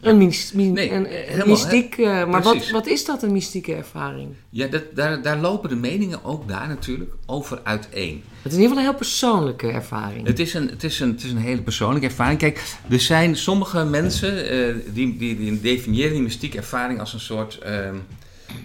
een, 0.00 0.18
Nee, 0.52 0.90
een, 0.92 0.96
een 0.96 1.06
helemaal, 1.06 1.46
mystiek. 1.46 1.98
eh, 1.98 2.06
maar 2.06 2.42
wat, 2.42 2.52
Precies. 2.52 2.70
wat 2.70 2.86
is 2.86 3.04
dat, 3.04 3.22
een 3.22 3.32
mystieke 3.32 3.74
ervaring? 3.74 4.28
ja 4.50 4.66
dat, 4.66 4.82
daar, 4.94 5.22
daar 5.22 5.38
lopen 5.38 5.68
de 5.68 5.76
meningen 5.76 6.24
ook 6.24 6.48
daar 6.48 6.68
natuurlijk 6.68 7.12
over 7.26 7.60
uiteen. 7.62 8.22
Het 8.42 8.52
is 8.52 8.58
in 8.58 8.62
ieder 8.62 8.68
geval 8.68 8.76
een 8.76 8.82
heel 8.90 8.94
persoonlijke 8.94 9.68
ervaring. 9.70 10.26
Het 10.26 10.38
is, 10.38 10.54
een, 10.54 10.68
het, 10.68 10.84
is 10.84 11.00
een, 11.00 11.10
het 11.10 11.24
is 11.24 11.30
een 11.30 11.36
hele 11.36 11.62
persoonlijke 11.62 12.06
ervaring. 12.06 12.38
Kijk, 12.38 12.62
er 12.88 13.00
zijn 13.00 13.36
sommige 13.36 13.84
mensen 13.84 14.48
eh, 14.48 14.74
die, 14.94 15.16
die, 15.16 15.36
die 15.36 15.60
definiëren 15.60 16.12
die 16.12 16.22
mystieke 16.22 16.56
ervaring 16.56 17.00
als 17.00 17.12
een 17.12 17.20
soort. 17.20 17.58
ehm, 17.58 17.96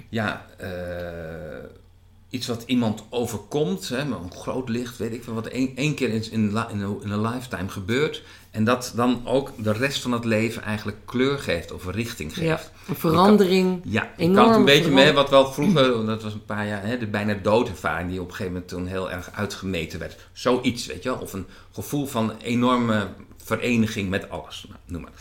ja, 0.09 0.45
eh, 0.57 0.69
iets 2.31 2.47
wat 2.47 2.63
iemand 2.65 3.03
overkomt. 3.09 3.89
Hè, 3.89 3.99
een 3.99 4.31
groot 4.35 4.69
licht, 4.69 4.97
weet 4.97 5.13
ik 5.13 5.23
veel. 5.23 5.33
Wat 5.33 5.47
één, 5.47 5.71
één 5.75 5.95
keer 5.95 6.09
in, 6.09 6.31
in, 6.31 6.55
in, 6.71 6.81
een, 7.01 7.21
lifetime 7.21 7.69
gebeurt. 7.69 8.23
En 8.51 8.63
dat 8.63 8.93
dan 8.95 9.21
ook 9.25 9.51
de 9.57 9.71
rest 9.71 10.01
van 10.01 10.11
het 10.11 10.25
leven 10.25 10.61
eigenlijk 10.61 10.97
kleur 11.05 11.39
geeft 11.39 11.71
of 11.71 11.85
richting 11.89 12.33
geeft. 12.33 12.47
ja, 12.47 12.61
een 12.87 12.95
verandering. 12.95 13.81
Ja, 13.83 14.11
je 14.17 14.23
Enorme 14.23 14.41
kan 14.41 14.49
het 14.49 14.57
een 14.57 14.65
beetje 14.65 14.91
mee 14.91 15.13
wat 15.13 15.29
wel 15.29 15.51
vroeger, 15.51 16.05
dat 16.05 16.23
was 16.23 16.33
een 16.33 16.45
paar 16.45 16.67
jaar, 16.67 16.85
hè, 16.85 16.97
de 16.97 17.07
bijna 17.07 17.33
doodervaring 17.33 18.09
die 18.09 18.21
op 18.21 18.27
een 18.27 18.35
gegeven 18.35 18.53
moment 18.53 18.71
toen 18.71 18.87
heel 18.87 19.11
erg 19.11 19.31
uitgemeten 19.33 19.99
werd. 19.99 20.27
Zoiets, 20.31 20.85
weet 20.85 21.03
je 21.03 21.09
wel. 21.09 21.17
Of 21.17 21.33
een 21.33 21.45
gevoel 21.71 22.05
van 22.05 22.33
enorme 22.41 23.07
vereniging 23.43 24.09
met 24.09 24.29
alles, 24.29 24.65
nou, 24.67 24.79
noem 24.85 25.01
maar. 25.01 25.11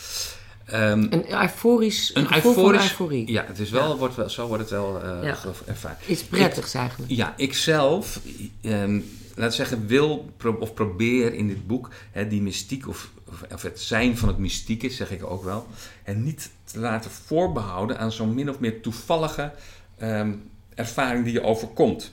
Ehm, 0.71 1.07
Een 1.11 1.33
euforisch 1.43 2.11
een 2.15 2.35
euforisch, 2.35 2.83
euforie. 2.83 3.31
ja, 3.31 3.45
het 3.47 3.59
is 3.59 3.71
wel, 3.71 3.99
Wordt 3.99 4.15
wel, 4.15 4.31
zo 4.31 4.47
wordt 4.47 4.63
het 4.63 4.71
wel 4.73 5.03
eh 5.03 5.23
Ja. 5.23 5.37
ervaren. 5.67 5.97
Iets 6.07 6.23
prettigs 6.25 6.75
eigenlijk. 6.75 7.13
Ja, 7.13 7.35
ik 7.37 7.55
zelf, 7.55 8.21
ehm, 8.63 9.01
laat 9.35 9.55
zeggen, 9.55 9.87
wil 9.87 10.31
pro- 10.37 10.57
of 10.61 10.75
probeer 10.75 11.35
in 11.35 11.47
dit 11.49 11.67
boek 11.67 11.89
hè, 12.11 12.29
die 12.29 12.43
mystiek 12.43 12.89
of, 12.89 13.11
of, 13.29 13.43
of 13.53 13.63
het 13.63 13.81
zijn 13.81 14.17
van 14.19 14.29
het 14.29 14.39
mystieke, 14.39 14.91
zeg 14.91 15.11
ik 15.11 15.25
ook 15.25 15.45
wel, 15.45 15.67
en 16.05 16.23
niet 16.25 16.51
te 16.65 16.79
laten 16.79 17.11
voorbehouden 17.11 17.99
aan 17.99 18.13
zo'n 18.13 18.35
min 18.35 18.51
of 18.51 18.59
meer 18.59 18.81
toevallige 18.81 19.53
ehm, 19.99 20.33
ervaring 20.75 21.25
die 21.25 21.33
je 21.33 21.43
overkomt. 21.43 22.13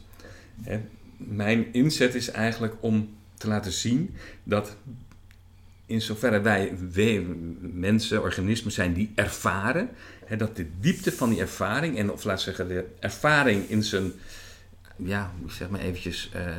Hè, 0.61 0.79
mijn 1.17 1.73
inzet 1.73 2.15
is 2.15 2.31
eigenlijk 2.31 2.73
om 2.79 3.09
te 3.37 3.47
laten 3.47 3.71
zien 3.71 4.15
dat 4.43 4.75
in 5.87 6.01
zoverre 6.01 6.41
wij, 6.41 6.77
mensen, 7.59 8.21
organismen 8.21 8.71
zijn 8.71 8.93
die 8.93 9.11
ervaren, 9.15 9.89
hè, 10.25 10.35
dat 10.35 10.55
de 10.55 10.67
diepte 10.79 11.11
van 11.11 11.29
die 11.29 11.39
ervaring, 11.39 11.97
en 11.97 12.11
of 12.11 12.23
laat 12.23 12.41
zeggen 12.41 12.67
de 12.67 12.85
ervaring 12.99 13.69
in 13.69 13.83
zijn, 13.83 14.11
ja, 14.95 15.33
zeg 15.47 15.69
maar 15.69 15.79
eventjes, 15.79 16.29
eh, 16.33 16.55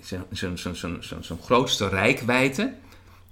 zijn, 0.00 0.24
zijn, 0.30 0.58
zijn, 0.58 0.76
zijn, 0.76 1.04
zijn, 1.04 1.24
zijn 1.24 1.38
grootste 1.38 1.88
rijkwijde 1.88 2.74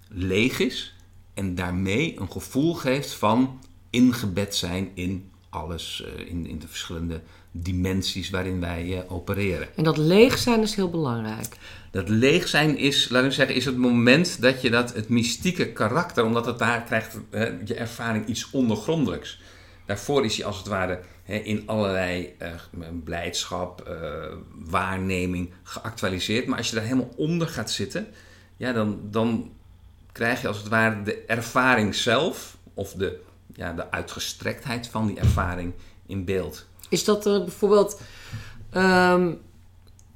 leeg 0.08 0.58
is 0.58 0.94
en 1.34 1.54
daarmee 1.54 2.20
een 2.20 2.30
gevoel 2.32 2.74
geeft 2.74 3.12
van 3.12 3.60
ingebed 3.90 4.54
zijn 4.54 4.90
in 4.94 5.30
alles, 5.48 6.04
eh, 6.04 6.26
in, 6.26 6.46
in 6.46 6.58
de 6.58 6.68
verschillende 6.68 7.20
dimensies 7.62 8.30
waarin 8.30 8.60
wij 8.60 8.98
eh, 8.98 9.12
opereren. 9.12 9.68
En 9.76 9.84
dat 9.84 9.96
leeg 9.96 10.38
zijn 10.38 10.62
is 10.62 10.74
heel 10.74 10.90
belangrijk. 10.90 11.56
Dat 11.90 12.08
leeg 12.08 12.48
zijn 12.48 12.78
is, 12.78 13.08
laten 13.08 13.28
we 13.28 13.34
zeggen, 13.34 13.54
is 13.54 13.64
het 13.64 13.76
moment 13.76 14.42
dat 14.42 14.62
je 14.62 14.70
dat, 14.70 14.94
het 14.94 15.08
mystieke 15.08 15.72
karakter, 15.72 16.24
omdat 16.24 16.46
het 16.46 16.58
daar 16.58 16.82
krijgt 16.82 17.18
hè, 17.30 17.44
je 17.64 17.74
ervaring 17.74 18.26
iets 18.26 18.50
ondergrondelijks. 18.50 19.40
Daarvoor 19.86 20.24
is 20.24 20.36
hij 20.36 20.46
als 20.46 20.58
het 20.58 20.66
ware 20.66 21.00
hè, 21.22 21.36
in 21.36 21.62
allerlei 21.66 22.34
eh, 22.38 22.50
blijdschap, 23.04 23.80
eh, 23.80 23.94
waarneming 24.54 25.50
geactualiseerd. 25.62 26.46
Maar 26.46 26.58
als 26.58 26.68
je 26.68 26.74
daar 26.74 26.84
helemaal 26.84 27.12
onder 27.16 27.48
gaat 27.48 27.70
zitten, 27.70 28.06
ja, 28.56 28.72
dan, 28.72 29.00
dan 29.02 29.52
krijg 30.12 30.40
je 30.40 30.48
als 30.48 30.58
het 30.58 30.68
ware 30.68 31.02
de 31.02 31.24
ervaring 31.26 31.94
zelf, 31.94 32.56
of 32.74 32.92
de, 32.92 33.20
ja, 33.54 33.72
de 33.72 33.90
uitgestrektheid 33.90 34.86
van 34.86 35.06
die 35.06 35.18
ervaring 35.18 35.72
in 36.06 36.24
beeld. 36.24 36.66
Is 36.88 37.04
dat 37.04 37.26
er 37.26 37.42
bijvoorbeeld... 37.44 38.00
ehm, 38.72 39.30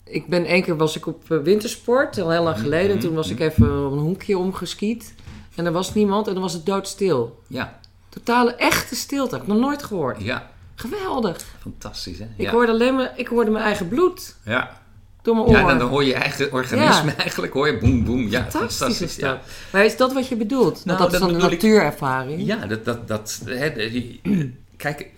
ik 0.04 0.26
ben 0.28 0.44
één 0.44 0.62
keer 0.62 0.76
was 0.76 0.96
ik 0.96 1.06
op 1.06 1.30
eh, 1.30 1.38
wintersport, 1.38 2.18
al 2.20 2.30
heel 2.30 2.42
lang 2.42 2.58
geleden. 2.58 2.90
En 2.90 2.98
toen 2.98 3.14
was 3.14 3.30
ik 3.30 3.40
even 3.40 3.86
op 3.86 3.92
een 3.92 3.98
hoekje 3.98 4.38
omgeskiet. 4.38 5.14
En 5.54 5.66
er 5.66 5.72
was 5.72 5.94
niemand 5.94 6.26
en 6.26 6.32
dan 6.32 6.42
was 6.42 6.52
het 6.52 6.66
doodstil. 6.66 7.42
Ja, 7.46 7.78
Totale 8.08 8.54
echte 8.54 8.94
stilte. 8.94 9.34
Heb 9.34 9.42
ik 9.42 9.48
nog 9.50 9.58
nooit 9.58 9.82
gehoord. 9.82 10.22
ja, 10.22 10.50
Geweldig. 10.74 11.44
fantastisch 11.60 12.18
hè? 12.18 12.24
Ik, 12.36 12.44
Ja, 12.44 12.50
hoorde 12.50 12.72
alleen 12.72 12.94
maar, 12.94 13.12
ik 13.16 13.26
hoorde 13.28 13.50
mijn 13.50 13.64
eigen 13.64 13.88
bloed. 13.88 14.36
ja. 14.44 14.78
door 15.22 15.34
mijn 15.34 15.46
oor. 15.46 15.56
Ja, 15.56 15.66
dan, 15.66 15.78
dan 15.78 15.88
hoor 15.88 16.02
je 16.02 16.08
je 16.08 16.14
eigen 16.14 16.52
organisme 16.52 17.10
Ja. 17.10 17.16
eigenlijk, 17.24 17.52
hoor 17.52 17.66
je 17.66 17.78
boem, 17.78 18.04
boem. 18.04 18.28
Ja, 18.28 18.46
Fantastisch 18.50 19.00
is 19.00 19.16
ja. 19.16 19.28
dat. 19.32 19.38
Maar 19.72 19.84
is 19.84 19.96
dat 19.96 20.12
wat 20.12 20.28
je 20.28 20.36
bedoelt? 20.36 20.72
Want 20.72 20.84
Nou, 20.84 20.98
dat 20.98 21.12
is 21.12 21.18
dat 21.18 21.28
dan 21.28 21.38
ik- 21.38 21.50
natuurervaring. 21.50 22.42
Ja, 22.46 22.66
dat, 22.66 22.84
dat, 22.84 23.08
dat, 23.08 23.40
hè, 23.44 23.74
die- 23.74 24.20
kijk, 24.76 25.10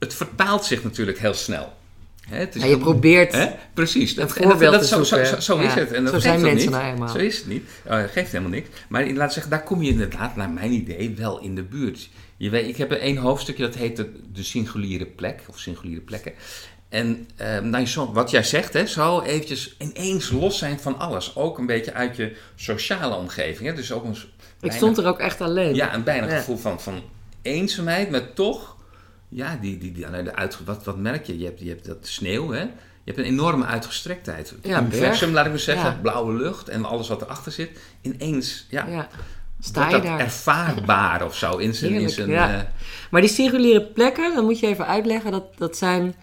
het, 0.00 0.14
vertaalt 0.14 0.64
zich 0.64 0.82
natuurlijk 0.84 1.18
heel 1.18 1.34
snel. 1.34 1.72
Hè, 2.28 2.36
het 2.38 2.54
is 2.54 2.62
Ja, 2.62 2.68
je 2.68 2.78
probeert 2.78 3.32
Hè? 3.32 3.46
Precies. 3.74 4.16
een 4.16 4.22
en 4.22 4.28
voorbeeld 4.30 4.72
dat, 4.72 4.86
zo, 4.86 5.02
zo, 5.04 5.24
zo, 5.40 5.58
is 5.58 5.74
Ja, 5.74 5.78
het. 5.78 5.92
En 5.92 6.04
dat 6.04 6.12
zo 6.12 6.18
zijn 6.20 6.40
mensen 6.40 6.56
niet. 6.70 6.70
nou 6.70 6.92
eenmaal. 6.92 7.08
Zo 7.08 7.18
is 7.18 7.36
het 7.36 7.46
niet. 7.46 7.68
Uh, 7.90 8.02
geeft 8.12 8.32
helemaal 8.32 8.50
niks. 8.52 8.68
Maar 8.88 9.10
laat 9.10 9.32
zeggen, 9.32 9.50
daar 9.50 9.62
kom 9.62 9.82
je 9.82 9.90
inderdaad, 9.90 10.36
naar 10.36 10.50
mijn 10.50 10.72
idee, 10.72 11.14
wel 11.16 11.40
in 11.40 11.54
de 11.54 11.62
buurt. 11.62 12.08
Je 12.36 12.50
weet, 12.50 12.68
ik 12.68 12.76
heb 12.76 12.92
één 12.92 13.16
hoofdstukje, 13.16 13.62
dat 13.64 13.74
heet 13.74 13.96
de, 13.96 14.12
de 14.32 14.42
singuliere 14.42 15.06
plek, 15.06 15.40
of 15.48 15.58
singuliere 15.58 16.00
plekken. 16.00 16.32
En 16.88 17.28
eh, 17.36 17.58
nou, 17.58 17.86
zo, 17.86 18.12
wat 18.12 18.30
jij 18.30 18.42
zegt, 18.42 18.72
hè, 18.72 18.86
zo 18.86 19.20
eventjes 19.20 19.74
ineens 19.78 20.30
los 20.30 20.58
zijn 20.58 20.80
van 20.80 20.98
alles. 20.98 21.36
Ook 21.36 21.58
een 21.58 21.66
beetje 21.66 21.92
uit 21.92 22.16
je 22.16 22.36
sociale 22.54 23.14
omgeving. 23.14 23.68
Hè? 23.68 23.74
Dus 23.74 23.92
ook 23.92 24.04
een, 24.04 24.16
Ik 24.60 24.72
stond 24.72 24.98
er 24.98 25.06
ook 25.06 25.18
echt 25.18 25.40
alleen. 25.40 25.74
ja, 25.74 25.94
een 25.94 26.02
bijna 26.04 26.28
Ja. 26.28 26.36
gevoel 26.38 26.56
van, 26.56 26.80
van 26.80 27.02
eenzaamheid, 27.42 28.10
maar 28.10 28.32
toch, 28.32 28.76
ja, 29.30 29.58
die, 29.60 29.78
die, 29.78 29.92
die, 29.92 30.06
nou, 30.06 30.24
de 30.24 30.34
uit, 30.34 30.64
wat, 30.64 30.84
wat 30.84 30.96
merk 30.96 31.26
je? 31.26 31.38
Je 31.38 31.44
hebt, 31.44 31.60
je 31.60 31.68
hebt 31.68 31.86
dat 31.86 31.96
sneeuw, 32.06 32.50
hè? 32.50 32.60
Je 33.04 33.12
hebt 33.16 33.18
een 33.18 33.24
enorme 33.32 33.64
uitgestrektheid. 33.64 34.54
Ja, 34.62 34.80
universum, 34.80 35.32
laat 35.32 35.44
ik 35.44 35.50
maar 35.50 35.60
zeggen, 35.60 35.90
Ja. 35.90 35.98
blauwe 36.02 36.32
lucht 36.34 36.68
en 36.68 36.84
alles 36.84 37.08
wat 37.08 37.22
erachter 37.22 37.52
zit. 37.52 37.70
Ineens, 38.00 38.66
ja, 38.70 38.86
Ja. 38.86 39.08
Sta 39.62 39.86
je 39.86 39.92
dat 39.92 40.02
daar. 40.02 40.18
ervaarbaar 40.20 41.24
of 41.24 41.36
zo 41.36 41.56
in 41.56 41.74
zijn... 41.74 41.90
In 41.90 41.96
Heerlijk, 41.96 42.14
zijn 42.16 42.30
ja. 42.30 42.58
eh, 42.58 42.64
Maar 43.10 43.20
die 43.20 43.30
singuliere 43.30 43.82
plekken, 43.82 44.34
dan 44.34 44.44
moet 44.44 44.58
je 44.60 44.66
even 44.66 44.86
uitleggen. 44.86 45.30
Dat, 45.30 45.58
dat 45.58 45.76
zijn... 45.76 46.14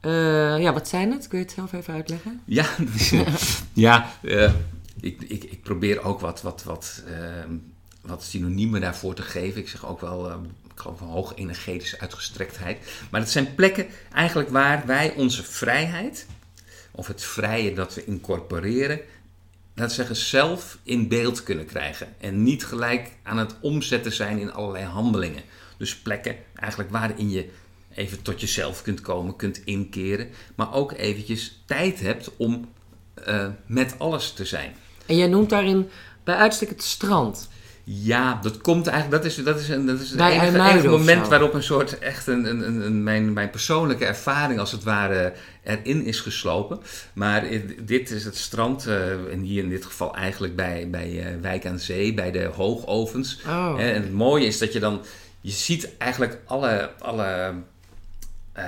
eh, 0.00 0.58
ja, 0.60 0.72
wat 0.72 0.88
zijn 0.88 1.12
het? 1.12 1.28
Kun 1.28 1.38
je 1.38 1.44
het 1.44 1.54
zelf 1.54 1.72
even 1.72 1.94
uitleggen? 1.94 2.40
Ja, 2.44 2.64
ja 3.72 4.10
eh, 4.22 4.52
ik, 5.00 5.22
ik, 5.22 5.44
ik 5.44 5.62
probeer 5.62 6.02
ook 6.02 6.20
wat, 6.20 6.42
wat, 6.42 6.62
wat, 6.62 7.02
wat 8.02 8.22
synoniemen 8.22 8.80
daarvoor 8.80 9.14
te 9.14 9.22
geven. 9.22 9.60
Ik 9.60 9.68
zeg 9.68 9.86
ook 9.86 10.00
wel, 10.00 10.30
ik 10.80 10.86
geloof 10.96 11.12
hoog 11.12 11.32
energetische 11.34 12.00
uitgestrektheid. 12.00 12.78
Maar 13.10 13.20
het 13.20 13.30
zijn 13.30 13.54
plekken 13.54 13.86
eigenlijk 14.12 14.50
waar 14.50 14.82
wij 14.86 15.14
onze 15.16 15.42
vrijheid, 15.42 16.26
of 16.90 17.06
het 17.06 17.22
vrije 17.22 17.74
dat 17.74 17.94
we 17.94 18.04
incorporeren, 18.04 19.00
we 19.74 19.88
zeggen, 19.88 20.16
zelf 20.16 20.78
in 20.82 21.08
beeld 21.08 21.42
kunnen 21.42 21.66
krijgen. 21.66 22.08
En 22.20 22.42
niet 22.42 22.64
gelijk 22.64 23.10
aan 23.22 23.38
het 23.38 23.54
omzetten 23.60 24.12
zijn 24.12 24.38
in 24.38 24.52
allerlei 24.52 24.84
handelingen. 24.84 25.42
Dus 25.76 25.96
plekken 25.96 26.36
eigenlijk 26.54 26.90
waarin 26.90 27.30
je 27.30 27.50
even 27.94 28.22
tot 28.22 28.40
jezelf 28.40 28.82
kunt 28.82 29.00
komen, 29.00 29.36
kunt 29.36 29.64
inkeren. 29.64 30.28
Maar 30.54 30.74
ook 30.74 30.92
eventjes 30.92 31.62
tijd 31.66 32.00
hebt 32.00 32.36
om 32.36 32.68
eh, 33.14 33.46
met 33.66 33.94
alles 33.98 34.32
te 34.32 34.44
zijn. 34.44 34.74
En 35.06 35.16
jij 35.16 35.26
noemt 35.26 35.50
daarin 35.50 35.90
bij 36.24 36.34
uitstek 36.34 36.68
het 36.68 36.82
strand. 36.82 37.49
Ja, 37.92 38.38
dat 38.42 38.58
komt 38.60 38.86
eigenlijk, 38.86 39.22
dat 39.22 39.32
is, 39.32 39.44
dat 39.44 39.60
is, 39.60 39.68
een, 39.68 39.86
dat 39.86 40.00
is 40.00 40.08
het 40.08 40.18
Bij 40.18 40.40
enige, 40.40 40.88
moment 40.88 41.28
waarop 41.28 41.54
een 41.54 41.62
soort 41.62 41.98
echt 41.98 42.26
een, 42.26 42.44
een, 42.44 42.66
een, 42.66 42.80
een- 42.86 43.02
mijn, 43.02 43.32
mijn 43.32 43.50
persoonlijke 43.50 44.04
ervaring 44.04 44.60
als 44.60 44.72
het 44.72 44.82
ware 44.82 45.32
erin 45.64 46.04
is 46.04 46.20
geslopen. 46.20 46.80
Maar 47.12 47.44
eh, 47.44 47.60
dit 47.80 48.10
is 48.10 48.24
het 48.24 48.36
strand, 48.36 48.86
eh, 48.86 49.10
en 49.32 49.40
hier 49.40 49.62
in 49.62 49.68
dit 49.68 49.84
geval 49.84 50.14
eigenlijk 50.14 50.56
bij, 50.56 50.88
bij 50.90 51.20
eh, 51.26 51.40
Wijk 51.40 51.66
aan 51.66 51.78
Zee, 51.78 52.14
bij 52.14 52.30
de 52.30 52.44
hoogovens. 52.54 53.38
Oh. 53.46 53.76
Hè, 53.76 53.90
En 53.90 54.02
het 54.02 54.12
mooie 54.12 54.46
is 54.46 54.58
dat 54.58 54.72
je 54.72 54.80
dan, 54.80 55.00
je 55.40 55.50
ziet 55.52 55.96
eigenlijk 55.98 56.38
alle, 56.44 56.90
alle, 56.98 57.52
eh, 58.52 58.64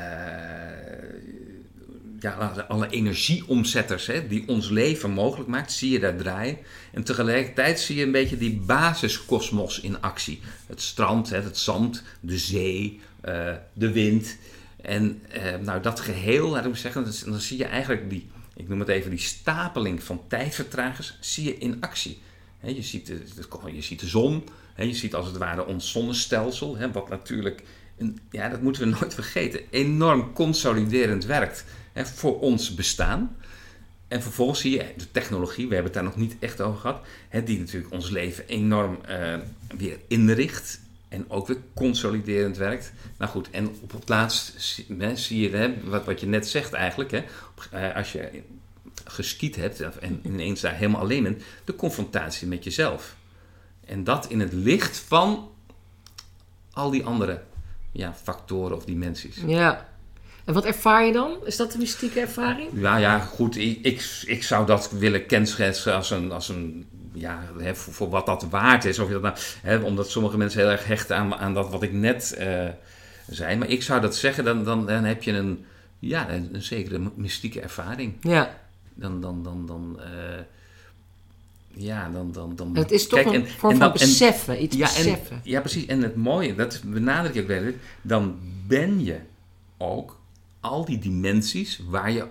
ja, 2.22 2.64
alle 2.68 2.88
energieomzetters 2.90 4.06
hè, 4.06 4.26
die 4.26 4.48
ons 4.48 4.68
leven 4.68 5.10
mogelijk 5.10 5.48
maakt, 5.48 5.72
zie 5.72 5.90
je 5.90 5.98
daar 5.98 6.16
draaien. 6.16 6.58
En 6.92 7.04
tegelijkertijd 7.04 7.80
zie 7.80 7.96
je 7.96 8.04
een 8.04 8.12
beetje 8.12 8.36
die 8.36 8.56
basiskosmos 8.56 9.80
in 9.80 10.00
actie. 10.00 10.40
Het 10.66 10.80
strand, 10.80 11.30
hè, 11.30 11.40
het 11.40 11.58
zand, 11.58 12.02
de 12.20 12.38
zee, 12.38 13.00
eh, 13.20 13.54
de 13.72 13.92
wind. 13.92 14.36
En 14.82 15.22
eh, 15.28 15.58
nou, 15.58 15.82
dat 15.82 16.00
geheel, 16.00 16.48
laat 16.48 16.64
ik 16.64 16.76
zeggen, 16.76 17.04
dan, 17.24 17.40
zie 17.40 17.58
je 17.58 17.64
eigenlijk 17.64 18.10
die, 18.10 18.30
ik 18.56 18.68
noem 18.68 18.80
het 18.80 18.88
even, 18.88 19.10
die 19.10 19.18
stapeling 19.18 20.02
van 20.02 20.20
tijdvertragers, 20.28 21.16
zie 21.20 21.44
je 21.44 21.58
in 21.58 21.76
actie. 21.80 22.20
Je, 22.64 22.82
ziet 22.82 23.06
de, 23.06 23.20
je 23.72 23.82
ziet 23.82 24.00
de 24.00 24.08
zon, 24.08 24.44
je 24.76 24.94
ziet 24.94 25.14
als 25.14 25.26
het 25.26 25.36
ware 25.36 25.66
ons 25.66 25.90
zonnestelsel, 25.90 26.78
wat 26.92 27.08
natuurlijk, 27.08 27.62
een, 27.98 28.18
ja, 28.30 28.48
dat 28.48 28.62
moeten 28.62 28.82
we 28.82 28.94
nooit 29.00 29.14
vergeten, 29.14 29.60
enorm 29.70 30.32
consoliderend 30.32 31.24
werkt 31.24 31.64
voor 31.94 32.40
ons 32.40 32.74
bestaan. 32.74 33.36
En 34.08 34.22
vervolgens 34.22 34.60
zie 34.60 34.70
je 34.70 34.86
de 34.96 35.10
technologie, 35.10 35.68
we 35.68 35.74
hebben 35.74 35.92
het 35.92 36.02
daar 36.02 36.10
nog 36.10 36.16
niet 36.16 36.36
echt 36.38 36.60
over 36.60 36.80
gehad, 36.80 37.04
die 37.44 37.58
natuurlijk 37.58 37.92
ons 37.92 38.10
leven 38.10 38.46
enorm 38.46 38.98
eh, 39.04 39.34
weer 39.76 39.98
inricht 40.08 40.80
en 41.08 41.30
ook 41.30 41.46
weer 41.46 41.58
consoliderend 41.74 42.56
werkt. 42.56 42.92
Nou 43.18 43.30
goed, 43.30 43.50
en 43.50 43.68
op 43.80 43.92
het 43.92 44.08
laatst 44.08 44.54
zie, 45.14 45.40
je 45.40 45.74
wat, 45.84 46.04
wat 46.04 46.20
je 46.20 46.26
net 46.26 46.48
zegt 46.48 46.72
eigenlijk, 46.72 47.10
hè, 47.10 47.24
eh, 47.70 47.96
als 47.96 48.12
je 48.12 48.42
geskiet 49.04 49.56
hebt 49.56 49.80
en 49.98 50.20
ineens 50.24 50.60
daar 50.60 50.74
helemaal 50.74 51.00
alleen 51.00 51.22
bent, 51.22 51.42
de 51.64 51.76
confrontatie 51.76 52.48
met 52.48 52.64
jezelf. 52.64 53.16
En 53.84 54.04
dat 54.04 54.26
in 54.26 54.40
het 54.40 54.52
licht 54.52 54.98
van 54.98 55.50
al 56.72 56.90
die 56.90 57.04
andere 57.04 57.42
ja, 57.92 58.14
factoren 58.14 58.76
of 58.76 58.84
dimensies. 58.84 59.36
Ja. 59.46 59.88
En 60.44 60.54
wat 60.54 60.64
ervaar 60.64 61.04
je 61.06 61.12
dan? 61.12 61.36
Is 61.44 61.56
dat 61.56 61.72
de 61.72 61.78
mystieke 61.78 62.20
ervaring? 62.20 62.68
Ja, 62.74 62.96
ja, 62.96 63.18
goed. 63.18 63.56
Ik, 63.56 63.78
ik, 63.82 64.22
ik 64.26 64.42
zou 64.42 64.66
dat 64.66 64.90
willen 64.90 65.26
kenschetsen 65.26 65.94
als 65.94 66.10
een, 66.10 66.32
als 66.32 66.48
een 66.48 66.86
ja, 67.12 67.42
hè, 67.58 67.74
voor, 67.74 67.92
voor 67.92 68.08
wat 68.08 68.26
dat 68.26 68.46
waard 68.50 68.84
is. 68.84 68.98
Of 68.98 69.06
je 69.06 69.12
dat 69.12 69.22
nou, 69.22 69.34
hè, 69.62 69.76
omdat 69.76 70.10
sommige 70.10 70.36
mensen 70.36 70.60
heel 70.60 70.70
erg 70.70 70.86
hechten 70.86 71.16
aan, 71.16 71.34
aan 71.34 71.54
dat 71.54 71.70
wat 71.70 71.82
ik 71.82 71.92
net 71.92 72.34
eh, 72.34 72.68
zei. 73.30 73.56
Maar 73.56 73.68
ik 73.68 73.82
zou 73.82 74.00
dat 74.00 74.16
zeggen, 74.16 74.44
dan, 74.44 74.64
dan, 74.64 74.86
dan 74.86 75.04
heb 75.04 75.22
je 75.22 75.32
een, 75.32 75.64
ja, 75.98 76.30
een, 76.30 76.48
een 76.52 76.62
zekere 76.62 77.10
mystieke 77.14 77.60
ervaring. 77.60 78.14
Ja. 78.20 78.58
Dan, 78.94 79.20
dan, 79.20 79.42
dan, 79.42 79.66
dan, 79.66 80.00
eh, 80.00 80.40
ja, 81.68 82.10
dan, 82.12 82.32
dan, 82.32 82.56
dan. 82.56 82.76
Het 82.76 82.90
is 82.90 83.06
toch 83.08 83.22
Kijk, 83.22 83.34
een 83.34 83.44
en- 83.44 83.50
vorm 83.50 83.72
en 83.72 83.78
van 83.78 83.86
en- 83.86 83.92
beseffen, 83.92 84.62
iets 84.62 84.76
ja, 84.76 84.88
en, 84.88 84.94
beseffen. 84.94 85.40
ja, 85.44 85.60
precies. 85.60 85.86
En 85.86 86.02
het 86.02 86.16
mooie, 86.16 86.54
dat 86.54 86.80
benadruk 86.84 87.34
ik 87.34 87.42
ook 87.42 87.46
weer, 87.48 87.74
dan 88.02 88.38
ben 88.66 89.04
je 89.04 89.16
ook 89.76 90.20
al 90.62 90.84
die 90.84 90.98
dimensies 90.98 91.80
waar 91.88 92.10
je 92.10 92.26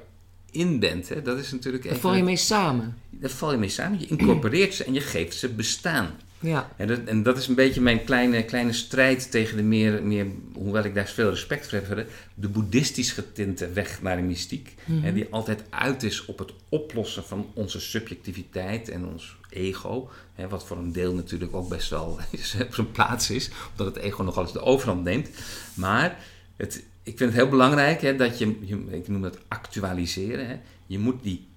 in 0.52 0.80
bent. 0.80 1.10
Hè? 1.10 1.22
Dat 1.22 1.38
is 1.38 1.52
natuurlijk 1.52 1.84
Daar 1.84 1.96
val 1.96 2.16
je 2.16 2.24
mee 2.24 2.36
samen. 2.36 2.98
Daar 3.10 3.30
val 3.30 3.52
je 3.52 3.58
mee 3.58 3.70
samen. 3.70 4.00
Je 4.00 4.08
incorporeert 4.08 4.74
ze 4.74 4.84
en 4.84 4.94
je 4.94 5.02
geeft 5.02 5.38
ze 5.38 5.50
bestaan. 5.50 6.10
Ja. 6.40 6.72
En 6.78 6.88
dat, 6.88 7.00
en 7.06 7.24
dat 7.24 7.38
is 7.38 7.48
een 7.48 7.56
beetje 7.56 7.82
mijn 7.82 8.04
kleine, 8.04 8.46
kleine 8.46 8.74
strijd 8.74 9.32
tegen 9.32 9.58
de 9.58 9.64
meer, 9.64 10.04
meer, 10.04 10.26
hoewel 10.54 10.84
ik 10.84 10.96
daar 10.96 11.08
veel 11.08 11.30
respect 11.30 11.68
voor 11.68 11.98
heb, 11.98 12.10
de 12.34 12.48
boeddhistisch 12.48 13.12
getinte 13.12 13.72
weg 13.72 14.02
naar 14.02 14.16
de 14.16 14.22
mystiek. 14.22 14.76
Hè, 14.92 15.14
die 15.14 15.28
altijd 15.30 15.64
uit 15.70 16.04
is 16.04 16.26
op 16.26 16.40
het 16.40 16.52
oplossen 16.70 17.24
van 17.24 17.48
onze 17.54 17.80
subjectiviteit 17.80 18.90
en 18.90 19.06
ons 19.06 19.38
ego. 19.50 20.10
Hè, 20.34 20.48
wat 20.48 20.66
voor 20.66 20.78
een 20.78 20.92
deel 20.92 21.14
natuurlijk 21.14 21.56
ook 21.56 21.70
best 21.70 21.90
wel 21.90 22.20
op 22.68 22.74
zijn 22.74 22.92
plaats 22.92 23.30
is, 23.30 23.50
omdat 23.72 23.96
het 23.96 24.04
ego 24.04 24.24
nogal 24.24 24.44
eens 24.44 24.54
de 24.54 24.62
overhand 24.62 25.04
neemt. 25.04 25.30
Maar 25.74 26.20
het, 26.58 26.84
ik 27.04 27.18
vind 27.18 27.30
het 27.32 27.40
heel 27.42 27.50
belangrijk 27.50 28.02
hè, 28.02 28.16
dat 28.16 28.38
je, 28.38 28.58
je, 28.62 28.86
ik 28.90 29.08
noem 29.08 29.22
dat 29.22 29.38
actualiseren. 29.48 30.48
Hè. 30.48 30.56
Je 30.86 31.00
moet 31.00 31.24
die, 31.24 31.48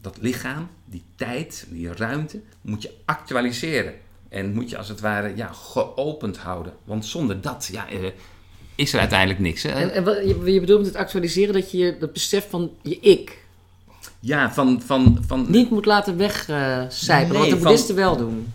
dat 0.00 0.18
lichaam, 0.20 0.68
die 0.84 1.02
tijd, 1.14 1.66
die 1.70 1.92
ruimte, 1.92 2.40
moet 2.60 2.82
je 2.82 2.90
actualiseren. 3.04 3.94
En 4.28 4.52
moet 4.54 4.70
je 4.70 4.78
als 4.78 4.88
het 4.88 5.00
ware 5.00 5.32
ja, 5.36 5.50
geopend 5.52 6.36
houden. 6.38 6.72
Want 6.84 7.06
zonder 7.06 7.40
dat 7.40 7.68
ja, 7.72 7.88
eh, 7.88 7.98
is 8.74 8.92
er 8.92 9.00
uiteindelijk 9.00 9.40
niks. 9.40 9.62
Hè? 9.62 9.70
En, 9.70 9.92
en 9.92 10.04
wat, 10.04 10.16
je, 10.16 10.52
je 10.52 10.60
bedoelt 10.60 10.78
met 10.78 10.88
het 10.88 10.96
actualiseren 10.96 11.54
dat 11.54 11.70
je 11.70 11.78
je 11.78 11.98
dat 11.98 12.12
besef 12.12 12.50
van 12.50 12.70
je 12.82 12.98
ik 13.00 13.44
Ja, 14.20 14.52
van, 14.52 14.82
van, 14.84 15.18
van 15.26 15.46
niet 15.48 15.70
moet 15.70 15.86
laten 15.86 16.16
wegcijpelen. 16.16 17.28
Nee, 17.28 17.38
wat 17.40 17.44
de 17.44 17.50
van- 17.50 17.58
boeddhisten 17.58 17.94
wel 17.94 18.16
doen. 18.16 18.52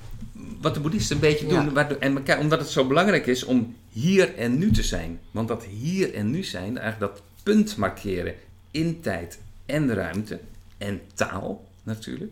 Wat 0.67 0.75
de 0.75 0.81
boeddhisten 0.81 1.15
een 1.15 1.21
beetje 1.21 1.47
Ja. 1.47 1.63
doen. 1.63 1.73
waardoor- 1.73 1.97
en 1.97 2.15
elkaar- 2.15 2.39
omdat 2.39 2.59
het 2.59 2.69
zo 2.69 2.87
belangrijk 2.87 3.25
is 3.27 3.43
om 3.43 3.75
hier 3.89 4.35
en 4.35 4.57
nu 4.57 4.71
te 4.71 4.83
zijn. 4.83 5.19
Want 5.31 5.47
dat 5.47 5.63
hier 5.65 6.13
en 6.13 6.31
nu 6.31 6.43
zijn, 6.43 6.77
eigenlijk 6.77 7.13
dat 7.13 7.23
punt 7.43 7.77
markeren 7.77 8.33
in 8.71 9.01
tijd 9.01 9.39
en 9.65 9.93
ruimte 9.93 10.39
en 10.77 11.01
taal 11.13 11.65
natuurlijk. 11.83 12.31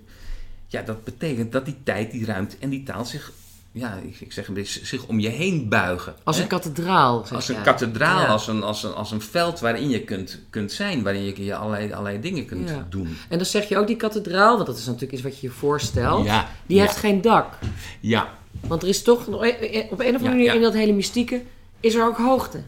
Ja, 0.67 0.81
dat 0.81 1.03
betekent 1.03 1.51
dat 1.51 1.65
die 1.65 1.75
tijd, 1.83 2.11
die 2.11 2.25
ruimte 2.25 2.55
en 2.59 2.69
die 2.69 2.83
taal 2.83 3.05
zich, 3.05 3.31
ja, 3.77 3.99
ik, 4.03 4.19
ik 4.19 4.31
zeg 4.31 4.47
een 4.47 4.53
beetje, 4.53 4.85
zich 4.85 5.05
om 5.05 5.19
je 5.19 5.29
heen 5.29 5.69
buigen. 5.69 6.15
Als 6.23 6.35
hè? 6.35 6.41
een 6.41 6.47
kathedraal. 6.47 7.23
zeg 7.25 7.35
Als 7.35 7.47
een 7.49 7.61
kathedraal, 7.61 8.19
Ja. 8.21 8.25
als, 8.27 8.47
een, 8.47 8.63
als, 8.63 8.83
een, 8.83 8.93
als 8.93 9.11
een 9.11 9.21
veld 9.21 9.59
waarin 9.59 9.89
je 9.89 10.01
kunt, 10.01 10.39
kunt 10.49 10.71
zijn, 10.71 11.03
waarin 11.03 11.23
je, 11.23 11.43
je 11.45 11.55
allerlei, 11.55 11.91
allerlei 11.91 12.19
dingen 12.21 12.45
kunt 12.45 12.69
Ja. 12.69 12.85
doen. 12.89 13.17
En 13.29 13.37
dan 13.37 13.45
zeg 13.45 13.69
je 13.69 13.77
ook 13.77 13.87
die 13.87 13.95
kathedraal, 13.95 14.55
want 14.55 14.67
dat 14.67 14.77
is 14.77 14.85
natuurlijk 14.85 15.13
iets 15.13 15.21
wat 15.21 15.39
je 15.39 15.47
je 15.47 15.53
voorstelt. 15.53 16.29
Die 16.65 16.79
heeft 16.79 16.97
geen 16.97 17.21
dak. 17.21 17.53
Ja, 17.99 18.29
Want 18.67 18.81
er 18.81 18.87
is 18.87 19.01
toch, 19.03 19.27
op 19.27 19.41
een 19.41 19.85
of 19.91 19.99
andere 19.99 20.19
manier 20.29 20.55
in 20.55 20.61
dat 20.61 20.73
hele 20.73 20.93
mystieke, 20.93 21.41
is 21.79 21.95
er 21.95 22.05
ook 22.05 22.17
hoogte. 22.17 22.61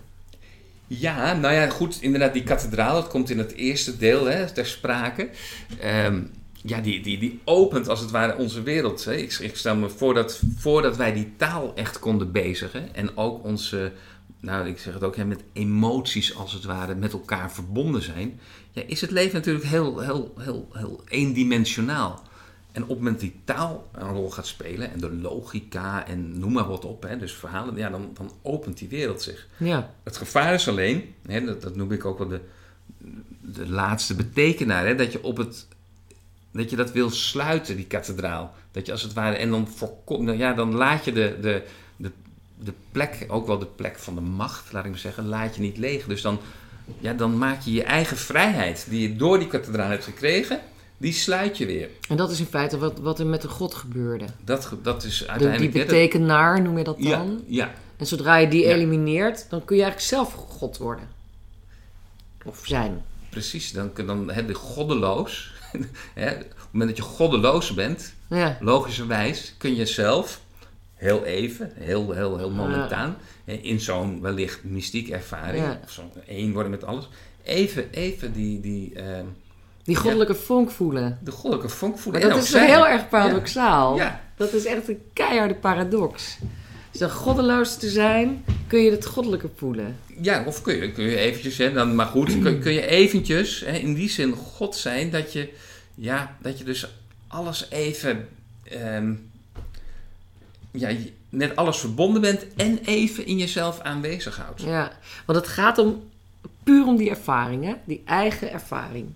Ja, 0.87 1.33
nou 1.33 1.53
ja, 1.53 1.69
goed, 1.69 1.97
inderdaad, 2.01 2.33
die 2.33 2.43
kathedraal, 2.43 2.93
dat 2.93 3.07
komt 3.07 3.29
in 3.29 3.37
het 3.37 3.53
eerste 3.53 3.97
deel 3.97 4.25
hè, 4.25 4.51
ter 4.51 4.65
sprake. 4.65 5.29
Ehm, 5.81 6.21
ja, 6.63 6.81
die, 6.81 7.01
die, 7.01 7.17
die 7.17 7.39
opent 7.43 7.87
als 7.87 7.99
het 7.99 8.11
ware 8.11 8.37
onze 8.37 8.63
wereld. 8.63 9.05
Hè. 9.05 9.15
Ik, 9.15 9.33
ik 9.33 9.55
stel 9.55 9.75
me 9.75 9.89
voor 9.89 10.13
dat 10.13 10.41
voordat 10.57 10.97
wij 10.97 11.13
die 11.13 11.33
taal 11.37 11.75
echt 11.75 11.99
konden 11.99 12.31
bezigen 12.31 12.95
en 12.95 13.17
ook 13.17 13.43
onze, 13.43 13.91
nou 14.39 14.67
ik 14.67 14.79
zeg 14.79 14.93
het 14.93 15.03
ook, 15.03 15.15
hè, 15.15 15.25
met 15.25 15.43
emoties 15.53 16.35
als 16.35 16.53
het 16.53 16.63
ware 16.63 16.95
met 16.95 17.13
elkaar 17.13 17.51
verbonden 17.51 18.01
zijn, 18.01 18.39
ja, 18.71 18.81
is 18.87 19.01
het 19.01 19.11
leven 19.11 19.35
natuurlijk 19.35 19.65
heel, 19.65 19.99
heel, 19.99 20.33
heel, 20.37 20.67
heel 20.71 21.01
eendimensionaal. 21.07 22.25
En 22.71 22.83
op 22.83 22.89
het 22.89 22.97
moment 22.97 23.19
die 23.19 23.35
taal 23.43 23.89
een 23.91 24.09
rol 24.09 24.31
gaat 24.31 24.47
spelen 24.47 24.91
en 24.91 24.99
de 24.99 25.11
logica 25.11 26.07
en 26.07 26.39
noem 26.39 26.51
maar 26.51 26.67
wat 26.67 26.85
op, 26.85 27.03
hè, 27.03 27.17
dus 27.17 27.33
verhalen, 27.33 27.75
ja, 27.75 27.89
dan, 27.89 28.09
dan 28.13 28.31
opent 28.41 28.77
die 28.77 28.87
wereld 28.87 29.21
zich. 29.21 29.47
Ja. 29.57 29.93
Het 30.03 30.17
gevaar 30.17 30.53
is 30.53 30.67
alleen, 30.67 31.13
hè, 31.25 31.45
dat, 31.45 31.61
dat 31.61 31.75
noem 31.75 31.91
ik 31.91 32.05
ook 32.05 32.17
wel 32.17 32.27
de, 32.27 32.41
de 33.41 33.69
laatste 33.69 34.15
betekenaar, 34.15 34.85
hè, 34.85 34.95
dat 34.95 35.11
je 35.11 35.23
op 35.23 35.37
het 35.37 35.67
dat 36.57 36.69
je 36.69 36.75
dat 36.75 36.91
wil 36.91 37.09
sluiten, 37.09 37.75
die 37.75 37.85
kathedraal. 37.85 38.53
Dat 38.71 38.85
je 38.85 38.91
als 38.91 39.01
het 39.01 39.13
ware, 39.13 39.35
en 39.35 39.49
dan, 39.49 39.67
voorkom, 39.67 40.23
nou 40.25 40.37
ja, 40.37 40.53
dan 40.53 40.73
laat 40.75 41.05
je 41.05 41.11
de, 41.11 41.37
de, 41.41 41.63
de, 41.95 42.11
de 42.59 42.73
plek, 42.91 43.25
ook 43.27 43.47
wel 43.47 43.59
de 43.59 43.65
plek 43.65 43.99
van 43.99 44.15
de 44.15 44.21
macht, 44.21 44.71
laat 44.71 44.83
ik 44.85 44.89
maar 44.89 44.99
zeggen, 44.99 45.27
laat 45.27 45.55
je 45.55 45.61
niet 45.61 45.77
leeg. 45.77 46.05
Dus 46.05 46.21
dan, 46.21 46.39
ja, 46.99 47.13
dan 47.13 47.37
maak 47.37 47.61
je 47.61 47.71
je 47.71 47.83
eigen 47.83 48.17
vrijheid, 48.17 48.85
die 48.89 49.01
je 49.09 49.15
door 49.15 49.39
die 49.39 49.47
kathedraal 49.47 49.89
hebt 49.89 50.03
gekregen, 50.03 50.59
die 50.97 51.13
sluit 51.13 51.57
je 51.57 51.65
weer. 51.65 51.89
En 52.09 52.17
dat 52.17 52.31
is 52.31 52.39
in 52.39 52.45
feite 52.45 52.77
wat, 52.77 52.99
wat 52.99 53.19
er 53.19 53.25
met 53.25 53.41
de 53.41 53.47
God 53.47 53.73
gebeurde. 53.73 54.25
Dat, 54.43 54.69
dat 54.83 55.03
is 55.03 55.17
De, 55.19 55.27
uiteindelijk... 55.27 55.71
die 55.71 55.81
hè, 55.81 55.87
dat- 55.87 55.95
betekenaar, 55.97 56.61
noem 56.61 56.77
je 56.77 56.83
dat 56.83 56.95
ja, 56.99 57.17
dan? 57.17 57.43
ja, 57.47 57.71
En 57.97 58.05
zodra 58.07 58.35
je 58.37 58.47
die 58.47 58.63
Ja. 58.63 58.73
elimineert, 58.73 59.49
dan 59.49 59.65
kun 59.65 59.75
je 59.75 59.81
eigenlijk 59.83 60.11
zelf 60.11 60.33
God 60.33 60.77
worden. 60.77 61.07
Of 62.45 62.61
zijn. 62.65 63.01
precies. 63.29 63.71
Dan, 63.71 63.91
dan 64.05 64.29
heb 64.31 64.47
je 64.47 64.53
goddeloos. 64.53 65.53
Hè, 66.13 66.31
op 66.31 66.37
het 66.39 66.55
moment 66.71 66.89
dat 66.97 66.97
je 67.07 67.13
goddeloos 67.13 67.73
bent, 67.73 68.13
Ja. 68.29 68.57
logischerwijs 68.59 69.55
kun 69.57 69.75
je 69.75 69.85
zelf 69.85 70.39
heel 70.95 71.23
even, 71.23 71.71
heel, 71.75 72.11
heel, 72.11 72.37
heel 72.37 72.49
momentaan, 72.51 73.17
hè, 73.45 73.53
in 73.53 73.79
zo'n 73.79 74.21
wellicht 74.21 74.63
mystieke 74.63 75.13
ervaring, 75.13 75.65
Ja. 75.65 75.79
of 75.83 75.91
zo'n 75.91 76.11
één 76.27 76.53
worden 76.53 76.71
met 76.71 76.83
alles, 76.85 77.09
even, 77.43 77.91
even 77.91 78.33
die, 78.33 78.59
die, 78.59 78.93
eh, 78.95 79.19
Die 79.83 79.95
goddelijke 79.95 80.35
vonk 80.35 80.71
voelen. 80.71 81.19
de 81.23 81.31
goddelijke 81.31 81.69
vonk 81.69 81.97
voelen. 81.99 82.21
Maar 82.21 82.29
dat 82.29 82.43
is 82.43 82.49
zijn. 82.49 82.67
heel 82.69 82.87
erg 82.87 83.09
paradoxaal. 83.09 83.95
Ja. 83.95 84.21
Dat 84.35 84.53
is 84.53 84.65
echt 84.65 84.87
een 84.87 85.01
keiharde 85.13 85.55
paradox. 85.55 86.37
Dan 86.97 87.09
goddeloos 87.09 87.77
te 87.77 87.89
zijn, 87.89 88.45
kun 88.67 88.79
je 88.79 88.91
het 88.91 89.05
goddelijke 89.05 89.49
voelen. 89.55 89.97
Ja, 90.21 90.43
of 90.45 90.61
kun 90.61 90.75
je, 90.75 90.91
kun 90.91 91.03
je 91.03 91.17
eventjes, 91.17 91.57
hè, 91.57 91.73
dan, 91.73 91.95
maar 91.95 92.05
goed, 92.05 92.41
kun, 92.41 92.59
kun 92.59 92.73
je 92.73 92.87
eventjes 92.87 93.59
hè, 93.65 93.77
in 93.77 93.93
die 93.93 94.09
zin 94.09 94.31
God 94.31 94.75
zijn 94.75 95.09
dat 95.09 95.33
je, 95.33 95.49
ja, 95.95 96.37
dat 96.41 96.57
je 96.57 96.63
dus 96.63 96.87
alles 97.27 97.69
even, 97.69 98.27
ehm, 98.63 99.13
ja, 100.71 100.89
met 101.29 101.55
alles 101.55 101.77
verbonden 101.77 102.21
bent 102.21 102.45
en 102.55 102.79
even 102.85 103.25
in 103.25 103.37
jezelf 103.37 103.79
aanwezig 103.79 104.37
houdt. 104.37 104.61
Ja, 104.61 104.91
want 105.25 105.39
het 105.39 105.47
gaat 105.47 105.77
om 105.77 106.03
puur 106.63 106.85
om 106.85 106.97
die 106.97 107.09
ervaring, 107.09 107.63
hè? 107.63 107.73
die 107.85 108.01
eigen 108.05 108.51
ervaring. 108.51 109.07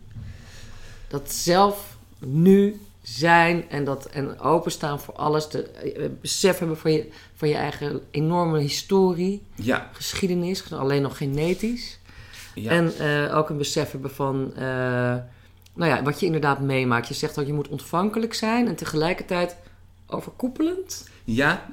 Dat 1.08 1.32
zelf 1.34 1.98
nu 2.20 2.80
zijn 3.02 3.70
en, 3.70 3.84
dat, 3.84 4.06
en 4.06 4.40
openstaan 4.40 5.00
voor 5.00 5.14
alles. 5.14 5.50
De, 5.50 5.64
eh, 5.64 6.10
besef 6.22 6.60
hebben 6.60 6.78
van 6.78 6.92
je, 6.92 7.10
van 7.34 7.48
je 7.50 7.56
eigen 7.56 8.02
enorme 8.12 8.60
historie, 8.60 9.42
Ja, 9.56 9.90
geschiedenis, 9.94 10.72
alleen 10.72 11.02
nog 11.02 11.18
genetisch. 11.18 12.00
ja. 12.56 12.72
En 12.72 12.98
eh, 12.98 13.38
ook 13.38 13.50
een 13.50 13.58
besef 13.58 13.92
hebben 13.92 14.12
van 14.12 14.52
eh, 14.56 14.64
nou 15.74 15.92
ja, 15.92 16.04
wat 16.04 16.20
je 16.20 16.26
inderdaad 16.26 16.60
meemaakt. 16.60 17.08
Je 17.08 17.14
zegt 17.14 17.40
ook 17.40 17.46
je 17.46 17.54
moet 17.54 17.68
ontvankelijk 17.68 18.34
zijn 18.34 18.68
en 18.68 18.76
tegelijkertijd 18.76 19.56
overkoepelend. 20.08 21.10
Ja, 21.24 21.66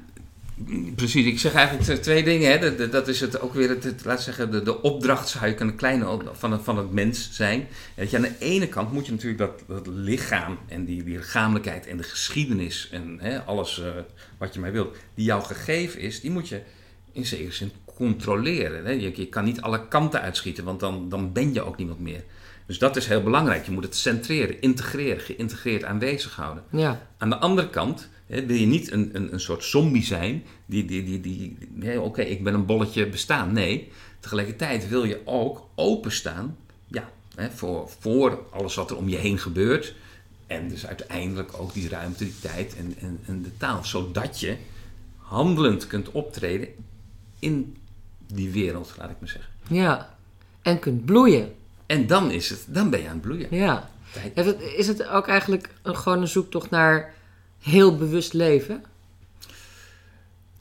precies. 0.95 1.25
Ik 1.25 1.39
zeg 1.39 1.53
eigenlijk 1.53 2.01
twee 2.01 2.23
dingen. 2.23 2.51
Hè. 2.59 2.75
Dat- 2.75 2.91
Dat, 2.91 3.07
is 3.07 3.19
het 3.19 3.41
ook 3.41 3.53
weer, 3.53 3.69
het, 3.69 3.83
het, 3.83 4.05
laat 4.05 4.21
zeggen, 4.21 4.51
de, 4.51 4.61
de 4.63 4.81
opdracht 4.81 5.29
zou 5.29 5.45
je 5.47 5.53
kunnen 5.53 5.75
kleine 5.75 6.17
van 6.33 6.51
het, 6.51 6.61
van 6.63 6.77
het 6.77 6.91
mens 6.91 7.29
zijn. 7.31 7.67
Dat 7.95 8.09
je 8.09 8.15
aan 8.17 8.21
de 8.23 8.35
ene 8.39 8.67
kant 8.67 8.91
moet 8.91 9.05
je 9.05 9.11
natuurlijk 9.11 9.39
dat, 9.39 9.63
dat 9.67 9.87
lichaam 9.87 10.57
en 10.67 10.85
die, 10.85 11.03
die 11.03 11.17
lichamelijkheid 11.17 11.87
en 11.87 11.97
de 11.97 12.03
geschiedenis 12.03 12.89
en 12.91 13.17
hè, 13.21 13.39
alles 13.41 13.81
eh, 13.81 13.87
wat 14.37 14.53
je 14.53 14.59
maar 14.59 14.71
wilt, 14.71 14.97
die 15.15 15.25
jou 15.25 15.43
gegeven 15.43 15.99
is, 15.99 16.21
die 16.21 16.31
moet 16.31 16.47
je 16.49 16.61
in 17.11 17.25
zekere 17.25 17.51
zin 17.51 17.71
controleren. 17.95 18.85
Hè. 18.85 18.91
Je, 18.91 19.11
je 19.15 19.27
kan 19.27 19.43
niet 19.43 19.61
alle 19.61 19.87
kanten 19.87 20.21
uitschieten, 20.21 20.63
want 20.63 20.79
dan, 20.79 21.09
dan 21.09 21.31
ben 21.33 21.53
je 21.53 21.61
ook 21.61 21.77
niemand 21.77 21.99
meer. 21.99 22.23
Dus 22.65 22.77
dat 22.79 22.95
is 22.95 23.07
heel 23.07 23.23
belangrijk. 23.23 23.65
Je 23.65 23.71
moet 23.71 23.83
het 23.83 23.95
centreren, 23.95 24.61
integreren, 24.61 25.19
geïntegreerd 25.19 25.83
aanwezig 25.83 26.35
houden. 26.35 26.63
Ja, 26.71 27.07
Aan 27.17 27.29
de 27.29 27.37
andere 27.37 27.69
kant 27.69 28.09
wil 28.29 28.55
je 28.55 28.65
niet 28.65 28.91
een, 28.91 29.09
een, 29.13 29.33
een 29.33 29.39
soort 29.39 29.63
zombie 29.63 30.03
zijn 30.03 30.43
die, 30.65 30.85
die, 30.85 31.03
die, 31.03 31.21
die 31.21 31.57
nee, 31.73 32.01
oké, 32.01 32.21
ik 32.21 32.43
ben 32.43 32.53
een 32.53 32.65
bolletje 32.65 33.07
bestaan. 33.09 33.53
Nee, 33.53 33.91
tegelijkertijd 34.19 34.89
wil 34.89 35.03
je 35.03 35.21
ook 35.25 35.67
openstaan 35.75 36.57
ja, 36.87 37.09
voor, 37.53 37.89
voor 37.99 38.45
alles 38.51 38.75
wat 38.75 38.89
er 38.89 38.97
om 38.97 39.09
je 39.09 39.17
heen 39.17 39.39
gebeurt. 39.39 39.95
En 40.47 40.69
dus 40.69 40.85
uiteindelijk 40.85 41.51
ook 41.59 41.73
die 41.73 41.89
ruimte, 41.89 42.23
die 42.23 42.39
tijd 42.39 42.75
en, 42.75 42.95
en, 42.99 43.19
en 43.25 43.41
de 43.41 43.57
taal. 43.57 43.83
Zodat 43.83 44.39
je 44.39 44.57
handelend 45.17 45.87
kunt 45.87 46.11
optreden 46.11 46.67
in 47.39 47.77
die 48.27 48.49
wereld, 48.49 48.93
laat 48.97 49.09
ik 49.09 49.15
maar 49.19 49.29
zeggen. 49.29 49.51
ja. 49.67 50.17
En 50.61 50.79
kunt 50.79 51.05
bloeien. 51.05 51.53
En 51.85 52.07
dan, 52.07 52.31
is 52.31 52.49
het, 52.49 52.65
dan 52.67 52.89
ben 52.89 53.01
je 53.01 53.07
aan 53.07 53.13
het 53.13 53.21
bloeien. 53.21 53.47
Ja. 53.51 53.89
Is 54.75 54.87
het 54.87 55.07
ook 55.07 55.27
eigenlijk 55.27 55.73
een, 55.81 55.97
gewoon 55.97 56.21
een 56.21 56.27
zoektocht 56.27 56.69
naar 56.69 57.13
heel 57.59 57.97
bewust 57.97 58.33
leven? 58.33 58.83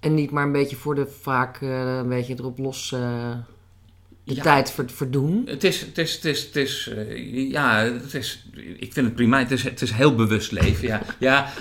En 0.01 0.14
niet 0.14 0.30
maar 0.30 0.44
een 0.44 0.53
beetje 0.53 0.76
voor 0.76 0.94
de 0.94 1.07
vaak 1.20 1.61
eh, 1.62 1.96
een 1.96 2.09
beetje 2.09 2.34
erop 2.38 2.59
los 2.59 2.92
eh, 2.92 3.30
de 4.24 4.34
Ja. 4.34 4.42
tijd 4.42 4.70
ver- 4.70 4.90
verdoen. 4.90 5.42
Het 5.46 5.64
is, 5.64 5.80
het 5.80 5.99
is, 5.99 6.14
het 6.14 6.24
is, 6.24 6.44
het 6.44 6.57
is 6.57 6.88
eh, 6.96 7.51
ja, 7.51 7.78
het 7.84 8.14
is, 8.14 8.46
ik 8.78 8.92
vind 8.92 9.07
het 9.07 9.14
prima. 9.14 9.38
Het 9.38 9.51
is, 9.51 9.62
het 9.62 9.82
is 9.82 9.90
heel 9.90 10.14
bewust 10.14 10.53
leven. 10.53 10.88
Ja, 10.88 11.03
ja, 11.18 11.53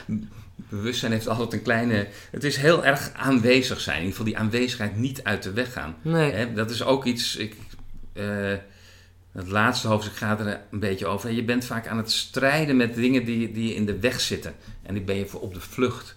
bewustzijn 0.70 1.12
heeft 1.12 1.28
altijd 1.28 1.54
een 1.54 1.62
kleine, 1.62 2.08
het 2.32 2.44
is 2.44 2.58
heel 2.58 2.86
erg 2.86 3.12
aanwezig 3.14 3.80
zijn. 3.82 3.98
In 3.98 4.04
ieder 4.04 4.18
geval 4.18 4.32
die 4.34 4.42
aanwezigheid 4.42 4.98
niet 4.98 5.24
uit 5.24 5.44
de 5.44 5.52
weg 5.54 5.74
gaan. 5.74 5.96
Nee. 6.02 6.32
Hè, 6.32 6.54
dat 6.54 6.70
is 6.72 6.84
ook 6.84 7.06
iets, 7.06 7.36
ik, 7.36 7.56
het 9.38 9.48
laatste 9.48 9.88
hoofdstuk 9.88 10.16
gaat 10.16 10.40
er 10.40 10.62
een 10.72 10.80
beetje 10.80 11.06
over. 11.06 11.32
Je 11.32 11.44
bent 11.44 11.66
vaak 11.66 11.88
aan 11.88 11.98
het 11.98 12.12
strijden 12.12 12.78
met 12.78 12.96
dingen 12.96 13.26
die, 13.26 13.52
die 13.52 13.68
je 13.68 13.76
in 13.76 13.86
de 13.86 14.00
weg 14.00 14.20
zitten. 14.20 14.56
En 14.84 14.94
die 14.94 15.04
ben 15.04 15.16
je 15.16 15.26
voor 15.26 15.42
op 15.42 15.54
de 15.54 15.60
vlucht. 15.60 16.16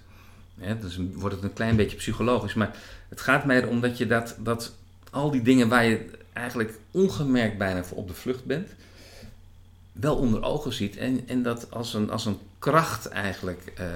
Hè, 0.58 0.78
dus 0.78 0.98
wordt 1.12 1.34
het 1.34 1.44
een 1.44 1.52
klein 1.52 1.76
beetje 1.76 1.96
psychologisch. 1.96 2.54
Maar 2.54 2.76
het 3.08 3.20
gaat 3.20 3.44
mij 3.44 3.62
erom 3.62 3.80
dat 3.80 3.98
je 3.98 4.06
dat, 4.06 4.36
dat 4.38 4.74
al 5.10 5.30
die 5.30 5.42
dingen 5.42 5.68
waar 5.68 5.84
je 5.84 6.10
eigenlijk 6.32 6.78
ongemerkt 6.90 7.58
bijna 7.58 7.84
voor 7.84 7.96
op 7.96 8.08
de 8.08 8.14
vlucht 8.14 8.44
bent, 8.44 8.68
wel 9.92 10.16
onder 10.16 10.42
ogen 10.42 10.72
ziet. 10.72 10.96
En, 10.96 11.20
en 11.26 11.42
dat 11.42 11.70
als 11.70 11.94
een, 11.94 12.10
als 12.10 12.26
een 12.26 12.38
kracht 12.58 13.06
eigenlijk 13.06 13.72
eh, 13.76 13.86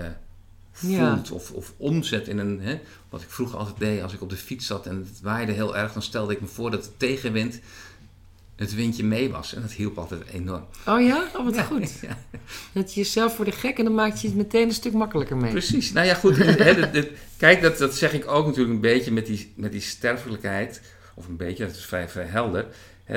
Ja. 0.81 1.15
voelt 1.15 1.31
of, 1.31 1.51
of 1.51 1.73
omzet 1.77 2.29
in 2.29 2.39
een... 2.39 2.61
Hè, 2.61 2.81
wat 3.09 3.23
ik 3.23 3.31
vroeger 3.31 3.59
altijd 3.59 3.79
deed 3.79 4.03
als 4.03 4.13
ik 4.13 4.23
op 4.23 4.31
de 4.31 4.37
fiets 4.37 4.67
zat 4.67 4.87
en 4.87 4.97
het 4.97 5.21
waaide 5.21 5.53
heel 5.53 5.77
erg, 5.77 5.93
dan 5.93 6.03
stelde 6.03 6.33
ik 6.33 6.41
me 6.41 6.47
voor 6.47 6.71
dat 6.71 6.85
de 6.85 6.97
tegenwind 6.97 7.61
het 8.57 8.75
windje 8.75 9.05
mee 9.05 9.31
was. 9.31 9.55
En 9.55 9.63
dat 9.63 9.73
hielp 9.73 9.99
altijd 9.99 10.23
enorm. 10.33 10.65
Oh 10.87 11.01
ja? 11.01 11.25
Oh, 11.37 11.45
wat 11.45 11.55
Ja, 11.61 11.63
goed. 11.63 11.99
ja. 12.01 12.19
Dat 12.73 12.95
je 12.95 13.01
jezelf 13.01 13.35
voor 13.37 13.45
de 13.45 13.53
gek 13.53 13.79
en 13.79 13.85
dan 13.85 13.95
maak 13.95 14.17
je 14.17 14.27
het 14.27 14.37
meteen 14.37 14.69
een 14.69 14.75
stuk 14.75 14.93
makkelijker 14.93 15.37
mee. 15.37 15.51
Precies. 15.51 15.93
Nou 15.93 16.07
ja, 16.07 16.15
goed. 16.15 16.37
dit- 16.59 16.93
dit- 16.93 17.11
kijk, 17.37 17.63
dat, 17.63 17.79
dat 17.79 17.95
zeg 17.97 18.13
ik 18.13 18.27
ook 18.31 18.47
natuurlijk 18.47 18.75
een 18.75 18.81
beetje 18.81 19.13
met 19.13 19.27
die, 19.27 19.53
met 19.57 19.73
die 19.73 19.81
sterfelijkheid. 19.81 20.81
Of 21.15 21.29
een 21.29 21.37
beetje, 21.37 21.67
dat 21.67 21.75
is 21.75 21.85
vrij, 21.85 22.09
vrij 22.09 22.27
helder. 22.27 22.67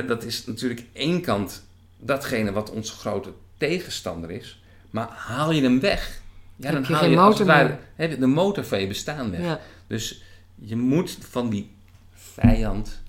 Dat 0.08 0.24
is 0.24 0.46
natuurlijk 0.46 0.84
één 0.94 1.22
kant 1.22 1.64
datgene 2.00 2.52
wat 2.52 2.72
onze 2.72 2.94
grote 2.94 3.34
tegenstander 3.58 4.32
is. 4.32 4.62
Maar 4.90 5.08
haal 5.10 5.52
je 5.52 5.62
hem 5.62 5.80
weg, 5.80 6.22
ja, 6.56 6.72
dan 6.72 6.86
je 6.88 6.94
haal 6.94 7.10
je 7.10 7.16
motor 7.16 7.46
ware 7.46 7.78
de 8.20 8.28
motor 8.28 8.66
van 8.66 8.80
je 8.80 8.88
bestaan 8.88 9.32
weg. 9.32 9.42
Ja. 9.42 9.60
Dus 9.88 10.24
je 10.56 10.76
moet 10.76 11.18
van 11.30 11.50
die 11.50 11.72
vijand 12.14 13.02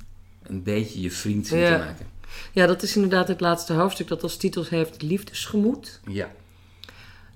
een 0.42 0.62
beetje 0.62 1.00
je 1.00 1.10
vriend 1.10 1.46
zien 1.46 1.64
te 1.64 1.70
maken. 1.78 2.06
Ja, 2.52 2.66
dat 2.66 2.82
is 2.82 2.94
inderdaad 2.94 3.28
het 3.28 3.40
laatste 3.40 3.72
hoofdstuk 3.72 4.08
dat 4.08 4.22
als 4.22 4.36
titels 4.36 4.68
heeft 4.68 5.02
Liefdesgemoed. 5.02 6.00
Ja. 6.06 6.30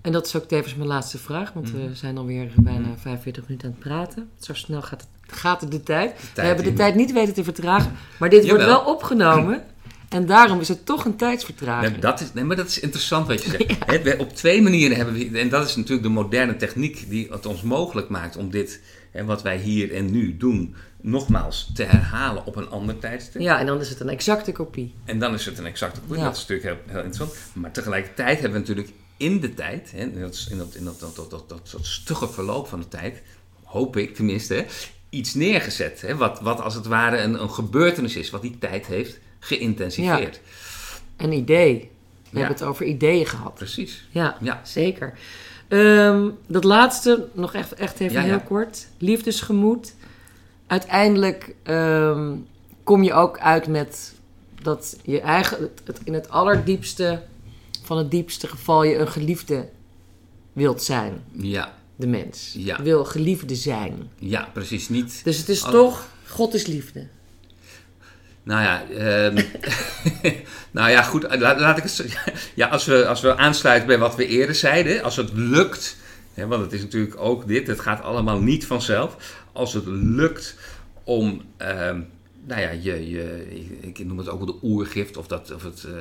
En 0.01 0.13
dat 0.13 0.27
is 0.27 0.37
ook 0.37 0.45
tevens 0.49 0.75
mijn 0.75 0.89
laatste 0.89 1.19
vraag, 1.19 1.53
want 1.53 1.73
Mhm. 1.73 1.89
we 1.89 1.95
zijn 1.95 2.19
alweer 2.19 2.51
bijna 2.57 2.89
45 3.01 3.43
minuten 3.49 3.69
aan 3.69 3.75
het 3.75 3.85
praten. 3.85 4.31
Zo 4.41 4.55
snel 4.55 4.83
gaat, 4.83 5.07
het, 5.27 5.39
gaat 5.39 5.71
de 5.71 5.83
tijd. 5.83 6.11
we 6.21 6.27
tijd 6.33 6.47
hebben 6.47 6.65
de 6.65 6.73
tijd 6.73 6.95
niet 6.95 7.13
weten 7.13 7.35
te 7.35 7.45
vertragen, 7.45 7.93
maar 8.19 8.31
dit 8.31 8.49
wordt 8.49 8.65
wel 8.65 8.81
opgenomen. 8.81 9.65
En 10.09 10.27
daarom 10.27 10.61
is 10.61 10.69
het 10.69 10.87
toch 10.87 11.05
een 11.05 11.17
tijdsvertraging. 11.17 11.93
Nee, 11.93 12.01
dat 12.01 12.21
is, 12.21 12.33
nee, 12.33 12.45
maar 12.45 12.57
dat 12.57 12.69
is 12.69 12.81
interessant 12.81 13.27
wat 13.27 13.43
je 13.45 13.51
zegt. 13.51 14.19
Op 14.21 14.35
twee 14.35 14.63
manieren 14.63 14.97
hebben 14.97 15.15
we, 15.15 15.39
en 15.39 15.49
dat 15.49 15.69
is 15.69 15.77
natuurlijk 15.77 16.03
de 16.03 16.09
moderne 16.13 16.57
techniek 16.57 17.05
die 17.11 17.29
het 17.31 17.47
ons 17.47 17.63
mogelijk 17.63 18.09
maakt 18.09 18.37
om 18.37 18.51
dit, 18.51 18.81
hè, 19.13 19.25
wat 19.25 19.43
wij 19.43 19.59
hier 19.59 19.95
en 19.95 20.11
nu 20.11 20.37
doen, 20.37 20.75
nogmaals 21.01 21.71
te 21.75 21.83
herhalen 21.83 22.47
op 22.47 22.57
een 22.57 22.69
ander 22.71 22.99
tijdstip. 22.99 23.41
Ja, 23.41 23.59
en 23.59 23.67
dan 23.67 23.81
is 23.81 23.89
het 23.89 24.01
een 24.01 24.09
exacte 24.09 24.53
kopie. 24.53 24.95
En 25.05 25.19
dan 25.19 25.35
is 25.35 25.47
het 25.47 25.59
een 25.59 25.67
exacte 25.67 26.01
kopie. 26.01 26.17
Ja. 26.17 26.25
Dat 26.25 26.37
is 26.37 26.47
natuurlijk 26.47 26.69
heel, 26.69 26.95
heel 26.95 27.05
interessant. 27.05 27.39
Maar 27.55 27.71
tegelijkertijd 27.73 28.41
hebben 28.41 28.53
we 28.53 28.59
natuurlijk 28.69 28.97
in 29.17 29.41
de 29.41 29.55
tijd, 29.55 29.93
hè, 29.93 29.99
in 29.99 30.21
dat, 30.21 30.47
in 30.51 30.59
dat, 30.59 30.75
in 30.75 30.85
dat, 30.85 31.01
dat, 31.01 31.17
dat, 31.17 31.31
dat, 31.31 31.49
dat, 31.49 31.69
stugge 31.81 32.29
verloop 32.29 32.69
van 32.69 32.81
de 32.81 32.89
tijd, 32.89 33.23
hoop 33.65 33.97
ik 33.97 34.15
tenminste, 34.15 34.55
hè, 34.55 34.65
iets 35.11 35.35
neergezet. 35.35 36.01
Hè, 36.01 36.17
wat, 36.17 36.41
wat 36.41 36.61
als 36.61 36.75
het 36.75 36.87
ware 36.87 37.17
een, 37.19 37.43
een 37.43 37.51
gebeurtenis 37.51 38.17
is, 38.17 38.31
wat 38.31 38.43
die 38.43 38.59
tijd 38.59 38.87
heeft 38.87 39.19
geïntensiveerd. 39.39 40.41
Een 41.17 41.33
idee. 41.33 41.75
We 42.31 42.39
Ja. 42.39 42.45
hebben 42.47 42.57
het 42.59 42.67
over 42.69 42.87
ideeën 42.87 43.27
gehad. 43.27 43.55
Precies. 43.55 44.09
Ja, 44.11 44.37
Ja. 44.41 44.61
zeker. 44.65 45.19
Ehm, 45.73 46.29
dat 46.47 46.64
laatste, 46.64 47.27
nog 47.33 47.55
echt, 47.55 47.75
echt 47.75 48.01
even 48.01 48.16
Ja, 48.16 48.23
heel 48.23 48.33
ja. 48.33 48.39
kort. 48.39 48.87
Liefdesgemoed. 48.99 49.95
Uiteindelijk 50.66 51.55
ehm, 51.62 52.35
kom 52.85 53.03
je 53.03 53.12
ook 53.12 53.39
uit 53.39 53.66
met 53.66 54.12
dat 54.62 54.97
je 55.05 55.20
eigen, 55.20 55.59
het, 55.61 55.83
het- 55.85 56.01
in 56.05 56.14
het 56.14 56.29
allerdiepste 56.31 57.23
van 57.83 57.99
het 57.99 58.11
diepste 58.11 58.47
geval 58.47 58.83
je 58.85 58.99
een 58.99 59.09
geliefde 59.09 59.68
wilt 60.53 60.83
zijn. 60.83 61.23
Ja, 61.33 61.75
De 61.97 62.07
mens. 62.07 62.55
Ja. 62.59 62.83
Wil 62.83 63.05
geliefde 63.05 63.55
zijn. 63.55 64.11
ja, 64.18 64.49
precies. 64.53 64.89
Niet 64.89 65.20
Dus 65.25 65.39
het 65.39 65.49
is 65.49 65.64
Al- 65.64 65.70
toch, 65.70 66.07
God 66.29 66.55
is 66.55 66.66
liefde. 66.66 67.07
Nou 68.43 68.62
ja, 68.62 68.84
ehm, 68.88 69.45
nou 70.70 70.90
ja, 70.90 71.03
goed. 71.03 71.22
Laat, 71.38 71.61
laat 71.61 71.78
ik 71.78 71.82
het 71.82 72.18
Ja, 72.55 72.68
als 72.68 72.84
we, 72.84 73.07
als 73.07 73.20
we 73.20 73.36
aansluiten 73.36 73.86
bij 73.86 73.99
wat 73.99 74.16
we 74.16 74.26
eerder 74.26 74.55
zeiden, 74.55 75.03
als 75.03 75.16
het 75.16 75.32
lukt, 75.32 75.97
hè, 76.34 76.47
want 76.47 76.62
het 76.62 76.72
is 76.72 76.80
natuurlijk 76.80 77.20
ook 77.20 77.47
dit, 77.49 77.66
het 77.66 77.80
gaat 77.80 78.03
allemaal 78.03 78.40
niet 78.40 78.66
vanzelf. 78.66 79.16
Als 79.53 79.74
het 79.74 79.86
lukt 79.86 80.57
om, 81.05 81.43
ehm, 81.57 82.01
nou 82.47 82.61
ja, 82.61 82.70
je, 82.70 83.11
je, 83.11 83.47
ik, 83.80 83.99
ik 83.99 84.07
noem 84.07 84.18
het 84.18 84.28
ook 84.28 84.38
wel 84.45 84.55
de 84.55 84.66
oergift, 84.66 85.16
of, 85.16 85.26
dat, 85.26 85.53
of 85.55 85.62
het, 85.62 85.84
eh, 85.84 85.93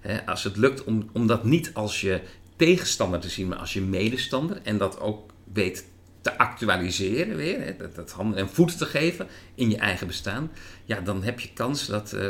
hè, 0.00 0.26
als 0.26 0.44
het 0.44 0.56
lukt 0.56 0.84
om, 0.84 1.08
om 1.12 1.26
dat 1.26 1.44
niet 1.44 1.70
als 1.74 2.00
je 2.00 2.20
tegenstander 2.56 3.20
te 3.20 3.28
zien, 3.28 3.48
maar 3.48 3.58
als 3.58 3.72
je 3.72 3.80
medestander, 3.80 4.60
en 4.62 4.78
dat 4.78 5.00
ook 5.00 5.30
weet 5.52 5.84
te 6.30 6.38
actualiseren 6.38 7.36
weer, 7.36 7.60
hè, 7.60 7.76
dat, 7.76 7.94
dat 7.94 8.10
handen 8.10 8.38
en 8.38 8.48
voeten 8.48 8.76
te 8.78 8.86
geven 8.86 9.26
in 9.54 9.70
je 9.70 9.76
eigen 9.76 10.06
bestaan, 10.06 10.50
ja, 10.84 11.00
dan 11.00 11.22
heb 11.22 11.40
je 11.40 11.48
kans 11.54 11.86
dat, 11.86 12.12
eh, 12.12 12.26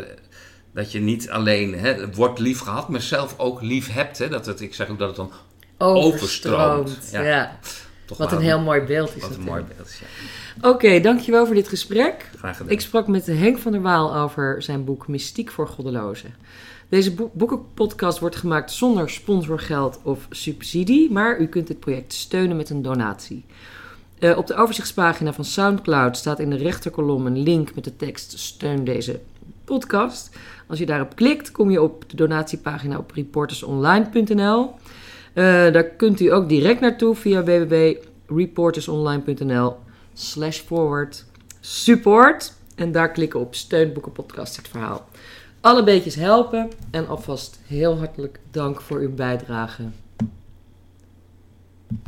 dat 0.72 0.92
je 0.92 1.00
niet 1.00 1.30
alleen 1.30 1.74
hè, 1.78 2.12
wordt 2.14 2.38
lief 2.38 2.58
gehad, 2.60 2.88
maar 2.88 3.02
zelf 3.02 3.38
ook 3.38 3.62
lief 3.62 3.92
hebt. 3.92 4.18
Hè, 4.18 4.28
dat 4.28 4.46
het, 4.46 4.60
ik 4.60 4.74
zeg 4.74 4.88
ook 4.88 4.98
dat 4.98 5.08
het 5.08 5.16
dan 5.16 5.30
Overstroomt. 5.78 6.78
Overstroomt, 6.78 7.08
Ja. 7.12 7.22
ja. 7.22 7.58
toch 8.04 8.18
Wat 8.18 8.32
een 8.32 8.40
heel 8.40 8.60
mooi 8.60 8.80
beeld 8.80 9.16
is 9.16 9.22
wat 9.22 9.34
een 9.34 9.40
mooi 9.42 9.62
beeld 9.74 9.88
is. 9.88 9.98
Ja. 9.98 10.68
Oké, 10.68 11.00
dankjewel 11.00 11.46
voor 11.46 11.54
dit 11.54 11.68
gesprek. 11.68 12.30
Graag 12.38 12.56
gedaan. 12.56 12.72
Ik 12.72 12.80
sprak 12.80 13.06
met 13.06 13.26
Henk 13.26 13.58
van 13.58 13.72
der 13.72 13.80
Waal 13.80 14.16
over 14.16 14.62
zijn 14.62 14.84
boek 14.84 15.08
Mystiek 15.08 15.50
voor 15.50 15.68
Goddelozen. 15.68 16.34
Deze 16.88 17.14
boek- 17.14 17.34
boekenpodcast 17.34 18.18
wordt 18.18 18.36
gemaakt 18.36 18.70
zonder 18.72 19.10
sponsorgeld 19.10 20.00
of 20.02 20.26
subsidie, 20.30 21.10
maar 21.12 21.38
u 21.40 21.46
kunt 21.46 21.66
dit 21.66 21.80
project 21.80 22.12
steunen 22.12 22.56
met 22.56 22.70
een 22.70 22.82
donatie. 22.82 23.44
Eh, 24.18 24.36
op 24.36 24.46
de 24.46 24.54
overzichtspagina 24.54 25.32
van 25.32 25.44
SoundCloud 25.44 26.16
staat 26.16 26.38
in 26.38 26.50
de 26.50 26.56
rechterkolom 26.56 27.26
een 27.26 27.38
link 27.38 27.74
met 27.74 27.84
de 27.84 27.96
tekst 27.96 28.38
Steun 28.38 28.84
deze 28.84 29.20
podcast. 29.64 30.36
Als 30.66 30.78
je 30.78 30.86
daarop 30.86 31.16
klikt, 31.16 31.52
kom 31.52 31.70
je 31.70 31.82
op 31.82 32.04
de 32.06 32.16
donatiepagina 32.16 32.98
op 32.98 33.10
reportersonline.nl. 33.10 34.74
Eh, 35.32 35.44
daar 35.44 35.84
kunt 35.84 36.20
u 36.20 36.32
ook 36.32 36.48
direct 36.48 36.80
naartoe 36.80 37.14
via 37.14 37.44
www.reportersonline.nl 37.44 39.76
slash 40.14 40.58
forward 40.58 41.24
support. 41.60 42.52
En 42.74 42.92
daar 42.92 43.10
klikken 43.10 43.40
op 43.40 43.54
steun 43.54 43.92
boekenpodcast 43.92 44.56
het 44.56 44.68
verhaal. 44.68 45.08
Alle 45.60 45.84
beetjes 45.84 46.14
helpen 46.14 46.70
en 46.90 47.08
alvast 47.08 47.58
heel 47.66 47.98
hartelijk 47.98 48.38
dank 48.50 48.80
voor 48.80 48.98
uw 48.98 49.14
bijdrage. 49.14 49.82